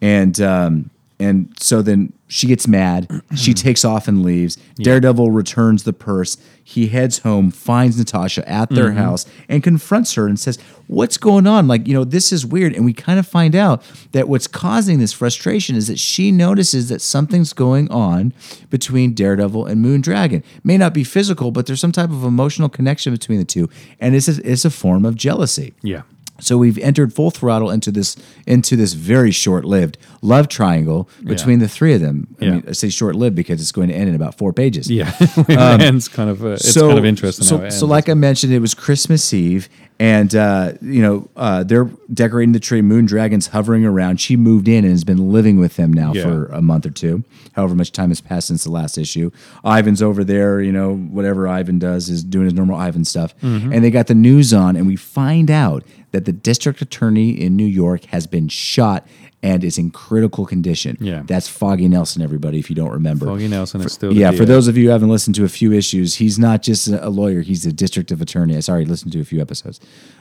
[0.00, 3.22] and um, and so then she gets mad.
[3.36, 4.56] she takes off and leaves.
[4.76, 6.36] Daredevil returns the purse.
[6.62, 8.98] He heads home, finds Natasha at their Mm-hmm.
[8.98, 10.58] house, and confronts her and says,
[10.88, 11.68] "What's going on?
[11.68, 14.98] Like, you know, this is weird." And we kind of find out that what's causing
[14.98, 18.32] this frustration is that she notices that something's going on
[18.68, 20.42] between Daredevil and Moondragon.
[20.64, 24.16] May not be physical, but there's some type of emotional connection between the two, and
[24.16, 25.72] it's a, it's a form of jealousy.
[25.82, 26.02] yeah,
[26.38, 28.16] So we've entered full throttle into this
[28.46, 32.26] into this very short-lived love triangle between the three of them.
[32.40, 32.50] I Yeah.
[32.52, 34.90] mean, I say short-lived because it's going to end in about four pages.
[34.90, 35.12] yeah.
[35.20, 36.44] it ends kind of.
[36.44, 37.44] Uh, it's kind of interesting.
[37.44, 37.78] Um, So, how it ends.
[37.78, 39.68] so like I mentioned, it was Christmas Eve,
[39.98, 42.82] and uh, you know uh, they're decorating the tree.
[42.82, 44.20] Moondragon's hovering around.
[44.20, 46.22] She moved in and has been living with them now Yeah.
[46.24, 47.24] for a month or two.
[47.54, 49.30] However much time has passed since the last issue.
[49.64, 50.60] Ivan's over there.
[50.60, 53.72] You know whatever Ivan does is doing his normal Ivan stuff, Mm-hmm.
[53.72, 55.82] and they got the news on, and we find out
[56.12, 59.06] that the district attorney in New York has been shot.
[59.42, 60.96] And is in critical condition.
[60.98, 61.22] Yeah.
[61.24, 62.20] that's Foggy Nelson.
[62.20, 64.12] Everybody, if you don't remember, Foggy Nelson is still.
[64.12, 66.88] yeah, for those of you who haven't listened to a few issues, he's not just
[66.88, 68.56] a a lawyer; he's a district of attorney.
[68.56, 69.78] I sorry, listened to a few episodes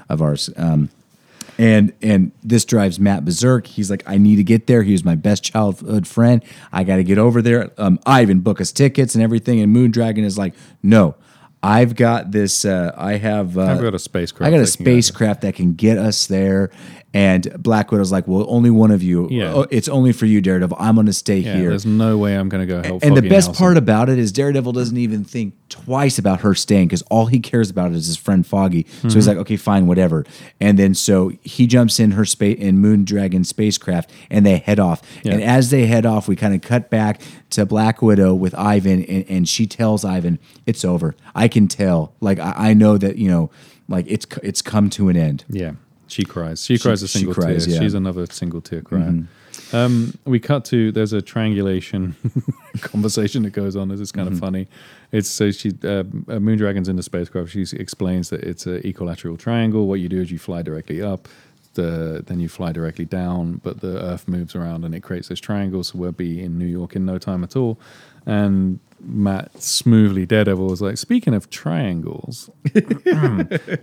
[0.09, 0.51] of ours.
[0.57, 0.89] Um,
[1.57, 3.65] and and this drives Matt berserk.
[3.67, 4.83] He's like, I need to get there.
[4.83, 6.43] He was my best childhood friend.
[6.71, 7.71] I got to get over there.
[7.77, 9.59] Um, Ivan book us tickets and everything.
[9.59, 11.15] And Moondragon is like, no,
[11.65, 12.63] I've got this.
[12.63, 13.57] Uh, I have.
[13.57, 15.01] Uh, I've got a spacecraft I got a that can go there.
[15.01, 16.71] spacecraft that can get us there.
[17.15, 19.29] And Black Widow's like, well, only one of you.
[19.31, 19.53] Yeah.
[19.53, 20.75] Oh, it's only for you, Daredevil.
[20.79, 21.69] I'm going to stay Yeah, here.
[21.69, 23.03] there's no way I'm going to go help.
[23.03, 26.87] And the best part about it is Daredevil doesn't even think twice about her staying
[26.89, 28.83] because all he cares about is his friend Foggy.
[28.83, 29.09] So Mm-hmm.
[29.15, 30.25] he's like, okay, fine, whatever.
[30.59, 35.01] And then so he jumps in her space in Moondragon spacecraft and they head off.
[35.23, 35.33] Yeah.
[35.35, 39.03] And as they head off, we kind of cut back to Black Widow with Ivan,
[39.05, 41.15] and, and she tells Ivan, "It's over.
[41.33, 42.13] I can tell.
[42.19, 43.49] Like I, I know that you know,
[43.87, 45.73] like it's it's come to an end." Yeah,
[46.07, 46.63] she cries.
[46.63, 47.73] She, cries a she single cries, tear.
[47.73, 47.75] yeah.
[47.77, 47.85] Mm-hmm.
[47.85, 49.23] She's another single tear crier.
[49.73, 52.15] Um, we cut to there's a triangulation
[52.81, 53.87] conversation that goes on.
[53.89, 54.39] This is kind of Mm-hmm.
[54.45, 54.67] funny.
[55.11, 56.03] It's so she uh, uh,
[56.39, 57.51] Moondragon's in the spacecraft.
[57.51, 59.87] She explains that it's an equilateral triangle.
[59.87, 61.27] What you do is you fly directly up.
[61.75, 65.39] the then you fly directly down, but the Earth moves around and it creates this
[65.39, 65.83] triangle.
[65.83, 67.79] So we'll be in New York in no time at all.
[68.25, 72.49] And Matt smoothly Daredevil was like, speaking of triangles,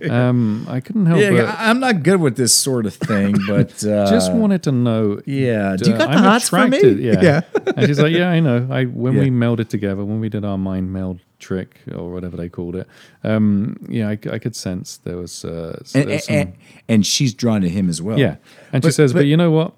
[0.09, 3.35] um, I couldn't help Yeah, but I- I'm not good with this sort of thing,
[3.47, 5.21] but uh, just wanted to know.
[5.25, 5.75] yeah.
[5.77, 6.81] Do you uh, got the I'm hots for me?
[6.93, 7.21] Yeah.
[7.21, 7.41] yeah.
[7.77, 8.67] and she's like, yeah, I know.
[8.69, 12.49] I when we melded together, when we did our mind meld trick or whatever they
[12.49, 12.87] called it,
[13.23, 16.53] um, yeah, I, I could sense there was, uh, And, there was some- and,
[16.89, 18.19] and she's drawn to him as well.
[18.19, 18.37] yeah.
[18.71, 19.73] And she says, but, but- you know what?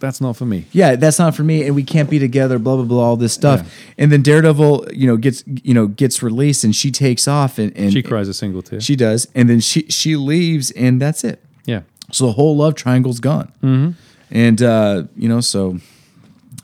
[0.00, 0.64] That's not for me.
[0.72, 2.58] yeah, that's not for me, and we can't be together.
[2.58, 6.22] Blah blah blah, all this stuff, and then Daredevil, you know, gets you know gets
[6.22, 8.80] released, and she takes off, and, and She cries a single tear.
[8.80, 11.42] She does, and then she she leaves, and that's it.
[11.66, 11.82] yeah.
[12.12, 13.90] So the whole love triangle's gone, mm-hmm.
[14.30, 15.78] and uh, you know, so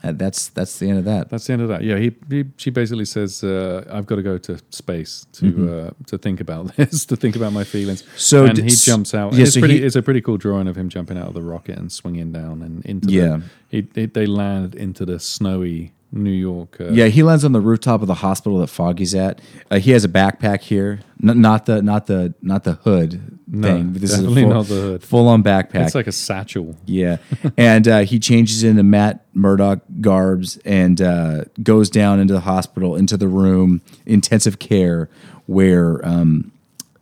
[0.03, 1.29] that's that's the end of that.
[1.29, 1.83] That's the end of that.
[1.83, 5.91] Yeah, he, he she basically says, uh, "I've got to go to space to uh,
[6.07, 8.17] to think about this, to think about my feelings." Mm-hmm.
[8.17, 9.33] So and d- he jumps out.
[9.33, 9.79] yeah, it's so pretty.
[9.79, 12.31] he- it's a pretty cool drawing of him jumping out of the rocket and swinging
[12.31, 13.09] down and into.
[13.11, 13.37] Yeah.
[13.37, 16.77] the, he, he, they land into the snowy New York.
[16.79, 19.41] Uh, Yeah, he lands on the rooftop of the hospital that Foggy's at.
[19.69, 23.67] Uh, he has a backpack here, N- not the not the not the hood No,
[23.67, 23.93] thing.
[23.93, 25.03] This is definitely full, not the hood.
[25.03, 25.85] Full on backpack.
[25.85, 26.75] it's like a satchel.
[26.85, 27.17] Yeah,
[27.57, 32.95] and uh, he changes into Matt Murdock garbs and uh, goes down into the hospital,
[32.95, 35.09] into the room, intensive care,
[35.45, 36.51] where um,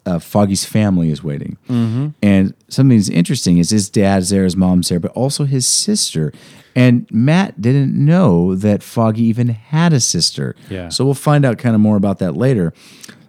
[0.06, 1.58] uh, Foggy's family is waiting.
[1.68, 2.10] Mm-hmm.
[2.22, 6.32] And something that's interesting is his dad's there, his mom's there, but also his sister.
[6.76, 10.56] And Matt didn't know that Foggy even had a sister.
[10.70, 10.90] Yeah.
[10.90, 12.74] So we'll find out kind of more about that later.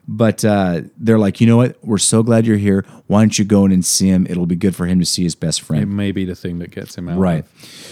[0.08, 1.76] But uh, they're like, you know what?
[1.82, 2.84] We're so glad you're here.
[3.08, 4.26] Why don't you go in and see him?
[4.30, 5.82] It'll be good for him to see his best friend.
[5.82, 7.18] It may be the thing that gets him out.
[7.18, 7.44] Right.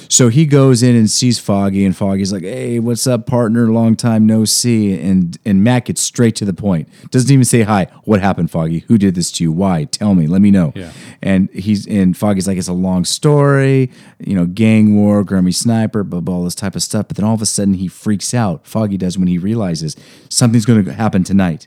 [0.08, 3.66] So he goes in and sees Foggy, and Foggy's like, "Hey, what's up, partner?
[3.72, 6.88] Long time no see." And and Matt gets straight to the point.
[7.10, 7.88] Doesn't even say hi.
[8.04, 8.80] What happened, Foggy?
[8.80, 9.50] Who did this to you?
[9.50, 9.84] Why?
[9.84, 10.26] Tell me.
[10.28, 10.72] Let me know.
[10.76, 10.92] Yeah.
[11.20, 13.90] And he's and Foggy's like, "It's a long story.
[14.18, 17.24] You know, gang war, grummy sniper, blah blah, all this type of stuff." But then
[17.24, 18.66] all of a sudden he freaks out.
[18.66, 19.96] Foggy does when he realizes
[20.28, 21.66] something's going to happen tonight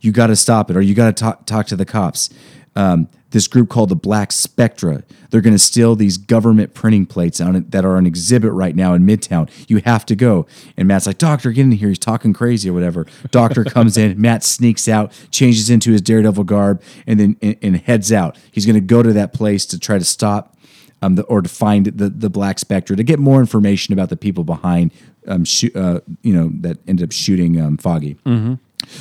[0.00, 2.30] you got to stop it or you got to talk, talk to the cops.
[2.76, 7.40] Um, this group called the Black Spectre, they're going to steal these government printing plates
[7.40, 9.48] on it that are on exhibit right now in Midtown.
[9.68, 10.46] You have to go.
[10.76, 11.88] And Matt's like, Doctor, get in here.
[11.88, 13.06] He's talking crazy or whatever.
[13.30, 14.20] Doctor comes in.
[14.20, 18.36] Matt sneaks out, changes into his Daredevil garb, and then and, and heads out.
[18.50, 20.56] He's going to go to that place to try to stop
[21.02, 24.16] um, the, or to find the, the Black Spectre to get more information about the
[24.16, 24.92] people behind,
[25.28, 28.18] um, shoo- uh, you know, that ended up shooting um, Foggy.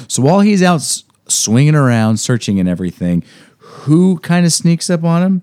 [0.08, 0.82] So while he's out
[1.28, 3.24] swinging around, searching and everything,
[3.58, 5.42] who kind of sneaks up on him?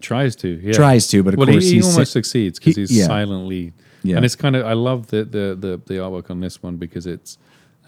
[0.00, 0.48] Tries to.
[0.48, 0.72] Yeah.
[0.72, 3.06] Tries to, but of well, course he, he almost si- succeeds because he- he's yeah.
[3.06, 3.72] silently.
[4.02, 4.16] Yeah.
[4.16, 7.06] And it's kind of I love the the the, the artwork on this one because
[7.06, 7.38] it's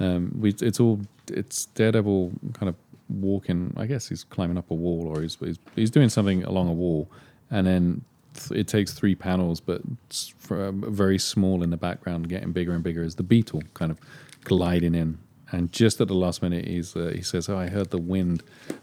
[0.00, 2.76] um we it's all it's Daredevil kind of
[3.08, 3.74] walking.
[3.76, 6.72] I guess he's climbing up a wall or he's he's, he's doing something along a
[6.72, 7.08] wall,
[7.50, 8.04] and then
[8.50, 9.80] it takes three panels, but
[10.50, 13.98] very small in the background, getting bigger and bigger as the beetle kind of
[14.44, 15.18] gliding in.
[15.54, 18.42] And just at the last minute, he's uh, he says, "Oh, I heard the wind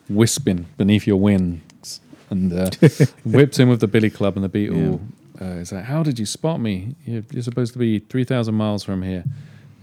[0.10, 2.00] wisping beneath your wings,"
[2.30, 2.70] and uh,
[3.26, 5.02] whips him with the billy club, and the beetle
[5.42, 6.96] uh, is like, "How did you spot me?
[7.06, 9.26] You're, you're supposed to be three thousand miles from here."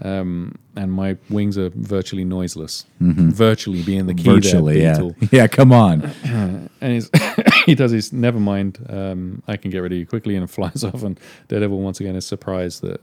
[0.01, 2.85] Um, and my wings are virtually noiseless.
[3.01, 4.35] Virtually being the key Mm-hmm.
[4.35, 4.93] Virtually, there, yeah.
[4.93, 5.15] beetle.
[5.31, 6.09] Yeah, come on.
[6.81, 7.09] And he's,
[7.65, 8.79] he does his never mind.
[8.89, 11.03] Um, I can get rid of you quickly, and flies off.
[11.03, 11.19] And
[11.49, 13.01] Daredevil once again is surprised that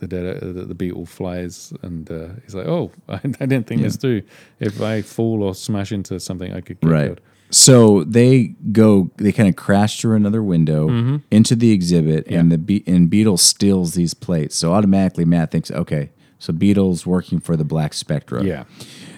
[0.00, 3.82] the Dare, that the beetle flies, and uh, he's like, "Oh, I, I didn't think
[3.82, 4.22] this through.
[4.58, 7.06] If I fall or smash into something, I could get Right.
[7.06, 7.20] killed."
[7.52, 12.58] So they go, they kind of crash through another window into the exhibit, and the
[12.58, 14.54] Be- and Beetle steals these plates.
[14.54, 18.40] So automatically, Matt thinks, okay, so Beetle's working for the Black Spectre.
[18.44, 18.64] Yeah,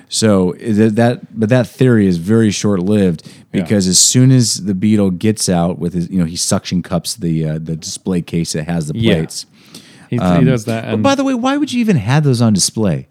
[0.09, 5.11] So that, but that theory is very short lived because as soon as the beetle
[5.11, 8.65] gets out with his, you know, he suction cups the uh, the display case that
[8.65, 9.15] has the Yeah.
[9.17, 9.45] plates.
[10.21, 12.53] He, he does that, But by the way, why would you even have those on
[12.53, 13.09] display?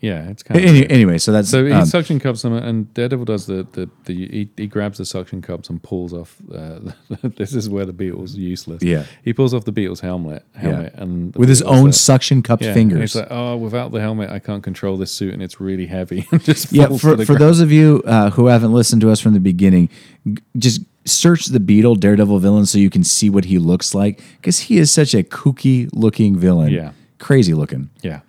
[0.00, 2.92] yeah, it's kind of Any, anyway, so that's So he um, suction cups them, and
[2.94, 6.36] Daredevil does the the, the he, he grabs the suction cups and pulls off.
[6.54, 6.92] Uh,
[7.22, 8.82] this is where the Beetle's useless.
[8.82, 9.04] Yeah.
[9.24, 12.68] he pulls off the Beetle's helmet, helmet, and the with his own suction cupped yeah,
[12.68, 13.12] and fingers.
[13.12, 16.28] He's like, oh, without the helmet, I can't control this suit, and it's really heavy.
[16.38, 17.40] just yeah, for, for ground.
[17.40, 19.88] those of you uh, who haven't listened to us from the beginning,
[20.32, 24.22] g- just search the Beetle Daredevil villain so you can see what he looks like
[24.36, 26.72] because he is such a kooky looking villain.
[26.72, 26.92] Yeah.
[27.18, 27.90] crazy looking.
[28.02, 28.20] Yeah.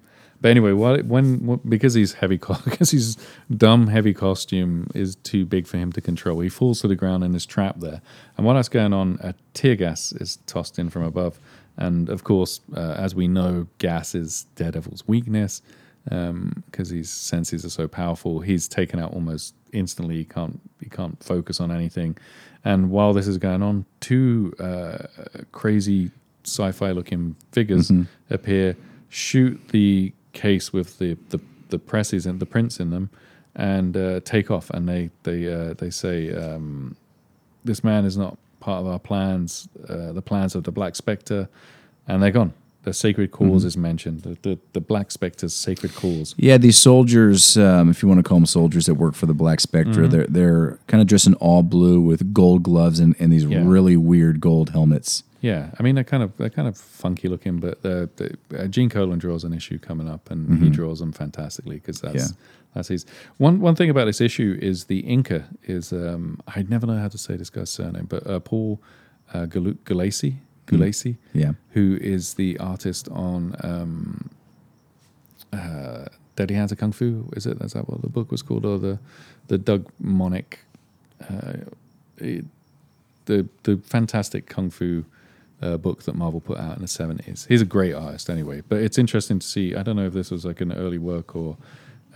[0.42, 3.18] But anyway, what when, what, because he's heavy, because his
[3.56, 7.24] dumb heavy costume is too big for him to control, he falls to the ground
[7.24, 8.02] and is trapped there.
[8.38, 11.40] And while that's going on, a tear gas is tossed in from above,
[11.78, 15.62] and of course, uh, as we know, gas is Daredevil's weakness.
[16.06, 18.40] because his senses are so powerful.
[18.40, 20.18] He's taken out almost instantly.
[20.18, 22.18] He can't he can't focus on anything.
[22.66, 25.08] And while this is going on, two uh,
[25.52, 26.12] crazy
[26.44, 27.92] sci-fi looking figures
[28.30, 28.76] appear,
[29.10, 31.40] shoot the case with the the,
[31.70, 33.10] the presses and the prints in them,
[33.56, 34.70] and uh, take off.
[34.72, 36.34] And they they uh, they say.
[36.34, 36.96] Um,
[37.66, 41.48] this man is not part of our plans, uh, the plans of the Black Spectre,
[42.08, 42.54] and they're gone.
[42.90, 43.52] The sacred Mm-hmm.
[43.52, 46.34] cause is mentioned, the, the, the Black Spectre's sacred cause.
[46.38, 49.34] Yeah, these soldiers, um, if you want to call them soldiers that work for the
[49.44, 50.10] Black Spectre, Mm-hmm.
[50.12, 53.62] they're they're kind of dressed in all blue with gold gloves and, and these Yeah.
[53.76, 55.24] really weird gold helmets.
[55.42, 58.10] Yeah, I mean they're kind of they're kind of funky looking, but the,
[58.58, 62.24] uh, Gene Colan draws an issue coming up, and he draws them fantastically because that's
[62.32, 62.42] Mm-hmm.
[62.42, 62.74] Yeah.
[62.74, 63.06] that's his
[63.38, 67.08] one one thing about this issue is the inker is um, I never know how
[67.10, 68.82] to say this guy's surname, but uh, Paul
[69.34, 69.78] uh, Galu-
[70.70, 70.78] Gulacy
[71.14, 71.54] Gulacy, Yeah.
[71.72, 74.30] who is the artist on um,
[75.54, 76.06] uh,
[76.36, 77.30] Deadly Hands of Kung Fu.
[77.36, 77.62] Is it?
[77.62, 79.00] Is that what the book was called, or the
[79.48, 80.58] the Doug Moench,
[81.30, 81.54] uh,
[82.18, 82.46] it-
[83.26, 85.04] the the fantastic kung fu
[85.62, 87.46] uh, book that Marvel put out in the seventies.
[87.48, 88.62] He's a great artist, anyway.
[88.68, 89.76] But it's interesting to see.
[89.76, 91.58] I don't know if this was like an early work or.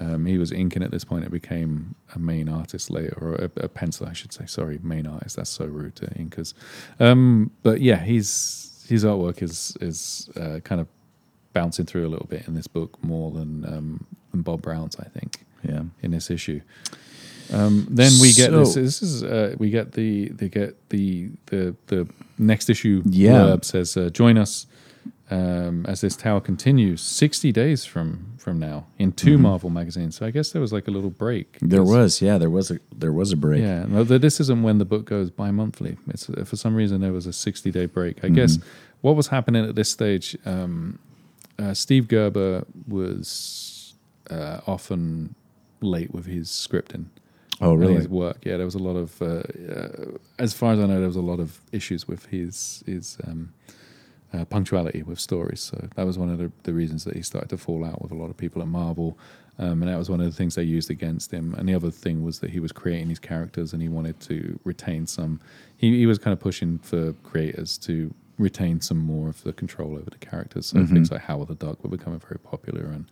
[0.05, 1.23] Um, he was inking at this point.
[1.23, 4.45] It became a main artist later, or a, a pencil, I should say.
[4.47, 5.35] Sorry, main artist.
[5.37, 6.53] That's so rude to inkers.
[6.99, 10.87] Um, but yeah, he's his artwork is is uh, kind of
[11.53, 15.05] bouncing through a little bit in this book more than um, than Bob Brown's, I
[15.19, 15.83] think, Yeah.
[16.01, 16.61] in this issue.
[17.51, 18.73] Um, then we get this.
[18.75, 23.03] This is uh, we get the they get the the the next issue.
[23.05, 23.31] Yeah.
[23.33, 24.65] blurb says uh, join us
[25.29, 30.15] um, as this tower continues sixty days from from now in 2 Marvel magazines.
[30.17, 31.47] So I guess there was like a little break.
[31.53, 31.69] Mm-hmm.
[31.69, 33.61] There was, yeah, there was a there was a break.
[33.61, 35.97] yeah, no, this isn't when the book goes bi-monthly.
[36.09, 38.15] It's uh, for some reason there was a sixty-day break.
[38.23, 38.67] I guess Mm-hmm.
[39.05, 40.99] what was happening at this stage, um,
[41.57, 43.93] uh, Steve Gerber was
[44.29, 45.35] uh, often
[45.81, 47.05] late with his scripting.
[47.61, 47.95] Oh, really?
[47.95, 48.57] His work, yeah.
[48.57, 51.21] There was a lot of, uh, uh, as far as I know, there was a
[51.33, 53.53] lot of issues with his his um,
[54.33, 55.61] uh, punctuality with stories.
[55.61, 58.11] So that was one of the, the reasons that he started to fall out with
[58.11, 59.17] a lot of people at Marvel.
[59.59, 61.53] Um, and that was one of the things they used against him.
[61.53, 64.59] And the other thing was that he was creating these characters and he wanted to
[64.63, 65.39] retain some.
[65.77, 69.91] He, he was kind of pushing for creators to retain some more of the control
[69.95, 70.65] over the characters.
[70.65, 73.05] So things like Howard the Duck were becoming very popular and,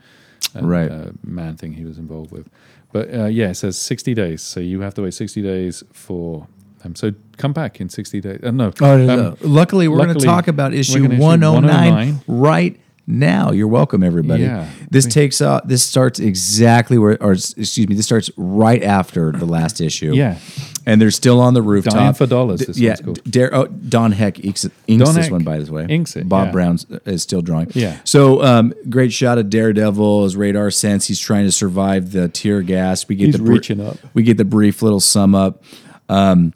[0.56, 0.92] and Right.
[0.92, 2.50] uh, Man Thing he was involved with.
[2.92, 4.42] But uh, yeah, it says 60 days.
[4.42, 6.48] So you have to wait 60 days for.
[6.84, 8.40] Um, so come back in 60 days.
[8.44, 8.72] Uh, no.
[8.82, 9.38] Oh, no, um, no.
[9.42, 12.24] luckily, we're going to talk about issue issue 109, 109.
[12.28, 13.52] right now.
[13.52, 14.44] You're welcome, everybody.
[14.44, 14.70] Yeah.
[14.90, 19.46] This takes uh, this starts exactly where, or excuse me, this starts right after the
[19.46, 20.14] last issue.
[20.14, 20.38] Yeah.
[20.86, 21.94] and they're still on the rooftop.
[21.94, 22.96] Dying for dollars, D- yeah.
[23.30, 25.86] Dar- oh, Don Heck inks, inks Don this Heck one by the way.
[25.90, 26.52] inks it, Bob yeah.
[26.52, 27.72] Brown is still drawing.
[27.74, 28.00] Yeah.
[28.06, 31.08] So um, great shot of Daredevil as radar sense.
[31.08, 33.08] He's trying to survive the tear gas.
[33.08, 33.98] We get He's the br- reaching up.
[34.14, 35.64] We get the brief little sum up.
[36.10, 36.54] Um,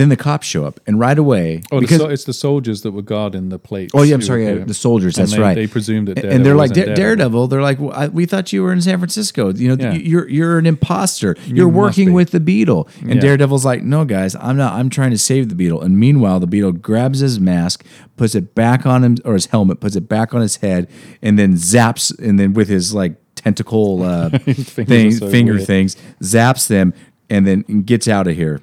[0.00, 2.82] then the cops show up, and right away, Oh, the because so, it's the soldiers
[2.82, 3.92] that were guarding the plates.
[3.94, 5.16] Oh yeah, I'm sorry, yeah, the soldiers.
[5.18, 5.54] And That's they- right.
[5.54, 6.96] They presumed that and they're like Daredevil.
[6.96, 7.46] Daredevil.
[7.48, 9.52] They're like, well, I, we thought you were in San Francisco.
[9.52, 9.92] You know, Yeah.
[9.94, 11.36] you- you're you're an imposter.
[11.46, 12.88] You're must working be." with the Beetle.
[13.00, 13.20] And Yeah.
[13.20, 14.74] Daredevil's like, no, guys, I'm not.
[14.74, 15.80] I'm trying to save the Beetle.
[15.82, 17.84] And meanwhile, the Beetle grabs his mask,
[18.16, 20.88] puts it back on him, or his helmet, puts it back on his head,
[21.22, 25.66] and then zaps, and then with his like tentacle uh, thing, so finger weird.
[25.66, 26.92] things, zaps them,
[27.28, 28.60] and then gets out of here.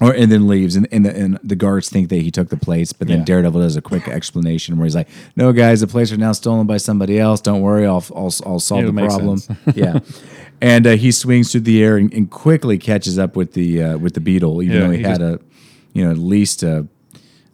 [0.00, 2.56] Or and then leaves, and, and, the, and the guards think that he took the
[2.56, 3.24] plates, but then Yeah.
[3.26, 6.66] Daredevil does a quick explanation where he's like, "No, guys, the plates are now stolen
[6.66, 7.40] by somebody else.
[7.40, 9.58] Don't worry, I'll I'll, I'll solve It'll the problem." sense.
[9.76, 10.00] yeah,
[10.60, 13.98] and uh, he swings through the air and, and quickly catches up with the uh,
[13.98, 15.38] with the beetle, even Yeah, though he, he had a,
[15.92, 16.88] you know, at least a,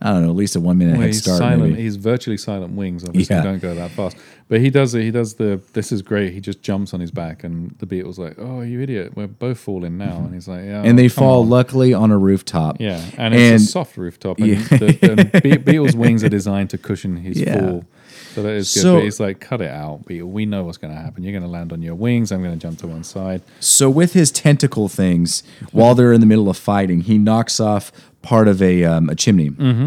[0.03, 1.39] I don't know, at least a one minute Well, head he's start.
[1.39, 1.73] silent.
[1.73, 1.83] maybe.
[1.83, 3.05] He's virtually silent wings.
[3.05, 3.43] Obviously, Yeah.
[3.43, 4.17] don't go that fast.
[4.49, 5.03] But he does it.
[5.03, 5.61] He does the.
[5.75, 6.33] This is great.
[6.33, 9.13] He just jumps on his back, and the Beetle's like, "Oh, you idiot!
[9.15, 10.25] We're both falling now." Mm-hmm.
[10.25, 12.81] And he's like, "Yeah." and they oh, fall on." luckily on a rooftop.
[12.81, 14.63] Yeah, and it's a soft rooftop, and Yeah.
[14.71, 17.61] the, the Be- Beetle's wings are designed to cushion his Yeah.
[17.61, 17.85] fall.
[18.35, 18.81] So that is good.
[18.83, 20.29] So- but he's like, cut it out, Beetle.
[20.31, 21.23] We know what's going to happen.
[21.25, 22.31] You're going to land on your wings.
[22.33, 23.43] I'm going to jump to one side.
[23.61, 25.43] So with his tentacle things,
[25.73, 27.91] while they're in the middle of fighting, he knocks off
[28.23, 29.87] part of a um, a chimney, mm-hmm.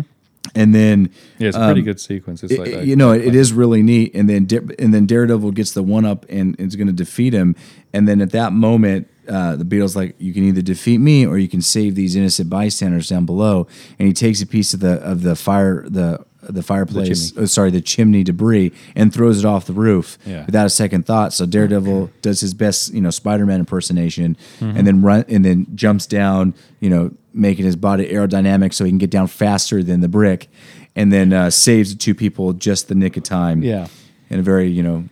[0.55, 2.43] and then Yeah, it's a pretty good sequence.
[2.43, 4.13] It's it- like, it- you know, it, it is really neat.
[4.15, 4.47] And then
[4.79, 7.55] and then Daredevil gets the one up and is going to defeat him.
[7.93, 11.37] And then at that moment, uh, the Beetle's like, "You can either defeat me or
[11.37, 13.67] you can save these innocent bystanders down below."
[13.99, 17.43] And he takes a piece of the of the fire the the fireplace, chimney.
[17.43, 20.45] oh, sorry, the chimney debris, and throws it off the roof Yeah.
[20.45, 21.33] without a second thought.
[21.33, 26.05] So Daredevil does his best, you know, Spider-Man impersonation, and then run and then jumps
[26.07, 30.07] down, you know, making his body aerodynamic so he can get down faster than the
[30.09, 30.49] brick,
[30.95, 33.63] and then uh, saves the two people just the nick of time.
[33.63, 33.87] Yeah.
[34.29, 35.03] in a very you know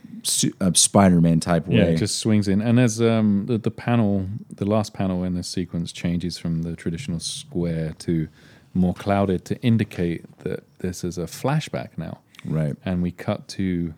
[0.59, 1.93] uh, Spider-Man type Yeah, way.
[1.93, 5.47] it just swings in, and there's um the, the panel, the last panel in this
[5.47, 8.27] sequence changes from the traditional square to
[8.74, 12.19] more clouded to indicate that this is a flashback now.
[12.45, 12.76] right.
[12.86, 13.93] And we cut to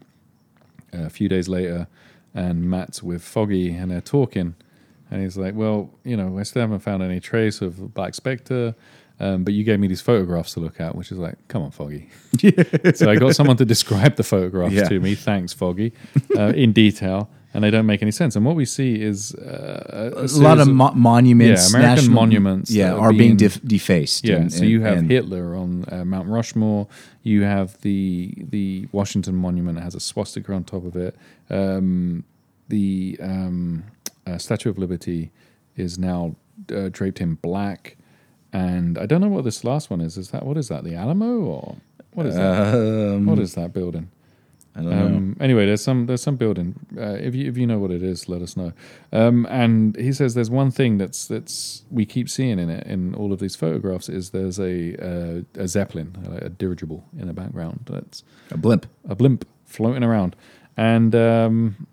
[0.94, 1.88] uh, a few days later,
[2.34, 4.56] and Matt's with Foggy, and they're talking,
[5.12, 8.76] and he's like, "Well, you know, I still haven't found any trace of Black Spectre."
[9.20, 11.70] Um, but you gave me these photographs to look at, which is like, come on,
[11.72, 12.10] Foggy.
[12.96, 14.90] so I got someone to describe the photographs Yeah.
[14.90, 15.14] to me.
[15.14, 15.94] Thanks, Foggy,
[16.36, 18.36] uh, in detail, and they don't make any sense.
[18.36, 22.16] And what we see is uh, a, A, lot of mo- monuments, Yeah, American national-
[22.22, 24.26] monuments yeah, are being, being- def- defaced.
[24.26, 24.38] yeah.
[24.38, 26.88] and- so you have and- Hitler on uh, Mount Rushmore.
[27.24, 31.16] You have the the Washington Monument that has a swastika on top of it.
[31.50, 32.24] Um,
[32.70, 33.84] the um,
[34.26, 35.32] uh, Statue of Liberty
[35.78, 36.36] is now
[36.74, 37.98] uh, draped in black,
[38.52, 40.18] and I don't know what this last one is.
[40.18, 40.84] Is that what is that?
[40.84, 41.76] The Alamo or
[42.14, 42.74] what is that?
[42.76, 44.10] Um, what is that building?
[44.76, 45.06] I don't know.
[45.06, 46.74] Um, anyway, there's some there's some building.
[46.98, 48.74] Uh, if you if you know what it is, let us know.
[49.12, 53.14] Um, and he says there's one thing that's that's we keep seeing in it in
[53.14, 57.34] all of these photographs is there's a uh, a zeppelin, a, a dirigible in the
[57.34, 57.82] background.
[57.90, 58.88] That's A blimp.
[59.08, 60.36] a blimp floating around,
[60.76, 61.88] and um,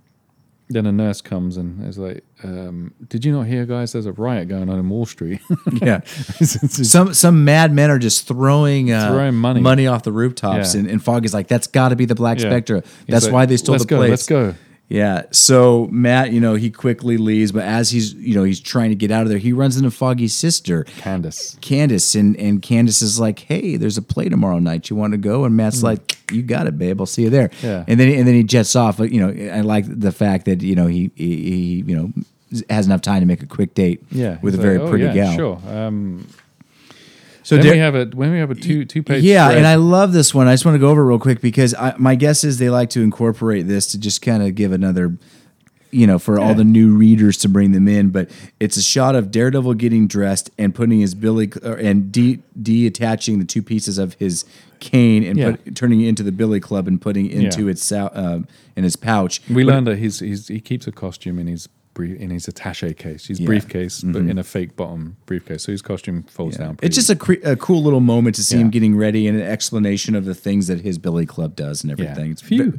[0.71, 3.93] then a nurse comes and is like, um, "Did you not hear, guys?
[3.93, 5.41] There's a riot going on in Wall Street."
[5.73, 6.01] Yeah.
[6.05, 9.61] some some mad men are just throwing uh, Throwing money.
[9.61, 10.81] money off the rooftops, Yeah.
[10.81, 12.51] and, and Fogg is like, "That's got to be the Black Yeah.
[12.51, 12.83] Spectre.
[13.09, 14.55] That's like, why they stole let's the go, place." Let's go.
[14.91, 15.23] Yeah.
[15.31, 18.97] So Matt, you know, he quickly leaves, but as he's you know he's trying to
[18.97, 21.57] get out of there, he runs into Foggy's sister, Candace.
[21.61, 24.91] Candace, and and Candace is like, "Hey, there's a play tomorrow night.
[24.91, 27.01] You want to go?" And Matt's like, "You got it, babe.
[27.01, 27.85] I'll see you there." Yeah.
[27.87, 28.99] And then and then he jets off.
[28.99, 32.13] But you know, I like the fact that you know he he, he you know
[32.69, 34.03] has enough time to make a quick date.
[34.11, 35.37] Yeah, With a he's very "Oh, pretty yeah, gal.
[35.37, 35.63] Sure.
[35.69, 36.27] Um,
[37.51, 39.59] So then Dar- we have a when we have a two two page yeah, spread.
[39.59, 40.47] and I love this one.
[40.47, 42.71] I just want to go over it real quick because I, my guess is they
[42.71, 45.17] like to incorporate this to just kind of give another,
[45.91, 48.11] you know, for all the new readers to bring them in.
[48.11, 48.31] But
[48.61, 53.45] it's a shot of Daredevil getting dressed and putting his billy and de detaching the
[53.45, 54.45] two pieces of his
[54.79, 55.51] cane and Yeah.
[55.57, 57.71] put, turning it into the billy club and putting it into Yeah.
[57.73, 58.43] its uh,
[58.77, 59.43] in his pouch.
[59.51, 61.69] We But- learned that he's, he's he keeps a costume in his
[62.01, 63.45] brief, in his attaché case, his Yeah.
[63.45, 63.47] Mm-hmm.
[63.47, 65.65] briefcase, but in a fake bottom briefcase.
[65.65, 66.79] So his costume folds down.
[66.83, 68.63] It's just a, cre- a cool little moment to see Yeah.
[68.63, 71.91] him getting ready and an explanation of the things that his Billy Club does and
[71.93, 72.31] everything.
[72.33, 72.73] It's Phew.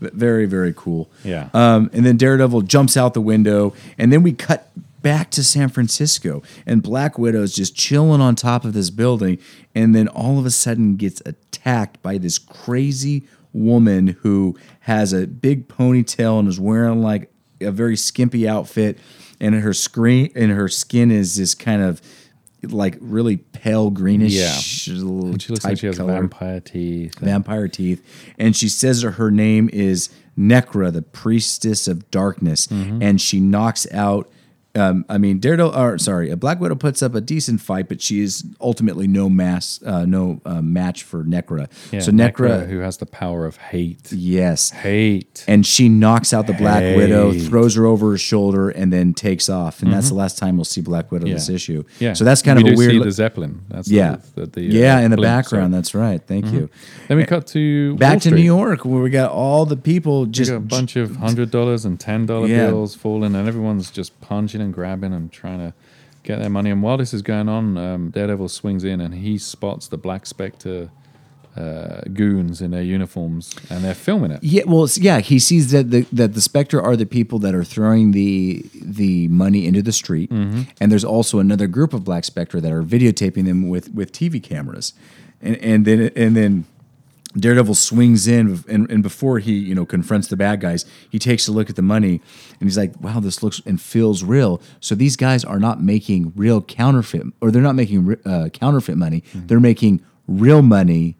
[0.00, 1.10] ve- very, very cool.
[1.24, 1.48] Yeah.
[1.54, 4.70] Um, and then Daredevil jumps out the window, and then we cut
[5.02, 9.38] back to San Francisco, and Black Widow's just chilling on top of this building,
[9.74, 15.26] and then all of a sudden gets attacked by this crazy woman who has a
[15.26, 17.30] big ponytail and is wearing like
[17.60, 18.98] a very skimpy outfit,
[19.40, 22.00] and her screen and her skin is this kind of
[22.62, 24.32] like really pale greenish.
[24.32, 24.50] Yeah.
[24.52, 27.16] she looks like she has color vampire teeth.
[27.18, 28.02] vampire teeth,
[28.38, 33.02] and she says that her name is Necra, the priestess of darkness, Mm-hmm.
[33.02, 34.30] and she knocks out.
[34.78, 38.20] Um, I mean, Daredevil, or sorry, Black Widow puts up a decent fight, but she
[38.20, 41.68] is ultimately no mass, uh, no uh, match for Necra.
[41.92, 45.44] Yeah, so Necra, who has the power of hate, yes, hate.
[45.48, 49.48] and she knocks out the Black Widow, throws her over her shoulder, and then takes
[49.48, 49.82] off.
[49.82, 51.82] And that's the last time we'll see Black Widow this issue.
[51.82, 52.04] Mm-hmm.
[52.04, 52.12] Yeah.
[52.12, 52.92] so that's kind we of a weird.
[52.92, 53.64] See the Zeppelin.
[53.68, 55.74] That's yeah, The, the, the, yeah, uh, in the blimp, background.
[55.74, 56.20] That's right.
[56.26, 56.68] Thank you.
[57.08, 58.36] Then we cut to Back Wall to Street.
[58.40, 61.50] New York, where we got all the people We just got a bunch of hundred
[61.50, 62.68] dollars and ten dollar Yeah.
[62.68, 65.74] bills falling, and everyone's just punching and grabbing and trying to
[66.22, 66.70] get their money.
[66.70, 70.26] And while this is going on, um, Daredevil swings in and he spots the Black
[70.26, 70.90] Spectre
[71.56, 74.38] uh, goons in their uniforms, and they're filming it.
[74.44, 77.64] Yeah, well, yeah, he sees that the that the Spectre are the people that are
[77.64, 80.62] throwing the the money into the street, Mm-hmm.
[80.80, 84.40] and there's also another group of Black Spectre that are videotaping them with with TV
[84.40, 84.92] cameras,
[85.42, 86.64] and and then and then
[87.36, 91.46] Daredevil swings in, and, and before he you know confronts the bad guys, he takes
[91.46, 92.20] a look at the money,
[92.58, 96.32] and he's like, "Wow, this looks and feels real." So these guys are not making
[96.34, 99.46] real counterfeit, or they're not making uh, counterfeit money; Mm-hmm.
[99.46, 101.16] they're making real money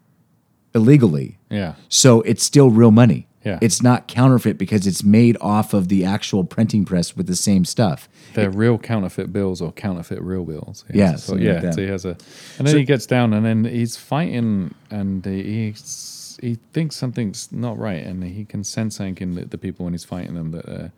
[0.75, 1.37] illegally.
[1.49, 3.27] Yeah, So it's still real money.
[3.49, 3.59] Yeah.
[3.61, 7.65] It's not counterfeit because it's made off of the actual printing press with the same
[7.65, 8.07] stuff.
[8.33, 10.85] they're real counterfeit bills or counterfeit real bills.
[10.93, 11.61] Yeah, so yeah.
[11.61, 12.15] like so he has a,
[12.57, 17.51] and then he gets down, and then he's fighting, and he he's, he thinks something's
[17.51, 20.51] not right, and he can sense something in the, the people when he's fighting them
[20.51, 20.89] that uh,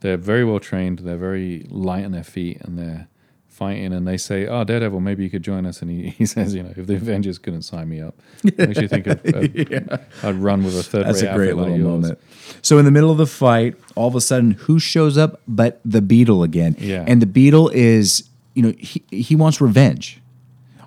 [0.00, 3.08] they're very well trained, they're very light on their feet, and they're
[3.60, 6.54] fighting, and they say, "Oh, Daredevil, maybe you could join us." And he, he says,
[6.54, 10.34] "You know, if the Avengers couldn't sign me up, makes you think of, of I'd
[10.34, 12.18] run with a third That's rate a great like little moment.
[12.62, 15.80] So in the middle of the fight, all of a sudden, who shows up but
[15.84, 16.74] the Beetle again?
[16.78, 17.04] Yeah.
[17.06, 20.20] And the Beetle is, you know, he, he wants revenge.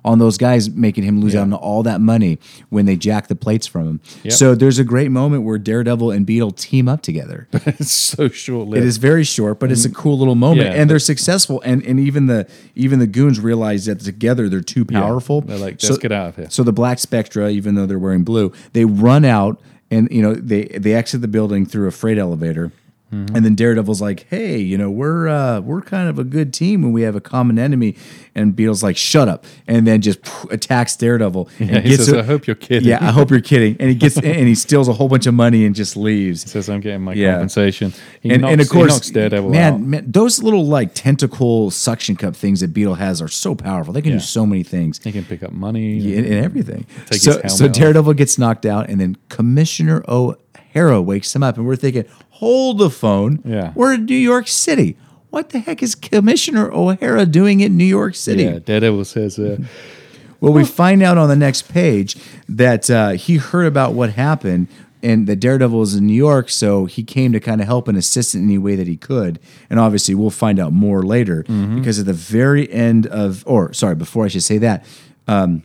[0.04, 1.40] On those guys, making him lose Yeah.
[1.40, 2.38] out on all that money
[2.68, 4.00] when they jack the plates from him.
[4.22, 4.32] Yep.
[4.34, 7.48] So there's a great moment where Daredevil and Beetle team up together.
[7.52, 8.84] it's so short lived.
[8.84, 9.94] It is very short, but it's a mm.
[9.94, 11.62] cool little moment, Yeah, and they're successful.
[11.64, 15.40] And and even the even the goons realize that together they're too powerful.
[15.40, 16.50] They're like, let's get out of here.
[16.50, 20.34] So the Black Spectre, even though they're wearing blue, they run out and you know
[20.34, 22.72] they they exit the building through a freight elevator.
[23.12, 23.36] Mm-hmm.
[23.36, 26.82] And then Daredevil's like, "Hey, you know, we're uh, we're kind of a good team
[26.82, 27.94] when we have a common enemy."
[28.34, 30.18] And Beetle's like, "Shut up!" And then just
[30.50, 31.48] attacks Daredevil.
[31.60, 33.76] Yeah, and he gets says, a- "I hope you're kidding." Yeah, I hope you're kidding.
[33.78, 36.50] And he gets and he steals a whole bunch of money and just leaves.
[36.50, 37.34] says I'm getting my Yeah.
[37.34, 37.92] compensation.
[38.20, 39.80] He and, knocks, and of he course, knocks Daredevil man, out.
[39.80, 43.92] man, those little like tentacle suction cup things that Beetle has are so powerful.
[43.92, 44.18] They can Yeah.
[44.18, 45.98] do so many things They can pick up money.
[45.98, 46.86] yeah, and, and everything.
[47.12, 47.72] So, so off.
[47.72, 52.04] Daredevil gets knocked out, and then Commissioner O'Hara wakes him up, and we're thinking,
[52.44, 53.40] hold the phone.
[53.44, 53.72] Yeah.
[53.74, 54.96] we're in New York City.
[55.30, 58.44] What the heck is Commissioner O'Hara doing in New York City?
[58.44, 59.56] yeah, Daredevil says, uh,
[60.40, 62.16] Well, we find out on the next page
[62.48, 64.68] that uh, he heard about what happened
[65.02, 67.96] and that Daredevil is in New York, so he came to kind of help and
[67.96, 69.38] assist in any way that he could.
[69.70, 73.94] And obviously, we'll find out more later because at the very end of, or sorry,
[73.94, 74.84] before I should say that,
[75.28, 75.62] um,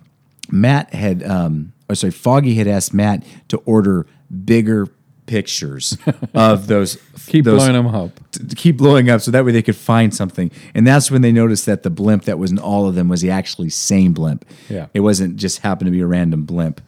[0.50, 4.06] Matt had, um, or sorry, Foggy had asked Matt to order
[4.46, 4.88] bigger
[5.30, 5.96] pictures
[6.34, 6.98] of those.
[7.28, 8.12] keep those, blowing them up.
[8.32, 10.52] to keep blowing up so that way they could find something.
[10.74, 13.22] And that's when they noticed that the blimp that was in all of them was
[13.22, 14.44] the actually same blimp.
[14.68, 14.88] Yeah.
[14.94, 16.82] It wasn't just happened to be a random blimp.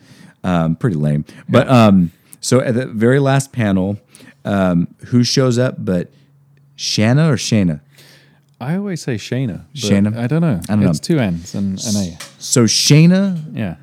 [0.43, 1.23] Um, pretty lame.
[1.47, 3.99] But um, so at the very last panel,
[4.43, 6.11] um, who shows up but
[6.75, 7.81] Shanna or Shana?
[8.59, 9.65] I always say Shana.
[9.71, 10.17] but Shayna?
[10.17, 10.59] I don't know.
[10.67, 10.89] I don't know.
[10.89, 12.17] it's two N's and an A.
[12.39, 13.43] So Shana.
[13.55, 13.75] Yeah.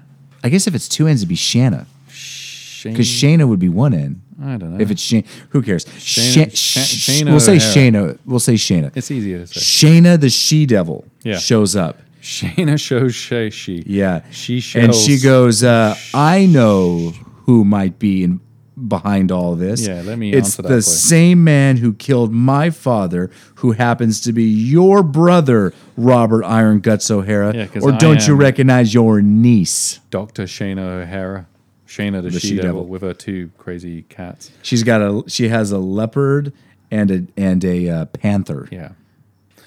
[0.42, 1.86] I guess if it's two ends, it'd be Shanna.
[2.08, 4.20] Because Shana would be one end.
[4.40, 4.80] I don't know.
[4.80, 5.84] If it's Shane, who cares?
[5.84, 7.74] Shayna- Sha- Sha- sh- Shayna we'll say O'Hara.
[7.74, 8.18] Shayna.
[8.24, 8.92] We'll say Shayna.
[8.94, 9.60] it's easier to say.
[9.60, 11.38] Shayna the she devil Yeah.
[11.38, 11.98] shows up.
[12.22, 13.82] Shayna shows Shay she.
[13.86, 14.22] Yeah.
[14.30, 14.84] She shows.
[14.84, 17.12] And she goes, uh, I know
[17.46, 18.40] who might be in,
[18.86, 19.86] behind all this.
[19.88, 20.82] Yeah, let me It's answer that the for you.
[20.82, 27.10] same man who killed my father, who happens to be your brother, Robert Iron Guts
[27.10, 27.52] O'Hara.
[27.56, 29.98] Yeah, 'cause or I don't you am- recognize your niece?
[30.10, 30.44] Dr.
[30.44, 31.46] Shayna O'Hara.
[31.88, 34.50] Shayna the, The she devil with her two crazy cats.
[34.62, 36.52] She's got a she has a leopard
[36.90, 38.90] and a and a uh, panther Yeah.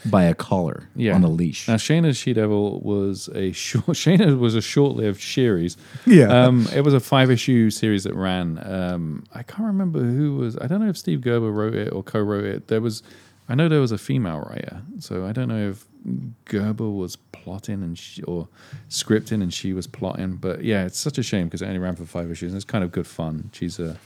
[0.06, 1.16] by a collar Yeah.
[1.16, 1.68] on a leash.
[1.68, 5.78] Now Shayna's She Devil was a short Shayna was a short-lived series.
[6.06, 6.26] Yeah.
[6.46, 8.60] Um, it was a five-issue series that ran.
[8.66, 10.58] Um, I can't remember who was.
[10.58, 12.68] I don't know if Steve Gerber wrote it or co-wrote it.
[12.68, 13.02] There was.
[13.50, 15.86] I know there was a female writer, so I don't know if
[16.46, 18.48] Gerber was plotting and she, or
[18.90, 20.36] scripting and she was plotting.
[20.38, 22.52] But yeah, it's such a shame because it only ran for five issues.
[22.52, 23.50] and It's kind of good fun.
[23.54, 23.98] She's a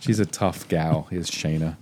[0.00, 1.08] she's a tough gal.
[1.10, 1.76] Is Shayna?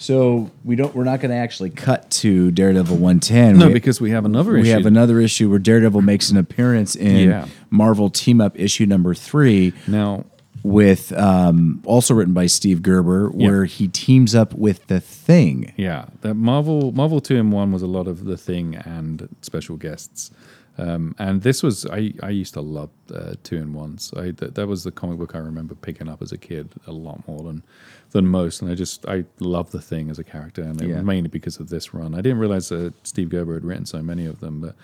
[0.00, 0.94] So we don't.
[0.94, 3.58] We're not going to actually cut to Daredevil 110.
[3.58, 4.70] No, We- because we have another we issue.
[4.70, 7.46] have another issue where Daredevil makes an appearance in Yeah.
[7.70, 10.24] Marvel Team Up issue number three now.
[10.68, 15.72] With um, also written by Steve Gerber, where he teams up with the Thing.
[15.78, 19.76] Yeah, that Marvel Marvel two in one was a lot of the thing and special
[19.76, 20.30] guests,
[20.76, 24.12] um, and this was I I used to love uh, two in ones.
[24.14, 26.92] I that, that was the comic book I remember picking up as a kid a
[26.92, 27.62] lot more than
[28.10, 30.96] than most, and I just I love the thing as a character, and it Yeah.
[30.96, 32.14] was mainly because of this run.
[32.14, 34.74] I didn't realize that Steve Gerber had written so many of them, but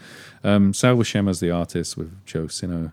[0.48, 2.92] um, Sal as the artist with Joe Sino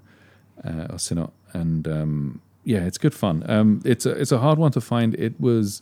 [0.63, 3.43] uh, or Sinnott, and um, yeah, it's good fun.
[3.47, 5.15] Um, it's a it's a hard one to find.
[5.15, 5.81] It was.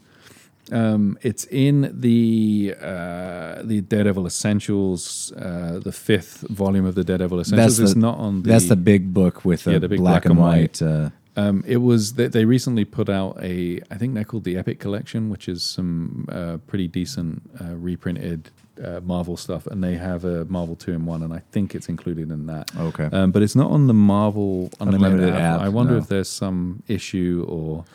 [0.71, 7.39] Um, it's in the uh, the Daredevil Essentials, uh, the fifth volume of the Daredevil
[7.39, 7.77] Essentials.
[7.77, 8.49] That's it's not on the.
[8.49, 10.79] That's the big book with the, Yeah, the big black, and white.
[10.79, 11.09] Uh,
[11.39, 14.79] Um, it was they, they recently put out a I think they're called the Epic
[14.79, 18.49] Collection, which is some uh, pretty decent uh, reprinted
[18.83, 21.89] uh, Marvel stuff, and they have a Marvel two in one, and I think it's
[21.89, 22.71] included in that.
[22.77, 23.09] Okay.
[23.11, 25.59] um, but it's not on the Marvel Unlimited, Unlimited app.
[25.59, 25.99] app, I wonder no.
[25.99, 27.85] if there's some issue or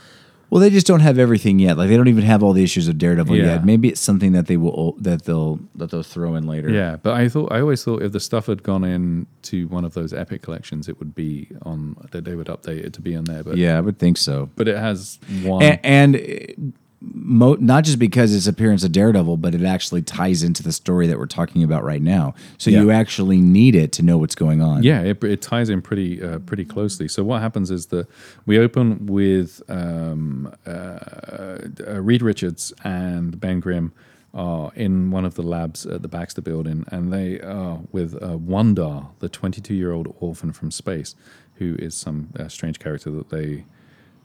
[0.55, 1.77] well, they just don't have everything yet.
[1.77, 3.45] Like they don't even have all the issues of Daredevil Yeah.
[3.55, 3.65] yet.
[3.65, 6.71] Maybe it's something that they will that they'll that they'll throw in later.
[6.71, 9.85] Yeah, but I thought I always thought if the stuff had gone in to one
[9.85, 13.17] of those epic collections, it would be on that they would update it to be
[13.17, 13.43] on there.
[13.43, 14.49] But yeah, I would think so.
[14.55, 15.61] but it has one.
[15.65, 15.81] and,
[16.17, 16.73] and
[17.13, 21.07] mo- not just because it's appearance of Daredevil, but it actually ties into the story
[21.07, 22.35] that we're talking about right now.
[22.59, 22.81] So Yeah.
[22.83, 24.83] you actually need it to know what's going on.
[24.83, 27.09] yeah, it, it ties in pretty uh, pretty closely.
[27.09, 28.07] So what happens is that
[28.47, 33.93] we open with um, uh, uh, Reed Richards and Ben Grimm
[34.33, 38.37] are in one of the labs at the Baxter Building, and they are with uh,
[38.37, 41.15] Wundarr, the 22 year old orphan from space,
[41.57, 43.65] who is some uh, strange character that they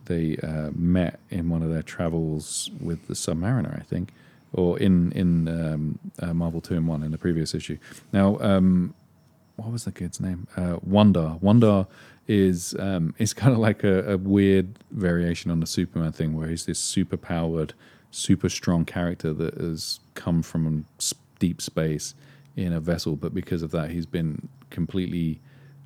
[0.10, 4.12] they uh, met in one of their travels with the Submariner, I think,
[4.52, 7.78] or in in um, uh, Marvel Two and One in the previous issue.
[8.12, 8.94] Now, um,
[9.56, 10.48] what was the kid's name?
[10.58, 11.38] Uh, Wanda.
[11.40, 11.88] Wanda
[12.28, 16.50] is um, is kind of like a, a weird variation on the Superman thing, where
[16.50, 17.74] he's this super powered,
[18.12, 20.86] super strong character that has come from
[21.40, 22.16] deep space
[22.56, 25.40] in a vessel, but because of that, he's been completely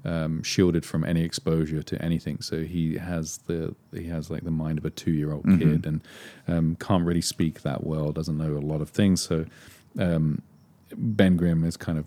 [0.05, 2.41] um, shielded from any exposure to anything.
[2.41, 5.85] So he has the he has like the mind of a two year old kid
[5.85, 6.01] and
[6.47, 8.11] um, can't really speak that well.
[8.11, 9.21] Doesn't know a lot of things.
[9.21, 9.45] So
[9.97, 10.41] um,
[10.95, 12.05] Ben Grimm is kind of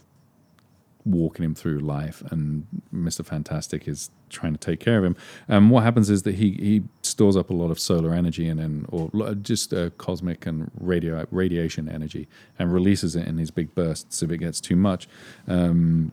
[1.04, 5.16] walking him through life, and Mister Fantastic is trying to take care of him.
[5.46, 8.58] And what happens is that he he stores up a lot of solar energy and
[8.58, 12.28] then or just uh, cosmic and radio radiation energy
[12.58, 15.08] and releases it in these big bursts if it gets too much.
[15.46, 16.12] Um,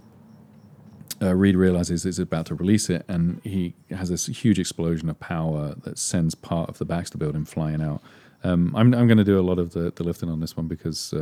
[1.24, 5.19] uh, Reed realizes he's about to release it, and he has this huge explosion of
[5.19, 8.01] power that sends part of the Baxter building flying out.
[8.43, 10.67] Um, I'm, I'm going to do a lot of the, the lifting on this one
[10.67, 11.13] because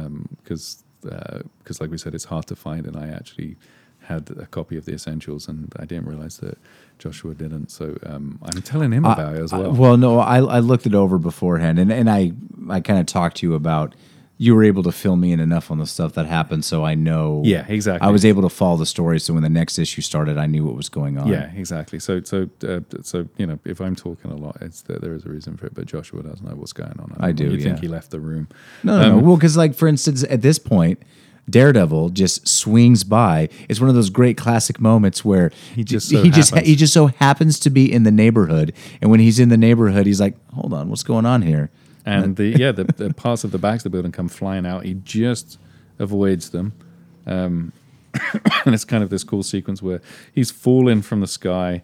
[0.44, 3.58] because because like we said, it's hard to find, and I actually
[4.04, 6.58] had a copy of the essentials, and I didn't realize that
[6.98, 7.70] Joshua didn't.
[7.72, 9.72] So um, I'm telling him about it as I- well.
[9.74, 12.32] well, no, I, I looked it over beforehand, and, and I
[12.70, 13.94] I kind of talked to you about
[14.42, 16.96] you were able to fill me in enough on the stuff that happened, so I
[16.96, 17.44] know.
[17.46, 18.08] Yeah, exactly.
[18.08, 20.66] I was able to follow the story, so when the next issue started, I knew
[20.66, 21.28] what was going on.
[21.28, 22.00] Yeah, exactly.
[22.00, 25.26] So, so, uh, so you know, if I'm talking a lot, it's that there is
[25.26, 25.76] a reason for it.
[25.76, 27.16] But Joshua doesn't know what's going on.
[27.20, 28.48] I do, You think he left the room?
[28.84, 29.28] No, no, Um, no.
[29.28, 31.04] Well, because like for instance, at this point,
[31.48, 33.48] Daredevil just swings by.
[33.70, 36.94] It's one of those great classic moments where He just so he just he just
[36.94, 40.36] so happens to be in the neighborhood, and when he's in the neighborhood, he's like,
[40.54, 41.70] "Hold on, what's going on here?"
[42.06, 44.86] And the yeah, the, the parts of the Baxter building come flying out.
[44.86, 45.58] He just
[46.00, 46.74] avoids them,
[47.26, 47.74] um,
[48.66, 50.02] and it's kind of this cool sequence where
[50.34, 51.84] he's falling from the sky.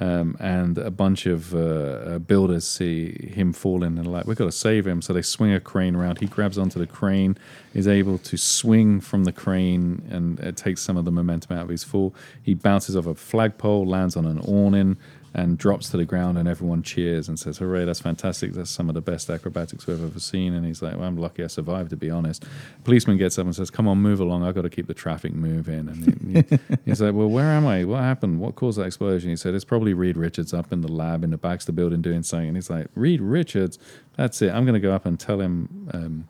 [0.00, 4.44] Um, and a bunch of uh, uh, builders see him falling and like, we've got
[4.44, 5.02] to save him.
[5.02, 6.20] So they swing a crane around.
[6.20, 7.36] He grabs onto the crane,
[7.74, 11.64] is able to swing from the crane, and it takes some of the momentum out
[11.64, 12.14] of his fall.
[12.40, 14.98] He bounces off a flagpole, lands on an awning,
[15.34, 17.84] and drops to the ground, and everyone cheers and says, "Hooray!
[17.84, 18.52] That's fantastic!
[18.52, 21.44] That's some of the best acrobatics we've ever seen." And he's like, "Well, I'm lucky
[21.44, 22.44] I survived, to be honest."
[22.84, 24.44] Policeman gets up and says, "Come on, move along!
[24.44, 27.66] I've got to keep the traffic moving." And he, he- he's like, "Well, where am
[27.66, 27.84] I?
[27.84, 28.40] What happened?
[28.40, 31.30] What caused that explosion?" He said, "It's probably Reed Richards up in the lab in
[31.30, 33.78] the Baxter building doing something." And he's like, "Reed Richards?
[34.16, 34.50] That's it!
[34.52, 36.28] I'm going to go up and tell him." Um,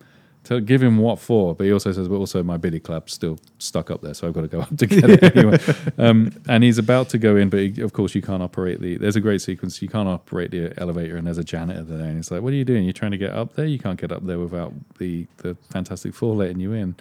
[0.49, 3.39] to give him what for, but he also says, but also my billy club's still
[3.59, 5.59] stuck up there, so I've got to go up to get it anyway.
[5.99, 8.97] Um, and he's about to go in, but he, of course you can't operate the.
[8.97, 9.83] There's a great sequence.
[9.83, 12.57] You can't operate the elevator, and there's a janitor there, and he's like, "What are
[12.57, 12.85] you doing?
[12.85, 13.67] You're trying to get up there?
[13.67, 16.95] You can't get up there without the the Fantastic Four letting you in."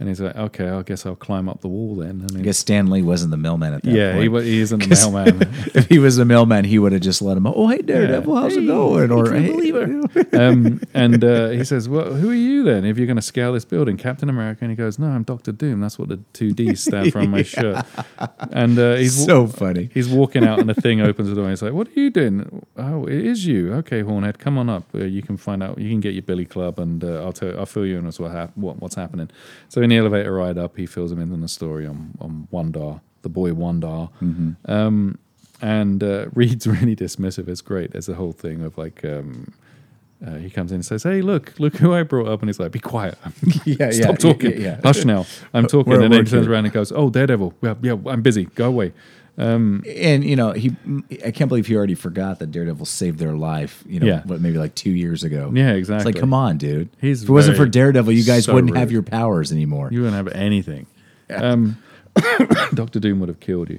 [0.00, 2.56] And he's like, "Okay, I guess I'll climb up the wall then." And I guess
[2.56, 4.22] Stan Lee wasn't the mailman at that yeah, point.
[4.22, 5.42] he, wa- he isn't the mailman.
[5.74, 7.46] if he was the mailman, he would have just let him.
[7.46, 9.10] Oh, hey Daredevil, how's it going?
[9.12, 10.34] Or hey, believe it.
[10.34, 12.86] um, and uh, he says, "Well, who are you then?
[12.86, 15.52] If you're going to scale this building, Captain America?" And he goes, "No, I'm Doctor
[15.52, 15.80] Doom.
[15.82, 17.84] That's what the two D's stand for on my shirt."
[18.52, 19.90] And uh, he's so funny.
[19.92, 21.44] He's walking out, and the thing opens the door.
[21.44, 22.64] And he's like, "What are you doing?
[22.78, 23.74] Oh, it is you.
[23.74, 24.84] Okay, Hornhead, come on up.
[24.94, 25.76] Uh, you can find out.
[25.78, 27.58] You can get your Billy Club, and uh, I'll tell.
[27.58, 29.28] I'll fill you in as what, hap- what what's happening."
[29.68, 32.48] So in the elevator ride up, he fills him in on the story on on
[32.52, 34.08] Wundarr, the boy Wundarr.
[34.66, 35.18] Um,
[35.62, 37.48] and uh, Reed's really dismissive.
[37.48, 37.92] It's great.
[37.92, 39.04] There's a whole thing of like.
[39.04, 39.52] Um,
[40.26, 42.60] uh, he comes in and says, "Hey, look, look who I brought up," and he's
[42.60, 43.16] like, "Be quiet,
[43.64, 44.80] Yeah, stop yeah, talking, yeah, yeah.
[44.84, 45.24] hush now,
[45.54, 48.20] I'm talking." We're and then he turns around and goes, "Oh, Daredevil, yeah, yeah, I'm
[48.20, 48.44] busy.
[48.44, 48.92] Go away."
[49.40, 50.76] Um, And you know, he
[51.24, 53.82] I can't believe he already forgot that Daredevil saved their life.
[53.88, 54.22] You know, Yeah.
[54.26, 55.50] what maybe like two years ago.
[55.54, 56.10] Yeah, exactly.
[56.10, 56.90] It's like, come on, dude.
[57.00, 59.88] He's if it wasn't for Daredevil, you guys so wouldn't have your powers anymore.
[59.90, 60.86] You wouldn't have anything.
[61.34, 61.78] Um,
[62.74, 63.78] Doctor Doom would have killed you.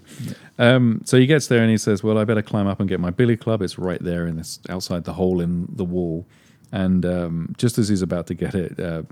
[0.57, 2.99] Um, so he gets there and he says, "Well, I better climb up and get
[2.99, 3.61] my billy club.
[3.61, 6.25] It's right there in this outside the hole in the wall."
[6.71, 9.03] And um, just as he's about to get it, uh,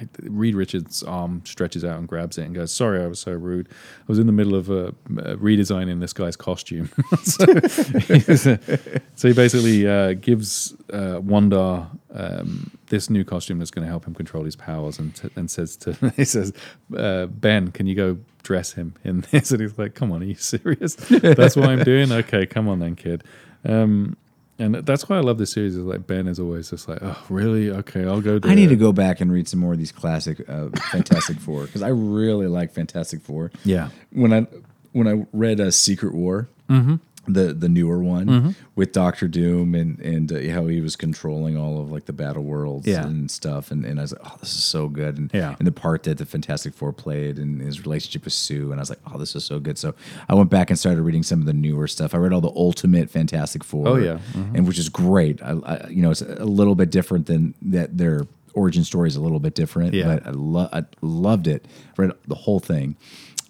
[0.00, 3.32] I, Reed Richards' arm stretches out and grabs it and goes, "Sorry, I was so
[3.32, 3.68] rude.
[3.70, 6.90] I was in the middle of uh, redesigning this guy's costume."
[7.22, 7.44] so,
[9.14, 14.06] so he basically uh, gives uh, Wundarr um, this new costume that's going to help
[14.06, 16.52] him control his powers, and, t- and says to he says,
[16.96, 20.26] uh, "Ben, can you go dress him in this?" And he's like, "Come on, are
[20.26, 20.94] you serious?
[20.94, 22.12] That's what I'm doing.
[22.12, 23.24] Okay, come on then, kid."
[23.64, 24.16] Um,
[24.58, 25.76] and that's why I love this series.
[25.76, 27.70] Is like Ben is always just like, "Oh, really?
[27.70, 29.92] Okay, I'll go." Do I need to go back and read some more of these
[29.92, 33.50] classic uh, Fantastic Four because I really like Fantastic Four.
[33.64, 33.88] Yeah.
[34.12, 34.46] When I
[34.92, 36.96] when I read uh, Secret War, Mm-hmm.
[37.26, 41.80] The the newer one with Doctor Doom and and uh, how he was controlling all
[41.80, 43.06] of like the battle worlds Yeah.
[43.06, 45.54] and stuff, and, and I was like, oh, this is so good, and Yeah.
[45.58, 48.82] and the part that the Fantastic Four played and his relationship with Sue, and I
[48.82, 49.78] was like, oh, this is so good.
[49.78, 49.94] So
[50.28, 52.14] I went back and started reading some of the newer stuff.
[52.14, 54.18] I read all the Ultimate Fantastic Four, Oh, yeah.
[54.54, 55.42] and which is great.
[55.42, 59.16] I, I you know it's a little bit different than that their origin story is
[59.16, 60.04] a little bit different, Yeah.
[60.14, 61.66] but I, lo- I loved it.
[61.96, 62.94] Read the whole thing.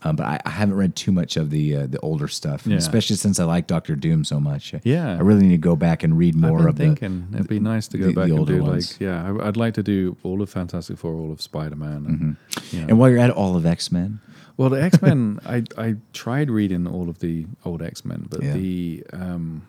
[0.07, 2.77] Um, but I, I haven't read too much of the uh, the older stuff, Yeah.
[2.77, 4.75] especially since I like Doctor Doom so much.
[4.85, 5.15] Yeah.
[5.17, 7.01] I really need to go back and read more I've of been the.
[7.01, 8.93] thinking it'd be nice to go the- back the and do ones.
[8.93, 9.33] like yeah.
[9.41, 12.27] I, I'd like to do all of Fantastic Four, all of Spider Man, and you
[12.27, 12.37] know.
[12.85, 12.89] Mm-hmm.
[12.91, 14.21] And while you're at it, all of X Men.
[14.57, 18.43] Well, the X Men, I I tried reading all of the old X Men, but
[18.43, 18.53] Yeah.
[18.53, 19.67] the um,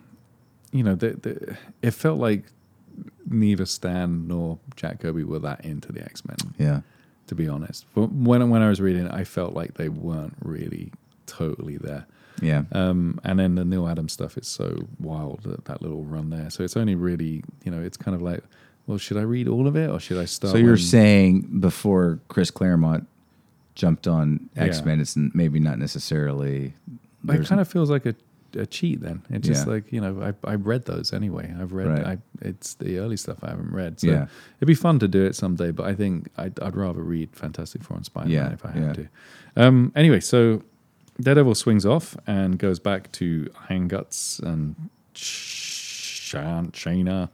[0.71, 2.43] you know, the, the it felt like
[3.25, 6.37] neither Stan nor Jack Kirby were that into the X Men.
[6.57, 6.81] Yeah.
[7.27, 10.35] To be honest, but when when I was reading, it, I felt like they weren't
[10.41, 10.91] really
[11.25, 12.05] totally there.
[12.41, 12.63] Yeah.
[12.71, 16.49] Um, and then the Neal Adams stuff is so wild that, that little run there.
[16.49, 18.43] So it's only really, you know, it's kind of like,
[18.87, 20.51] well, should I read all of it or should I start?
[20.51, 23.07] So you're when- saying before Chris Claremont
[23.73, 26.73] jumped on X Men, it's maybe not necessarily.
[27.27, 28.13] It kind of feels like a,
[28.55, 29.23] a cheat then.
[29.29, 29.73] It's just Yeah.
[29.73, 31.53] like, you know, I, I read those anyway.
[31.59, 32.05] I've read, Right.
[32.05, 33.99] I, it's the early stuff I haven't read.
[33.99, 34.27] So Yeah.
[34.57, 37.83] it'd be fun to do it someday, but I think I'd, I'd rather read Fantastic
[37.83, 38.93] Four and Spider Man Yeah, if I had yeah.
[38.93, 39.07] to.
[39.67, 40.61] Um, anyway, so
[41.21, 44.75] Daredevil swings off and goes back to Iron Guts and
[45.13, 47.29] Shan- Shayna,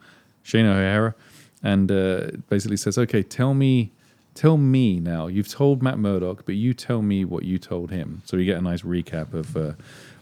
[0.46, 1.16] Shayna O'Hara,
[1.64, 3.92] and uh, basically says, "Okay, tell me,
[4.36, 5.28] tell me now.
[5.28, 8.58] You've told Matt Murdock, but you tell me what you told him." So we get
[8.58, 9.74] a nice recap of uh,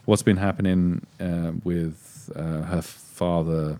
[0.04, 3.78] what's been happening uh, with uh, her father.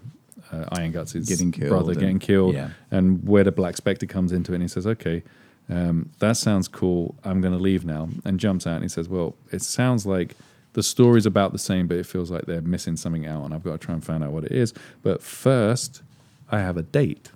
[0.52, 2.70] Uh, Iron Guts' Getting killed brother and- getting killed, yeah.
[2.90, 5.22] and where the Black Spectre comes into it, and he says, "Okay,
[5.68, 7.14] um, that sounds cool.
[7.22, 10.34] I'm going to leave now." And jumps out and he says, "Well, it sounds like
[10.72, 13.62] the story's about the same, but it feels like they're missing something out, and I've
[13.62, 14.74] got to try and find out what it is.
[15.02, 16.02] But first,
[16.50, 17.30] I have a date."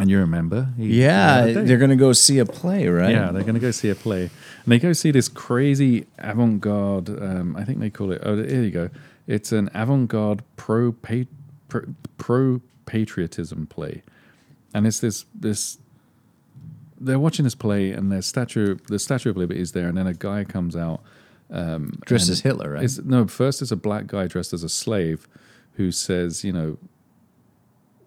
[0.00, 0.68] And you remember?
[0.76, 1.66] he- Yeah, date.
[1.66, 3.10] they're gonna go see a play, right?
[3.10, 7.08] Yeah, they're going to go see a play, and they go see this crazy avant-garde.
[7.10, 8.20] Um, I think they call it.
[8.24, 8.90] Oh, here you go.
[9.26, 11.82] It's an avant-garde pro pro,
[12.16, 14.02] pro patriotism play,
[14.74, 15.78] and it's this this.
[17.00, 20.06] They're watching this play, and their statue, the Statue of Liberty is there, and then
[20.08, 21.00] a guy comes out
[21.50, 22.82] um, Dressed as Hitler, right?
[22.82, 25.28] It's, no, first it's a black guy dressed as a slave
[25.74, 26.76] who says, you know,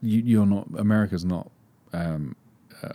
[0.02, 1.50] you, you're not America's not.
[1.94, 2.36] Um,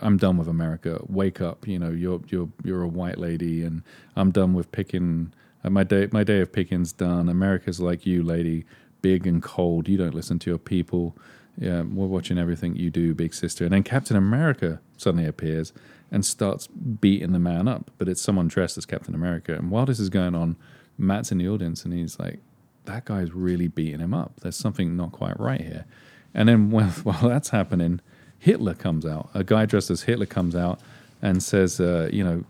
[0.01, 1.01] I'm done with America.
[1.07, 1.89] Wake up, you know.
[1.89, 3.83] You're you're you're a white lady, and
[4.15, 5.33] I'm done with picking.
[5.63, 7.29] Uh, my day my day of picking's done.
[7.29, 8.65] America's like you, lady,
[9.01, 9.87] big and cold.
[9.87, 11.15] You don't listen to your people.
[11.57, 13.63] Yeah, we're watching everything you do, big sister.
[13.63, 15.73] And then Captain America suddenly appears
[16.11, 17.89] and starts beating the man up.
[17.97, 19.55] But it's someone dressed as Captain America.
[19.55, 20.55] And while this is going on,
[20.97, 22.39] Matt's in the audience and he's like,
[22.85, 24.39] that guy's really beating him up.
[24.41, 25.85] There's something not quite right here.
[26.33, 28.01] And then while, while that's happening,
[28.39, 29.29] Hitler comes out.
[29.33, 30.79] A guy dressed as Hitler comes out
[31.21, 32.43] and says, uh, you know,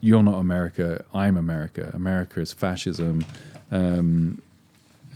[0.00, 1.90] you're not America, I'm America.
[1.94, 3.24] America is fascism.
[3.70, 4.40] Um,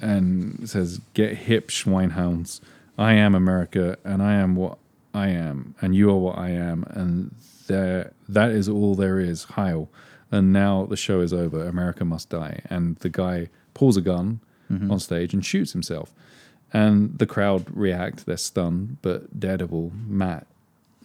[0.00, 2.60] and says, get hip, Schweinhounds.
[2.98, 4.78] I am America, and I am what
[5.14, 7.34] I am, and you are what I am, and
[7.66, 9.44] there, that is all there is.
[9.44, 9.88] Heil.
[10.30, 11.64] And now the show is over.
[11.64, 12.60] America must die.
[12.68, 14.40] And the guy pulls a gun
[14.90, 16.12] on stage and shoots himself.
[16.74, 18.26] And the crowd react.
[18.26, 18.98] They're stunned.
[19.00, 20.46] But Daredevil, Matt,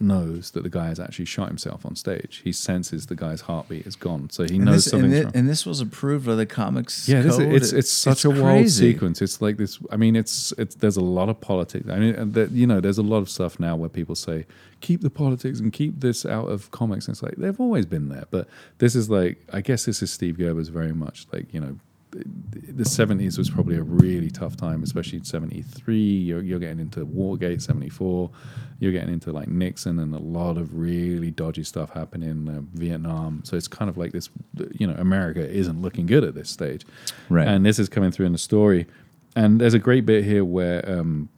[0.02, 2.42] knows that the guy has actually shot himself on stage.
[2.44, 4.30] He senses the guy's heartbeat is gone.
[4.30, 5.32] So he and knows this, and, something's thi- wrong.
[5.36, 7.08] and this was approved by the comics.
[7.08, 9.22] Yeah, this, it's it's such a wild sequence.
[9.22, 9.80] It's like this.
[9.92, 11.88] I mean, it's it's there's a lot of politics.
[11.90, 14.46] I mean, and that you know, there's a lot of stuff now where people say
[14.82, 17.08] keep the politics and keep this out of comics.
[17.08, 18.48] And it's like they've always been there, but
[18.78, 21.78] this is like I guess this is Steve Gerber's very much like you know.
[22.12, 26.02] The seventies was probably a really tough time, especially seventy three.
[26.02, 28.32] You're, you're getting into Watergate, seventy four.
[28.80, 32.48] You're getting into like Nixon and a lot of really dodgy stuff happening.
[32.50, 34.30] Uh, Vietnam, so it's kind of like this.
[34.72, 36.84] You know, America isn't looking good at this stage,
[37.30, 37.48] Right.
[37.48, 38.88] and this is coming through in the story.
[39.36, 41.30] And there's a great bit here where um,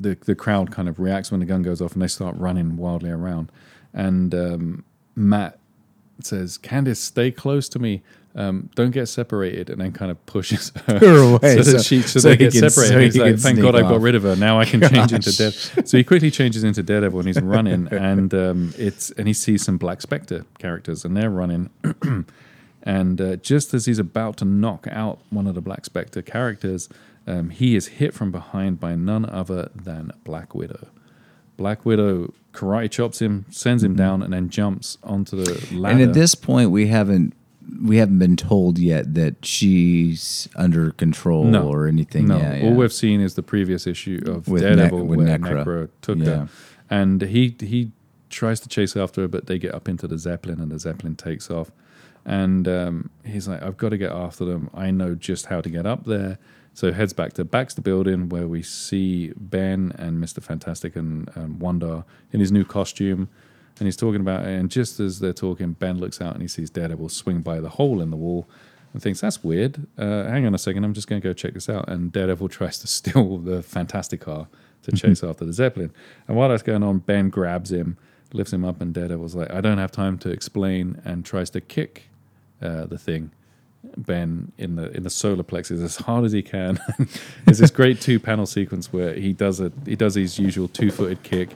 [0.00, 2.76] the the crowd kind of reacts when the gun goes off, and they start running
[2.78, 3.52] wildly around.
[3.92, 5.58] And um, Matt
[6.22, 8.02] says, "Candace, stay close to me.
[8.34, 11.84] Um, don't get separated." And then kind of pushes her, Her away, so, so- that
[11.84, 13.14] she so, so they get can- separated.
[13.14, 14.36] so like, "Thank God I got rid of her.
[14.36, 15.36] Now I can change into Gosh.
[15.38, 19.32] Daredevil." So he quickly changes into Daredevil, and he's running, and um, it's and he
[19.34, 21.70] sees some Black Spectre characters, and they're running.
[22.84, 26.88] And uh, just as he's about to knock out one of the Black Spectre characters,
[27.26, 30.88] um, he is hit from behind by none other than Black Widow.
[31.56, 35.66] Black Widow karate chops him, sends him down, and then jumps onto the ladder.
[35.66, 35.84] Mm-hmm.
[35.86, 37.34] And at this point, we haven't
[37.82, 42.26] we haven't been told yet that she's under control no, or anything.
[42.28, 42.64] No, Yeah, yeah.
[42.64, 45.18] all we've seen is the previous issue of With Daredevil Ne- with
[45.66, 46.24] where took Yeah.
[46.24, 46.48] her,
[46.90, 47.92] and he he
[48.30, 51.16] tries to chase after her, but they get up into the Zeppelin, and the Zeppelin
[51.16, 51.70] takes off.
[52.24, 54.68] And um, he's like, "I've got to get after them.
[54.74, 56.38] I know just how to get up there."
[56.74, 61.56] So heads back to Baxter Building, where we see Ben and Mister Fantastic and um,
[61.58, 63.28] Wundarr in his new costume.
[63.78, 64.48] And he's talking about it.
[64.48, 67.70] And just as they're talking, Ben looks out and he sees Daredevil swing by the
[67.70, 68.48] hole in the wall
[68.92, 69.86] and thinks, that's weird.
[69.96, 71.88] Uh, hang on a second, I'm just going to go check this out.
[71.88, 74.48] And Daredevil tries to steal the Fantastic Car
[74.82, 75.92] to chase after the Zeppelin.
[76.26, 77.96] And while that's going on, Ben grabs him,
[78.32, 81.60] lifts him up, and Daredevil's like, I don't have time to explain, and tries to
[81.60, 82.08] kick
[82.62, 83.32] uh, the thing.
[83.96, 86.80] Ben in the in the solar plexus as hard as he can.
[87.44, 90.90] There's this great two panel sequence where he does a he does his usual two
[90.90, 91.50] footed kick,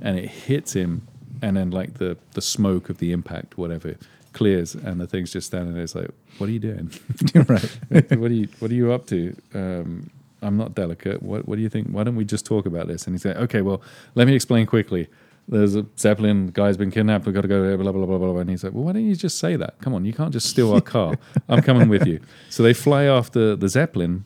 [0.00, 1.08] and it hits him,
[1.42, 3.96] and then like the the smoke of the impact, whatever,
[4.32, 5.82] clears, and the thing's just standing there.
[5.82, 6.90] It's like, what are you doing?
[7.34, 7.78] right.
[8.18, 9.36] what are you What are you up to?
[9.52, 10.10] Um,
[10.40, 11.22] I'm not delicate.
[11.22, 11.88] What What do you think?
[11.88, 13.06] Why don't we just talk about this?
[13.06, 13.82] And he's like, okay, well,
[14.14, 15.08] let me explain quickly.
[15.48, 17.26] There's a Zeppelin guy's been kidnapped.
[17.26, 17.76] We've got to go there.
[17.76, 18.40] Blah blah blah blah blah.
[18.40, 19.80] And he's like, well, why don't you just say that?
[19.80, 21.16] Come on, you can't just steal our car.
[21.48, 22.20] I'm coming with you.
[22.48, 24.24] So they fly after the Zeppelin,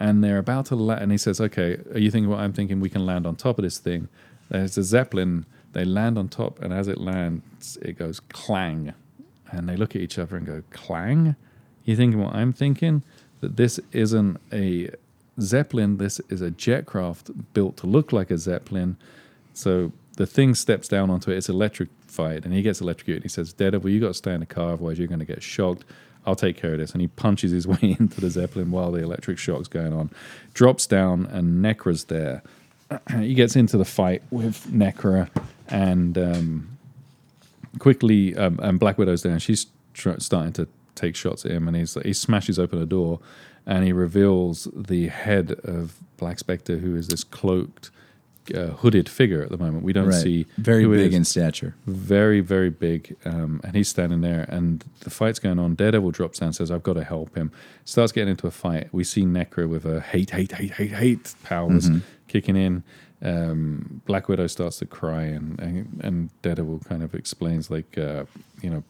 [0.00, 1.02] and they're about to land.
[1.02, 2.80] And he says, okay, are you thinking what I'm thinking?
[2.80, 4.08] We can land on top of this thing.
[4.48, 5.46] There's a Zeppelin.
[5.76, 8.94] They land on top, and as it lands, it goes clang,
[9.50, 11.36] and they look at each other and go clang.
[11.84, 13.02] You thinking what I'm thinking?
[13.42, 14.88] That this isn't a
[15.38, 15.98] Zeppelin.
[15.98, 18.96] This is a jet craft built to look like a Zeppelin.
[19.52, 21.36] So the thing steps down onto it.
[21.36, 23.24] It's electrified, and he gets electrocuted.
[23.24, 25.42] He says, "Daredevil, you got to stay in the car, otherwise you're going to get
[25.42, 25.84] shocked.
[26.24, 29.02] I'll take care of this." And he punches his way into the Zeppelin while the
[29.02, 30.08] electric shock's going on.
[30.54, 32.42] Drops down, and Necra's there.
[33.18, 35.28] he gets into the fight with Necra,
[35.68, 36.78] and um,
[37.78, 41.68] quickly, um, and Black Widow's there, and she's tr- starting to take shots at him,
[41.68, 43.20] and he's he smashes open a door,
[43.66, 47.90] and he reveals the head of Black Spectre, who is this cloaked,
[48.54, 49.82] uh, hooded figure at the moment.
[49.84, 50.22] We don't Right.
[50.22, 51.74] see Very big in stature.
[51.86, 55.74] very very big, um, and he's standing there, and the fight's going on.
[55.74, 57.50] Daredevil drops down, says, "I've got to help him."
[57.84, 58.88] Starts getting into a fight.
[58.92, 61.90] We see Necro with a hate, hate, hate, hate, hate powers
[62.28, 62.82] kicking in.
[63.26, 68.24] Um, Black Widow starts to cry, and, and and Daredevil kind of explains like, uh,
[68.62, 68.84] you know,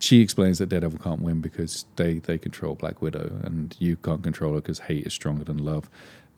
[0.00, 4.22] she explains that Daredevil can't win because they they control Black Widow, and you can't
[4.22, 5.90] control her because hate is stronger than love.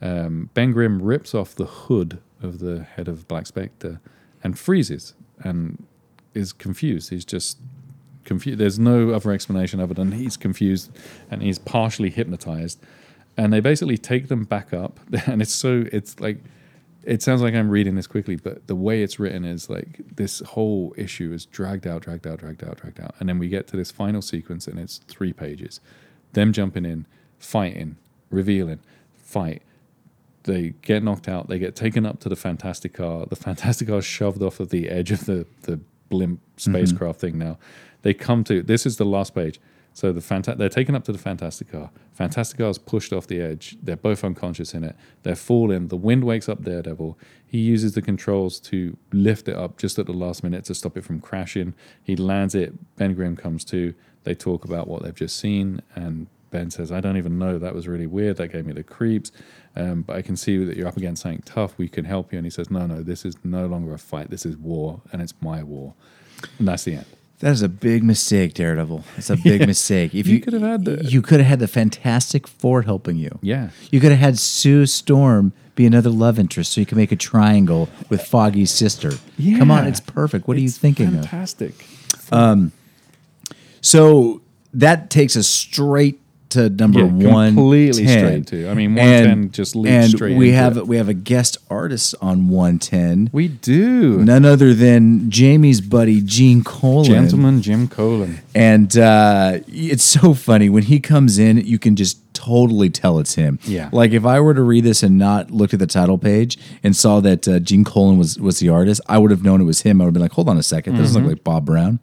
[0.02, 4.00] Um, ben Grimm rips off the hood of the head of Black Spectre
[4.42, 5.84] and freezes and
[6.34, 7.10] is confused.
[7.10, 7.58] He's just
[8.24, 8.58] confused.
[8.58, 10.90] There's no other explanation other than he's confused
[11.30, 12.78] and he's partially hypnotized.
[13.36, 16.38] And they basically take them back up, and it's so it's like
[17.06, 20.40] it sounds like I'm reading this quickly, but the way it's written is like this
[20.40, 23.14] whole issue is dragged out, dragged out, dragged out, dragged out.
[23.20, 25.80] And then we get to this final sequence and it's three pages.
[26.32, 27.06] Them jumping in,
[27.38, 27.96] fighting,
[28.28, 28.80] revealing,
[29.14, 29.62] fight.
[30.42, 33.24] They get knocked out, they get taken up to the Fantastic Car.
[33.26, 36.72] The Fantastic Car shoved off of the edge of the, the blimp mm-hmm.
[36.72, 37.56] spacecraft thing now.
[38.02, 39.60] They come to this is the last page.
[39.96, 41.90] So the Fanta- they're taken up to the Fantastic Car.
[42.12, 43.78] Fantastic Car is pushed off the edge.
[43.82, 44.94] They're both unconscious in it.
[45.22, 45.88] They're falling.
[45.88, 47.18] The wind wakes up Daredevil.
[47.46, 50.98] He uses the controls to lift it up just at the last minute to stop
[50.98, 51.72] it from crashing.
[52.02, 52.74] He lands it.
[52.96, 53.94] Ben Grimm comes to.
[54.24, 57.58] They talk about what they've just seen, and Ben says, "I don't even know.
[57.58, 58.36] That was really weird.
[58.36, 59.32] That gave me the creeps.
[59.74, 61.78] Um, but I can see that you're up against something tough.
[61.78, 63.02] We can help you." And he says, "No, no.
[63.02, 64.28] This is no longer a fight.
[64.28, 65.94] This is war, and it's my war."
[66.58, 67.06] And that's the end.
[67.40, 69.04] That is a big mistake, Daredevil.
[69.18, 70.14] It's a big mistake.
[70.14, 73.38] If You could have had the- you could have had the Fantastic Four helping you.
[73.42, 73.70] Yeah.
[73.90, 77.16] You could have had Sue Storm be another love interest, so you can make a
[77.16, 79.12] triangle with Foggy's sister.
[79.36, 79.58] Yeah.
[79.58, 80.48] Come on, it's perfect.
[80.48, 81.12] What are you thinking of?
[81.28, 81.74] Fantastic.
[82.32, 82.72] Um,
[83.82, 84.40] so
[84.72, 86.18] that takes us straight
[86.56, 88.68] to number Yeah, one, completely straight to.
[88.68, 90.86] I mean, 110 just leads and straight we into have it.
[90.86, 93.30] we have a guest artist on one ten.
[93.32, 94.18] We do.
[94.18, 97.04] None other than Jamie's buddy Gene Colan.
[97.04, 98.40] Gentleman Jim Colan.
[98.54, 103.34] And uh, it's so funny when he comes in, you can just totally tell it's
[103.34, 103.58] him.
[103.64, 103.88] Yeah.
[103.92, 106.94] Like if I were to read this and not looked at the title page and
[106.94, 109.82] saw that uh, Gene Colan was was the artist, I would have known it was
[109.82, 110.00] him.
[110.00, 111.98] I would have been like, hold on a second, this doesn't look like Bob Brown.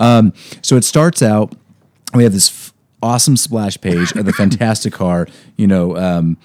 [0.00, 0.32] Um,
[0.62, 1.54] so it starts out.
[2.14, 2.72] We have this
[3.04, 5.28] awesome splash page of the Fantastic Car.
[5.56, 5.96] You know.
[5.96, 6.36] Um,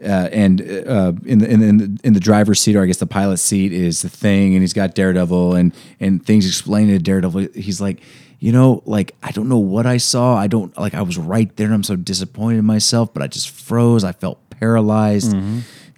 [0.00, 3.06] uh, and uh, in the in the in the driver's seat, or I guess the
[3.06, 7.48] pilot's seat, is the thing, and he's got Daredevil, and and things explained to Daredevil.
[7.52, 8.00] He's like,
[8.38, 10.36] you know, like I don't know what I saw.
[10.36, 13.26] I don't like I was right there, and I'm so disappointed in myself, but I
[13.26, 14.04] just froze.
[14.04, 15.34] I felt paralyzed.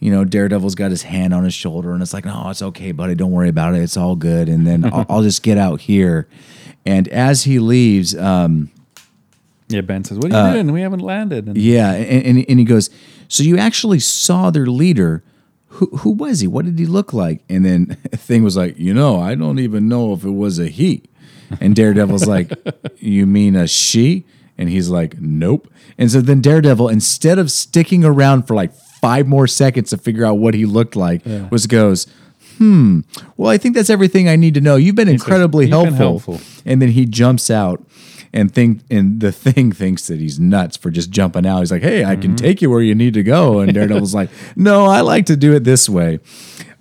[0.02, 2.92] You know, Daredevil's got his hand on his shoulder, and it's like, no, it's okay,
[2.92, 3.14] buddy.
[3.14, 3.82] Don't worry about it.
[3.82, 4.48] It's all good.
[4.48, 6.26] And then I'll, I'll just get out here.
[6.86, 8.70] And as he leaves, um,
[9.70, 10.72] Yeah, Ben says, "What are you doing?
[10.72, 12.90] We haven't landed." And yeah, and, and, and he goes,
[13.28, 15.22] So you actually saw their leader.
[15.74, 16.48] Who, who was he?
[16.48, 17.42] What did he look like?
[17.48, 20.66] And then Thing was like, You know, I don't even know if it was a
[20.66, 21.04] he.
[21.60, 22.52] And Daredevil's like,
[22.98, 24.26] You mean a she?
[24.58, 25.72] And he's like, Nope.
[25.96, 30.24] And so then Daredevil, instead of sticking around for like five more seconds to figure
[30.24, 32.06] out what he looked like, was goes,
[32.58, 33.00] "Hmm.
[33.36, 34.76] Well, I think that's everything I need to know.
[34.76, 36.62] You've been incredibly "You've been helpful." helpful.
[36.66, 37.82] And then he jumps out.
[38.32, 41.60] And think and the thing thinks that he's nuts for just jumping out.
[41.60, 42.20] He's like, "Hey, I Mm-hmm.
[42.22, 45.36] can take you where you need to go." And Daredevil's like, "No, I like to
[45.36, 46.20] do it this way."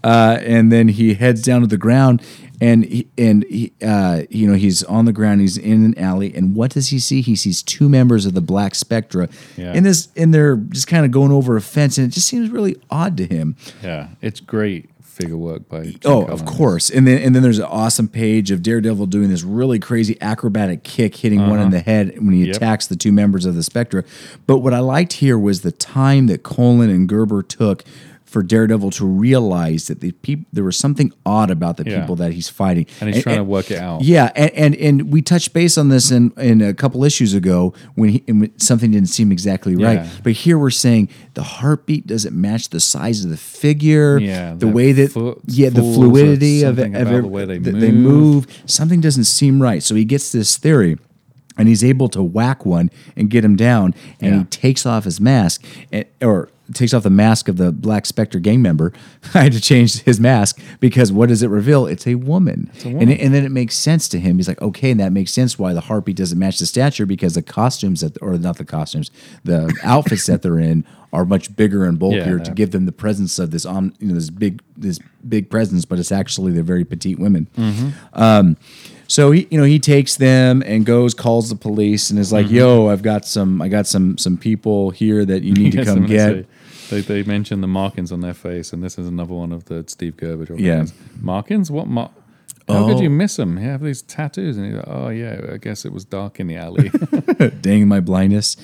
[0.04, 2.22] Uh, and then he heads down to the ground,
[2.62, 5.42] and he, and he, uh, you know he's on the ground.
[5.42, 7.22] He's in an alley, and what does he see?
[7.22, 9.28] He sees two members of the Black Spectre
[9.58, 9.74] Yeah.
[9.74, 12.50] in this, and they're just kind of going over a fence, and it just seems
[12.50, 13.56] really odd to him.
[13.84, 14.90] Yeah, it's great
[15.20, 15.84] figure work by.
[15.84, 16.90] Jim Oh, of course.
[16.90, 20.84] And then and then there's an awesome page of Daredevil doing this really crazy acrobatic
[20.84, 22.48] kick, hitting one in the head when he Uh-huh.
[22.48, 22.56] Yep.
[22.56, 24.06] attacks the two members of the Spectre.
[24.48, 27.84] But what I liked here was the time that Colan and Gerber took
[28.30, 32.00] for Daredevil to realize that the peop- there was something odd about the Yeah.
[32.02, 34.04] people that he's fighting, And he's trying to work it out.
[34.04, 37.74] Yeah, and, and and we touched base on this in in a couple issues ago
[37.96, 40.00] when, he, when something didn't seem exactly right.
[40.00, 40.08] Yeah.
[40.24, 44.68] But here we're saying the heartbeat doesn't match the size of the figure, Yeah, the
[44.68, 48.46] way that yeah, the fluidity of it, of about the way they that they move.
[48.48, 48.62] move.
[48.66, 49.82] Something doesn't seem right.
[49.82, 50.98] So he gets this theory.
[51.58, 55.20] And he's able to whack one and get him down, and he takes off his
[55.20, 58.94] mask, and, or takes off the mask of the Black Spectre gang member.
[59.34, 61.86] I had to change his mask because what does it reveal?
[61.88, 62.70] It's a woman,
[63.02, 64.38] And, it- and then it makes sense to him.
[64.38, 67.34] He's like, okay, and that makes sense why the heartbeat doesn't match the stature because
[67.36, 69.10] the costumes that, or not the costumes,
[69.44, 73.40] the outfits that they're in are much bigger and bulkier to give them the presence
[73.40, 76.86] of this on you know this big this big presence, but it's actually they're very
[76.86, 77.48] petite women.
[78.14, 78.58] Um,
[79.08, 82.52] so he you know he takes them and goes calls the police and is like,
[82.52, 86.06] "Yo, I've got some I got some some people here that you need to come
[86.06, 86.46] get."
[86.90, 89.84] They, they mention the markings on their face, and this is another one of the
[89.88, 90.46] Steve Gerber.
[90.46, 90.64] drawings.
[90.66, 90.86] Yeah.
[91.22, 91.70] markings.
[91.72, 92.12] What mar-
[92.68, 93.02] How could Oh.
[93.02, 93.58] you miss them?
[93.58, 96.48] You have these tattoos, and you're like, oh yeah, I guess it was dark in
[96.48, 96.90] the alley.
[97.62, 98.58] Dang my blindness.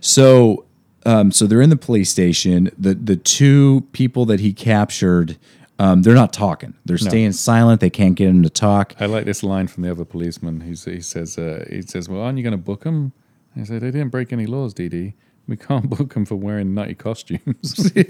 [0.00, 0.64] So
[1.06, 2.70] um, so they're in the police station.
[2.78, 5.36] The the two people that he captured,
[5.78, 6.74] um, they're not talking.
[6.84, 7.80] They're staying silent.
[7.80, 8.94] They can't get him to talk.
[9.00, 10.60] I like this line from the other policeman.
[10.62, 13.12] He's, he says, uh, he says, well, aren't you going to book him?"
[13.56, 15.12] I said, they didn't break any laws, DD.
[15.46, 17.92] We can't book them for wearing nutty costumes.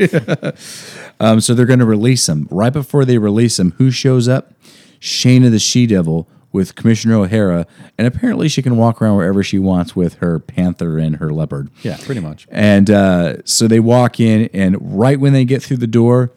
[1.20, 2.48] Um, so they're going to release them.
[2.50, 4.52] Right before they release them, who shows up?
[5.00, 7.66] Shayna the She Devil with Commissioner O'Hara,
[7.98, 11.70] and apparently she can walk around wherever she wants with her panther and her leopard.
[11.82, 12.46] yeah, pretty much.
[12.50, 16.30] And uh, so they walk in, and right when they get through the door,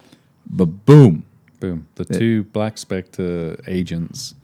[0.50, 1.24] but boom,
[1.60, 1.88] Boom.
[1.96, 4.36] The two Black Spectre agents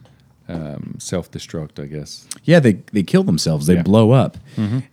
[0.48, 2.26] um, self destruct, I guess.
[2.44, 3.66] yeah, they they kill themselves.
[3.66, 3.82] They Yeah.
[3.82, 4.36] blow up,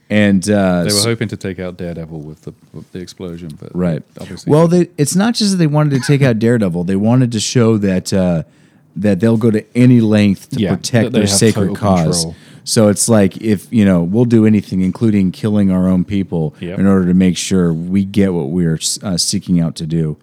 [0.10, 3.76] and uh, They were hoping to take out Daredevil with the, with the explosion, but
[3.76, 4.02] Right.
[4.20, 4.52] obviously.
[4.52, 7.40] Well, they, it's not just that they wanted to take out Daredevil; they wanted to
[7.40, 8.44] show that uh,
[8.96, 12.24] that they'll go to any length to Yeah, protect their sacred cause.
[12.26, 12.36] control.
[12.64, 16.80] So it's like if you know we'll do anything, including killing our own people, Yep.
[16.80, 20.18] in order to make sure we get what we're uh, seeking out to do.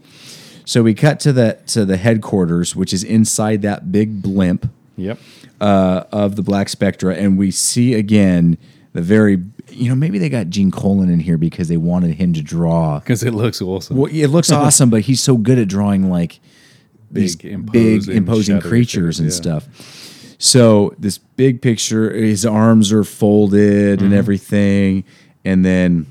[0.64, 5.18] So we cut to the to the headquarters, which is inside that big blimp yep.
[5.60, 8.58] uh, of the Black Spectre, and we see again
[8.92, 12.32] the very you know maybe they got Gene Colan in here because they wanted him
[12.34, 13.96] to draw Because it looks awesome.
[13.96, 16.40] well, it looks awesome, but he's so good at drawing like
[17.10, 19.34] these Big, big, imposing, imposing shadowy creatures and yeah.
[19.34, 19.68] stuff.
[20.40, 24.04] So this big picture, his arms are folded Mm-hmm.
[24.04, 25.04] and everything,
[25.44, 26.06] and then,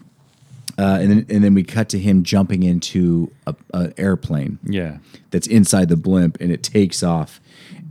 [0.77, 4.97] uh, and then, and then we cut to him jumping into a, a airplane Yeah.
[5.31, 7.39] that's inside the blimp, and it takes off.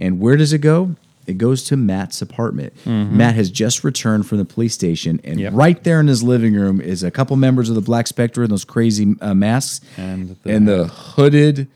[0.00, 0.96] And where does it go?
[1.26, 2.72] It goes to Matt's apartment.
[2.86, 5.40] Matt has just returned from the police station, and Mm-hmm.
[5.40, 5.52] Yep.
[5.54, 8.50] right there in his living room is a couple members of the Black Spectre in
[8.50, 11.66] those crazy uh, masks, And the- and the hooded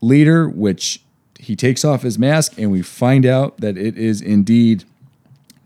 [0.00, 1.02] leader, which
[1.38, 4.84] he takes off his mask, and we find out that it is indeed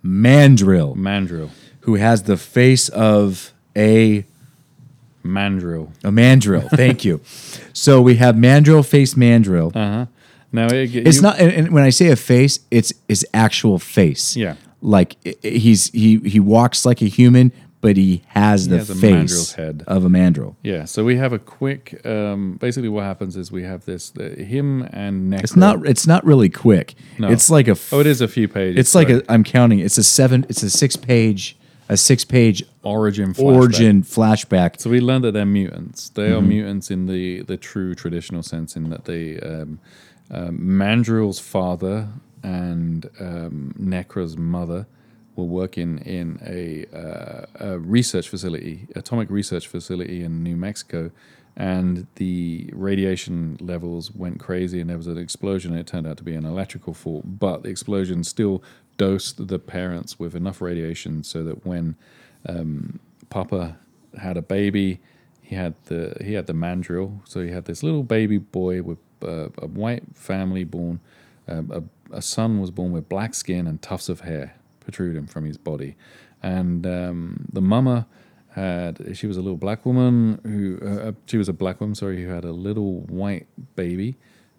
[0.03, 1.51] Mandrill, Mandrill.
[1.81, 4.25] who has the face of a
[5.23, 5.93] Mandrill.
[6.05, 6.69] a mandrill.
[6.71, 7.21] Thank you.
[7.73, 9.71] So we have Mandrill face Mandrill.
[9.75, 10.07] Uh
[10.53, 13.79] Now, it, It's you- not, and, and when I say a face, it's his actual
[13.79, 14.37] face.
[14.37, 14.55] Yeah.
[14.81, 17.51] like he's he he walks like a human,
[17.81, 19.83] but he has the has a face head.
[19.87, 20.57] of a mandrill.
[20.63, 22.05] Yeah, so we have a quick.
[22.07, 25.43] Um, basically, what happens is we have this the, him and Necro.
[25.45, 26.95] It's not it's not really quick.
[27.19, 27.29] No.
[27.29, 28.79] It's like a f- Oh, it is a few pages.
[28.79, 29.81] it's like a I'm counting.
[29.81, 30.47] It's a seven.
[30.49, 31.57] It's a six page
[31.89, 33.55] a six page origin flashback.
[33.57, 34.81] origin flashback.
[34.81, 36.09] So we learned that they're mutants.
[36.11, 36.39] They Mm-hmm.
[36.39, 39.79] are mutants in the the true traditional sense, in that they um,
[40.31, 42.09] um, Mandrill's father
[42.43, 44.87] and um, Necra's mother
[45.35, 51.11] were working in a, uh, a research facility, atomic research facility in New Mexico,
[51.57, 55.73] and the radiation levels went crazy, and there was an explosion.
[55.73, 58.63] And it turned out to be an electrical fault, but the explosion still
[58.97, 61.97] dosed the parents with enough radiation so that when
[62.47, 63.01] um,
[63.31, 63.77] Papa
[64.19, 65.01] had a baby.
[65.43, 68.99] He had the he had the mandrill, so he had this little baby boy with
[69.23, 71.01] a, a white family born.
[71.49, 71.71] Um,
[72.11, 75.59] a, a son was born with black skin and tufts of hair protruding from his
[75.59, 75.97] body,
[76.43, 78.07] and um, the mama
[78.51, 82.23] had she was a little black woman who uh, she was a black woman sorry
[82.23, 84.17] who had a little white baby,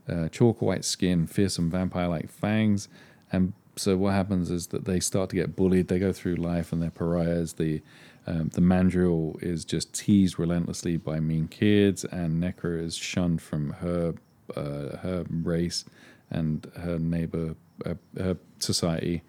[0.08, 2.88] uh, chalk white skin, fearsome vampire like fangs,
[3.32, 5.88] and so what happens is that they start to get bullied.
[5.88, 7.54] They go through life and they're pariahs.
[7.54, 7.82] The
[8.26, 13.72] um, the mandrill is just teased relentlessly by mean kids, and Necra is shunned from
[13.80, 14.16] her
[14.56, 15.86] uh, her race
[16.30, 17.56] and her neighbor,
[17.86, 19.22] uh, her society.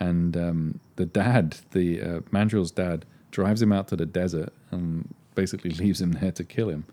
[0.00, 5.14] And um, the dad, the uh, mandrill's dad, drives him out to the desert and
[5.34, 6.84] basically leaves him there to kill him.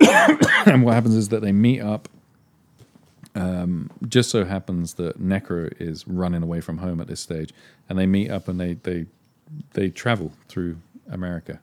[0.66, 2.08] and what happens is that they meet up.
[3.34, 7.50] Um, just so happens that Necro is running away from home at this stage,
[7.88, 9.06] and they meet up and they they
[9.72, 10.76] they travel through
[11.10, 11.60] America,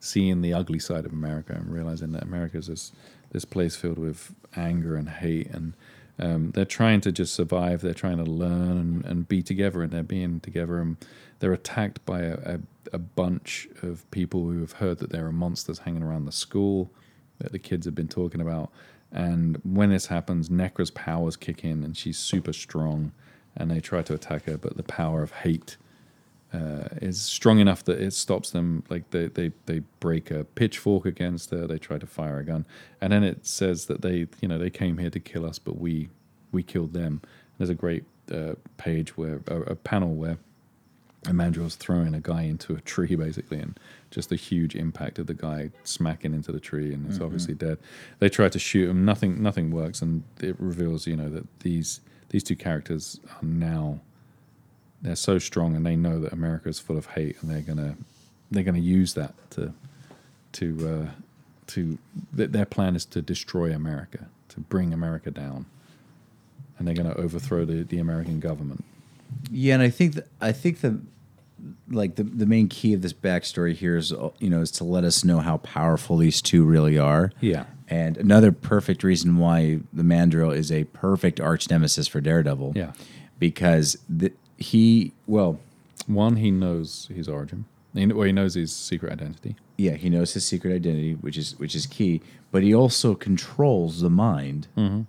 [0.00, 2.92] seeing the ugly side of America and realizing that America is this
[3.30, 5.74] this place filled with anger and hate, and
[6.18, 7.80] um, they're trying to just survive.
[7.80, 10.78] They're trying to learn and, and, be together, and they're being together.
[10.78, 10.96] And
[11.40, 12.60] they're attacked by a, a,
[12.92, 16.90] a bunch of people who have heard that there are monsters hanging around the school
[17.38, 18.70] that the kids have been talking about
[19.12, 23.12] and when this happens, Necra's powers kick in, and she's super strong.
[23.54, 25.76] And they try to attack her, but the power of hate
[26.52, 28.84] uh, is strong enough that it stops them.
[28.88, 31.66] Like they, they, they break a pitchfork against her.
[31.66, 32.66] They try to fire a gun,
[33.00, 35.78] and then it says that they, you know, they came here to kill us, but
[35.78, 36.08] we,
[36.50, 37.22] we killed them.
[37.58, 40.38] There's a great uh, page where a, a panel where
[41.28, 43.78] Emmanuel's throwing a guy into a tree basically, and
[44.10, 47.24] just the huge impact of the guy smacking into the tree, and it's mm-hmm.
[47.24, 47.78] obviously dead.
[48.18, 52.00] They try to shoot him, nothing, nothing works, and it reveals, you know, that these
[52.30, 54.00] these two characters are now
[55.02, 57.96] they're so strong, and they know that America is full of hate, and they're gonna
[58.50, 59.74] they're gonna use that to
[60.52, 61.10] to uh,
[61.68, 61.98] to
[62.32, 65.66] their plan is to destroy America, to bring America down,
[66.78, 68.84] and they're going to overthrow the, the American government.
[69.50, 71.00] Yeah, and I think that, I think the
[71.88, 75.04] like the the main key of this backstory here is you know is to let
[75.04, 77.32] us know how powerful these two really are.
[77.40, 77.64] Yeah.
[77.88, 82.72] And another perfect reason why the Mandrill is a perfect arch nemesis for Daredevil.
[82.74, 82.92] Yeah.
[83.38, 84.32] Because the,
[84.62, 85.60] he well,
[86.06, 87.66] one he knows his origin.
[87.94, 89.56] He, or he knows his secret identity.
[89.76, 92.22] Yeah, he knows his secret identity, which is which is key.
[92.50, 95.02] But he also controls the mind mm-hmm.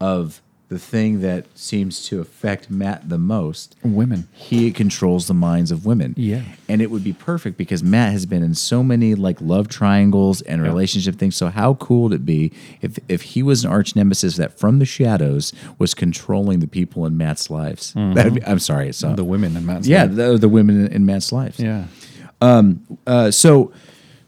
[0.00, 4.26] of the thing that seems to affect Matt the most women.
[4.32, 6.12] He controls the minds of women.
[6.16, 6.42] Yeah.
[6.68, 10.42] And it would be perfect because Matt has been in so many like love triangles
[10.42, 10.66] and yeah.
[10.66, 11.36] relationship things.
[11.36, 12.52] So how cool would it be
[12.82, 17.06] if if he was an arch nemesis that from the shadows was controlling the people
[17.06, 17.94] in Matt's lives?
[17.94, 18.34] Mm-hmm.
[18.34, 21.30] Be, I'm sorry, it's the women in Matt's yeah, the, the women in, in Matt's
[21.30, 21.60] lives.
[21.60, 21.84] Yeah.
[22.40, 23.72] Um uh so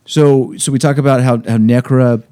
[0.06, 2.22] so so we talk about how how Necra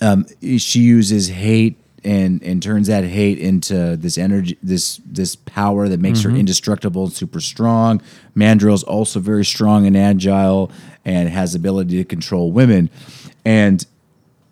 [0.00, 0.26] um,
[0.58, 6.00] she uses hate and and turns that hate into this energy this this power that
[6.00, 6.30] makes mm-hmm.
[6.30, 8.00] her indestructible and super strong
[8.36, 10.70] mandrill's also very strong and agile
[11.04, 12.90] and has ability to control women
[13.44, 13.86] and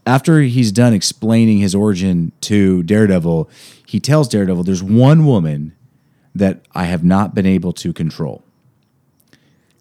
[0.07, 3.49] after he's done explaining his origin to daredevil
[3.87, 5.75] he tells daredevil there's one woman
[6.35, 8.45] that i have not been able to control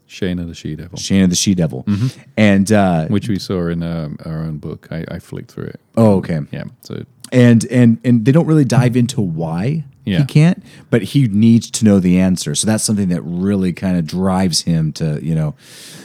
[0.07, 0.97] Shayna the She Devil.
[0.97, 2.19] Shayna the She Devil, mm-hmm.
[2.35, 4.87] and uh, which we saw in uh, our own book.
[4.89, 5.79] I, I, flicked through it.
[5.97, 6.39] Oh, okay.
[6.51, 6.63] Yeah.
[6.81, 10.19] So and and and they don't really dive into why yeah.
[10.19, 12.55] he can't, but he needs to know the answer.
[12.55, 15.55] So that's something that really kind of drives him to you know.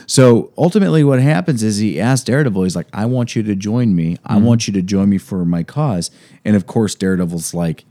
[0.07, 3.95] So ultimately, what happens is he asks Daredevil, he's like, "I want you to join
[3.95, 4.19] me.
[4.25, 4.45] I mm-hmm.
[4.45, 6.11] want you to join me for my cause."
[6.45, 7.85] And of course, Daredevil's like,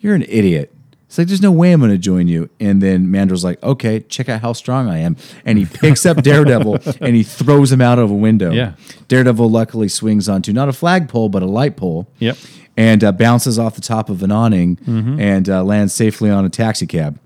[0.00, 0.74] "You're an idiot."
[1.10, 2.48] It's like, there's no way I'm going to join you.
[2.60, 5.16] And then Mandrill's like, okay, check out how strong I am.
[5.44, 8.52] And he picks up Daredevil and he throws him out of a window.
[8.52, 8.74] Yeah.
[9.08, 12.08] Daredevil luckily swings onto not a flagpole, but a light pole.
[12.20, 12.36] Yep.
[12.76, 15.18] And uh, bounces off the top of an awning mm-hmm.
[15.18, 17.18] and uh, lands safely on a taxi cab.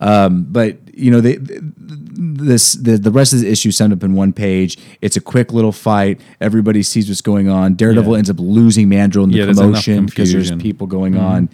[0.00, 4.14] Um, but you know, they, this the, the rest of the issue summed up in
[4.14, 4.78] one page.
[5.02, 6.18] It's a quick little fight.
[6.40, 7.74] Everybody sees what's going on.
[7.74, 8.18] Daredevil yeah.
[8.18, 11.24] ends up losing Mandrill in the yeah, commotion because there's people going mm-hmm.
[11.24, 11.50] on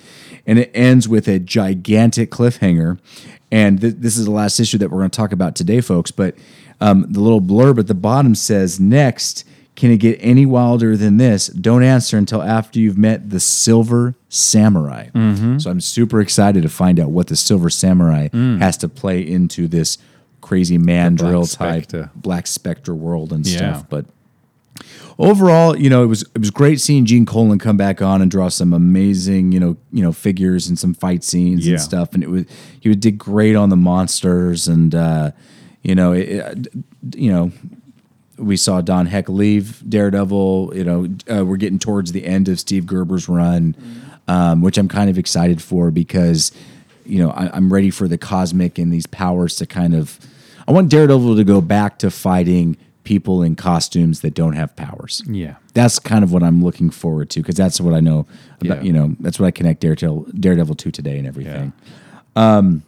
[0.46, 2.98] and it ends with a gigantic cliffhanger.
[3.50, 6.10] And th- this is the last issue that we're going to talk about today, folks.
[6.10, 6.34] But
[6.80, 9.44] um, the little blurb at the bottom says, "Next,
[9.76, 11.46] can it get any wilder than this?
[11.48, 15.58] Don't answer until after you've met the Silver Samurai." Mm-hmm.
[15.58, 18.58] So I'm super excited to find out what the Silver Samurai mm.
[18.58, 19.98] has to play into this
[20.40, 23.56] crazy mandrill type Black Spectre world and yeah.
[23.56, 23.88] stuff.
[23.88, 24.06] But
[25.18, 28.30] overall, you know, it was it was great seeing Gene Colan come back on and
[28.30, 31.72] draw some amazing, you know, you know, figures and some fight scenes yeah.
[31.72, 32.14] and stuff.
[32.14, 32.44] And it was
[32.80, 35.32] he would did great on the monsters and uh,
[35.82, 36.68] you know, it,
[37.14, 37.52] you know,
[38.38, 40.72] we saw Don Heck leave Daredevil.
[40.74, 43.76] You know, uh, we're getting towards the end of Steve Gerber's run,
[44.26, 46.50] um, which I'm kind of excited for because
[47.04, 50.18] you know I, I'm ready for the cosmic and these powers to kind of.
[50.66, 55.22] I want Daredevil to go back to fighting people in costumes that don't have powers.
[55.26, 55.56] Yeah.
[55.74, 58.26] That's kind of what I'm looking forward to because that's what I know
[58.60, 58.78] about.
[58.78, 58.82] Yeah.
[58.82, 61.72] You know, that's what I connect Daredevil, Daredevil to today and everything.
[62.36, 62.56] Yeah.
[62.58, 62.82] Um,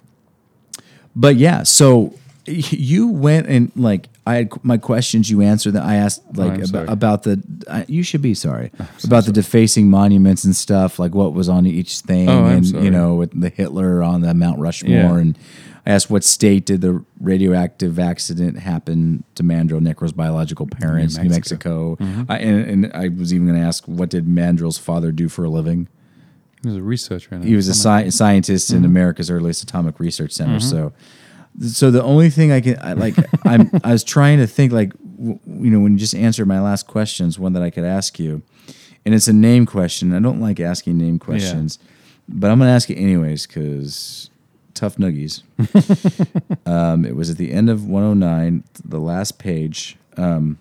[1.14, 2.14] But yeah, so
[2.46, 5.30] you went and like I had my questions.
[5.30, 7.42] You answered that I asked like Oh, about, about the.
[7.70, 8.70] I you should be sorry
[9.04, 10.98] about the defacing monuments and stuff.
[10.98, 14.34] Like what was on each thing, Oh, and you know with the Hitler on the
[14.34, 15.16] Mount Rushmore, Yeah.
[15.18, 15.38] and
[15.86, 21.28] I asked what state did the radioactive accident happen to Mandrill Necro's biological parents, New
[21.30, 21.90] Mexico.
[21.90, 22.04] Mexico.
[22.22, 22.32] Mm-hmm.
[22.32, 25.44] I, and, and I was even going to ask what did Mandrill's father do for
[25.44, 25.86] a living.
[26.62, 27.38] He was a researcher.
[27.38, 28.78] He was a sci- scientist Mm-hmm.
[28.78, 30.58] in America's earliest atomic research center.
[30.58, 30.92] So,
[31.60, 33.14] so the only thing I can I, like,
[33.44, 36.60] I'm I was trying to think like, w- you know, when you just answered my
[36.60, 38.42] last questions, one that I could ask you,
[39.04, 40.12] and it's a name question.
[40.12, 41.78] I don't like asking name questions,
[42.28, 44.30] but I'm gonna ask it anyways because
[44.76, 45.42] tough nuggies.
[46.66, 49.96] um, it was at the end of 109, the last page.
[50.16, 50.58] Um,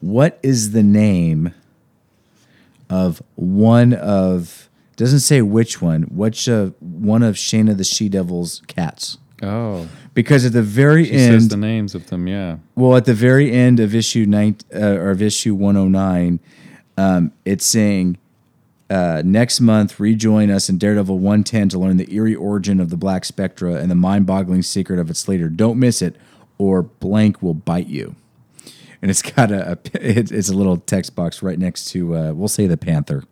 [0.00, 1.52] what is the name
[2.88, 8.62] of one of doesn't say which one which uh, one of Shayna the She Devil's
[8.66, 12.26] cats Oh, because at the very she says end the names of them.
[12.26, 12.56] Yeah.
[12.74, 16.40] well at the very end of issue nine uh, or of issue 109
[16.96, 18.18] um, it's saying
[18.90, 22.96] uh, next month, rejoin us in Daredevil 110 to learn the eerie origin of the
[22.96, 25.48] Black Spectre and the mind boggling secret of its leader.
[25.48, 26.16] Don't miss it,
[26.56, 28.16] or blank will bite you.
[29.02, 32.48] And it's got a, a it's a little text box right next to, uh, we'll
[32.48, 33.24] say the Panther.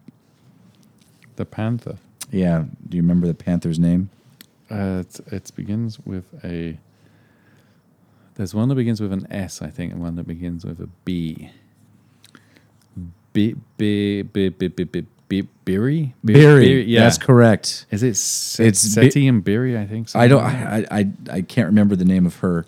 [1.36, 1.96] The Panther?
[2.30, 2.64] Yeah.
[2.88, 4.10] Do you remember the Panther's name?
[4.70, 6.78] Uh, it begins with a.
[8.34, 10.88] There's one that begins with an S, I think, and one that begins with a
[11.04, 11.50] B.
[13.32, 16.14] B, B, B, B, B, B, B, be- Beery.
[16.22, 17.00] Yeah.
[17.00, 17.86] That's correct.
[17.90, 19.76] Is it Se- It's Seti and Beery?
[19.78, 20.14] I think.
[20.14, 20.42] I don't.
[20.42, 20.92] something like that?
[20.92, 22.64] I, I I can't remember the name of her.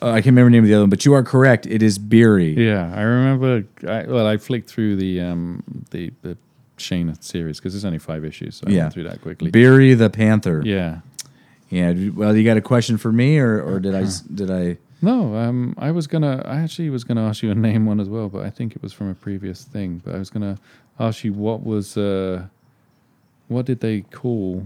[0.00, 1.66] Uh, I can't remember the name of the other one, but you are correct.
[1.66, 2.52] It is Beery.
[2.54, 3.64] Yeah, I remember.
[3.88, 6.36] I, well, I flicked through the um the the
[6.78, 8.82] Shayna series because there's only five issues, so I Yeah.
[8.82, 9.50] went through that quickly.
[9.50, 10.62] Beery the Panther.
[10.64, 11.00] yeah.
[11.70, 11.94] Yeah.
[12.14, 14.76] Well, you got a question for me, or or did I s- did I?
[15.04, 16.42] No, um, I was gonna.
[16.46, 18.82] I actually was gonna ask you a name one as well, but I think it
[18.82, 20.00] was from a previous thing.
[20.04, 20.58] But I was gonna
[21.00, 22.46] ask you what was, uh,
[23.48, 24.64] what did they call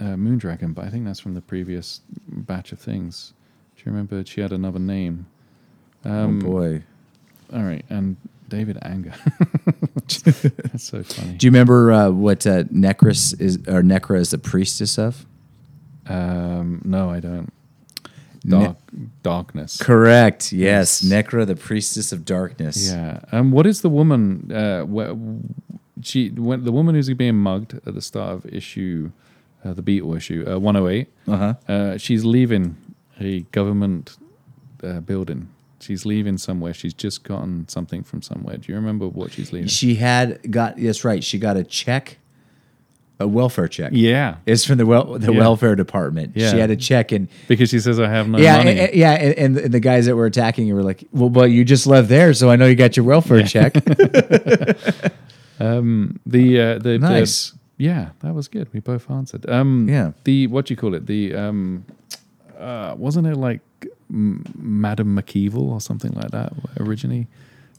[0.00, 0.74] uh, Moondragon?
[0.74, 3.34] But I think that's from the previous batch of things.
[3.76, 4.24] Do you remember?
[4.26, 5.26] She had another name.
[6.04, 6.82] Um, oh boy.
[7.52, 8.16] All right, and
[8.48, 9.14] David Angar.
[10.72, 11.36] that's so funny.
[11.36, 15.24] Do you remember uh, what uh, Necros is or Necra is the priestess of?
[16.08, 17.52] Um, no, I don't.
[18.50, 18.74] Ne-
[19.22, 19.78] darkness.
[19.78, 20.52] Correct.
[20.52, 21.12] Yes, Yes.
[21.26, 22.90] Necra, the priestess of darkness.
[22.90, 23.20] Yeah.
[23.32, 24.50] Um, what is the woman?
[24.52, 25.16] Uh, wh-
[26.02, 29.10] she when the woman who's being mugged at the start of issue,
[29.64, 31.08] uh, the Beetle issue, uh, 108.
[31.26, 31.54] Uh huh.
[31.72, 32.76] Uh, she's leaving
[33.18, 34.16] a government
[34.82, 35.48] uh, building.
[35.80, 36.74] She's leaving somewhere.
[36.74, 38.56] She's just gotten something from somewhere.
[38.56, 39.68] Do you remember what she's leaving?
[39.68, 40.76] She had got.
[40.76, 41.22] That's right.
[41.24, 42.18] She got a check,
[43.18, 43.92] a welfare check.
[43.94, 45.38] yeah, It's from the well the Yeah.
[45.40, 46.32] welfare department.
[46.36, 46.50] Yeah.
[46.52, 48.70] She had a check and because she says I have no yeah, money.
[48.72, 51.50] and, and- yeah, and, and the guys that were attacking you were like, "Well, but
[51.50, 53.74] you just left there, so I know you got your welfare check."
[55.58, 57.50] Um, the uh, the Nice.
[57.52, 58.68] the- yeah, that was good.
[58.74, 59.48] We both answered.
[59.48, 60.12] Um, Yeah.
[60.24, 61.06] The what do you call it?
[61.06, 61.84] The um,
[62.58, 63.60] uh, wasn't it like
[64.10, 67.26] M- Madam McEvil or something like that originally?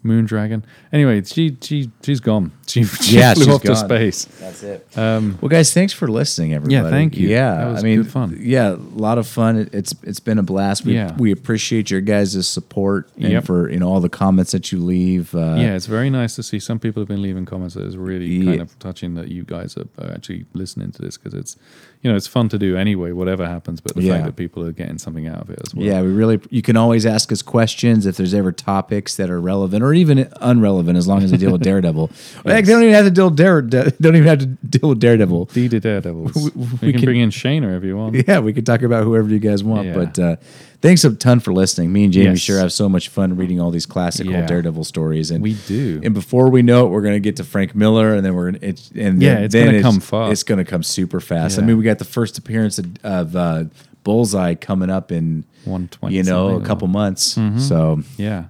[0.03, 0.63] Moondragon.
[0.93, 2.51] Anyway, she she she's gone.
[2.67, 4.25] She, she Yeah, flew she's off to space.
[4.25, 4.85] That's it.
[4.97, 6.75] Um, Well, guys, thanks for listening, everybody.
[6.75, 7.29] Yeah, thank you.
[7.29, 8.37] Yeah, was I mean, good fun.
[8.41, 9.55] Yeah, a lot of fun.
[9.57, 10.83] It, it's it's been a blast.
[10.83, 11.15] We Yeah.
[11.17, 13.45] we appreciate your guys' support and Yep.
[13.45, 15.33] for you know all the comments that you leave.
[15.33, 16.59] Uh, yeah, it's very nice to see.
[16.59, 18.45] Some people have been leaving comments that is really Yeah.
[18.45, 21.55] kind of touching that you guys are, are actually listening to this because it's,
[22.01, 23.81] you know, it's fun to do anyway, whatever happens.
[23.81, 24.13] But the Yeah.
[24.13, 25.85] fact that people are getting something out of it as well.
[25.85, 26.39] Yeah, we really.
[26.49, 30.27] You can always ask us questions if there's ever topics that are relevant or even
[30.41, 32.11] irrelevant, as long as they deal with Daredevil.
[32.45, 33.61] Heck, they don't even have to deal Dare.
[33.61, 35.45] Don't even have to deal with Daredevil.
[35.45, 36.35] D to Daredevils.
[36.55, 38.15] we, we can, can- bring in Shayna if you want.
[38.27, 39.87] Yeah, we could talk about whoever you guys want.
[39.87, 39.93] Yeah.
[39.95, 40.35] But uh,
[40.81, 41.91] thanks a ton for listening.
[41.91, 42.39] Me and Jamie Yes.
[42.39, 44.45] sure have so much fun reading all these classical Yeah.
[44.45, 45.99] Daredevil stories, and We do.
[46.03, 48.59] And before we know it, we're gonna get to Frank Miller, and then we're gonna
[48.61, 50.31] it's, and Yeah, then, it's then gonna come fast.
[50.31, 51.59] It's gonna come super fast.
[51.59, 53.63] I mean, we got the first appearance of, of uh,
[54.03, 57.37] Bullseye coming up in 120 you know a couple months.
[57.57, 58.45] So Yeah.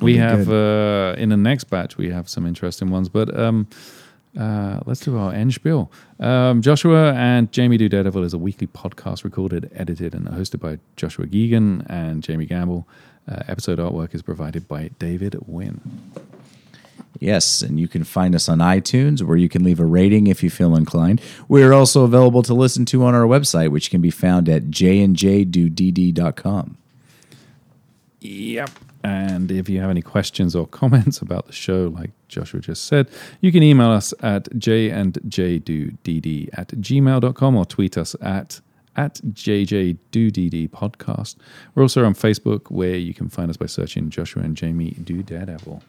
[0.00, 3.66] We have uh, in the next batch we have some interesting ones, but um,
[4.38, 5.90] Uh, let's do our end spiel.
[6.20, 10.78] Um, Joshua and Jamie Do Daredevil is a weekly podcast recorded, edited, and hosted by
[10.96, 12.86] Joshua Geegan and Jamie Gamble.
[13.30, 15.80] Uh, episode artwork is provided by David Wynn.
[17.20, 20.42] Yes, and you can find us on iTunes where you can leave a rating if
[20.42, 21.20] you feel inclined.
[21.48, 26.76] We're also available to listen to on our website, which can be found at jandjdodd.com.
[28.20, 28.70] Yep.
[29.04, 33.08] And if you have any questions or comments about the show, like Joshua just said,
[33.40, 38.60] you can email us at jandjdodd at gmail.com or tweet us at
[38.96, 41.36] at JJDoDD podcast.
[41.74, 45.22] We're also on Facebook where you can find us by searching Joshua and Jamie Do
[45.22, 45.82] Daredevil.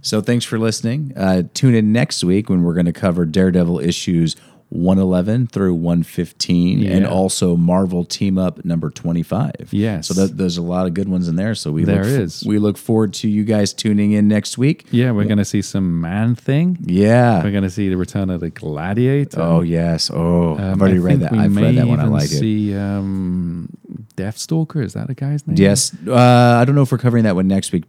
[0.00, 1.12] So thanks for listening.
[1.16, 4.36] Uh, tune in next week when we're going to cover Daredevil issues
[4.70, 9.68] 111 through 115 and also Marvel Team Up number 25.
[9.70, 10.08] Yes.
[10.08, 11.54] So that, there's a lot of good ones in there.
[11.54, 12.44] So we There look is.
[12.44, 14.86] we look forward to you guys tuning in next week.
[14.90, 16.78] Yeah, we're going to see some Man Thing.
[16.82, 17.44] Yeah.
[17.44, 19.40] We're going to see the return of the Gladiator.
[19.40, 20.10] Oh yes.
[20.12, 21.32] Oh, Um, I've already I read that.
[21.32, 22.00] I've read that one.
[22.00, 22.28] I like it.
[22.28, 23.68] see um,
[24.16, 24.82] Deathstalker.
[24.82, 25.56] Is that a guy's name?
[25.58, 25.94] Yes.
[26.06, 26.12] Uh,
[26.60, 27.84] I don't know if we're covering that one next week.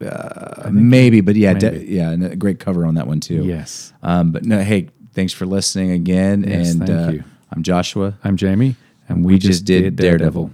[0.00, 3.44] Uh, maybe, but yeah, de- yeah, and a great cover on that one too.
[3.44, 3.92] Yes.
[4.02, 4.88] Um, but no, hey,
[5.18, 6.44] thanks for listening again.
[6.44, 7.24] Yes, and thank uh, you.
[7.50, 8.14] I'm Joshua.
[8.22, 8.76] I'm Jamie,
[9.08, 10.52] and we, We just did Daredevil.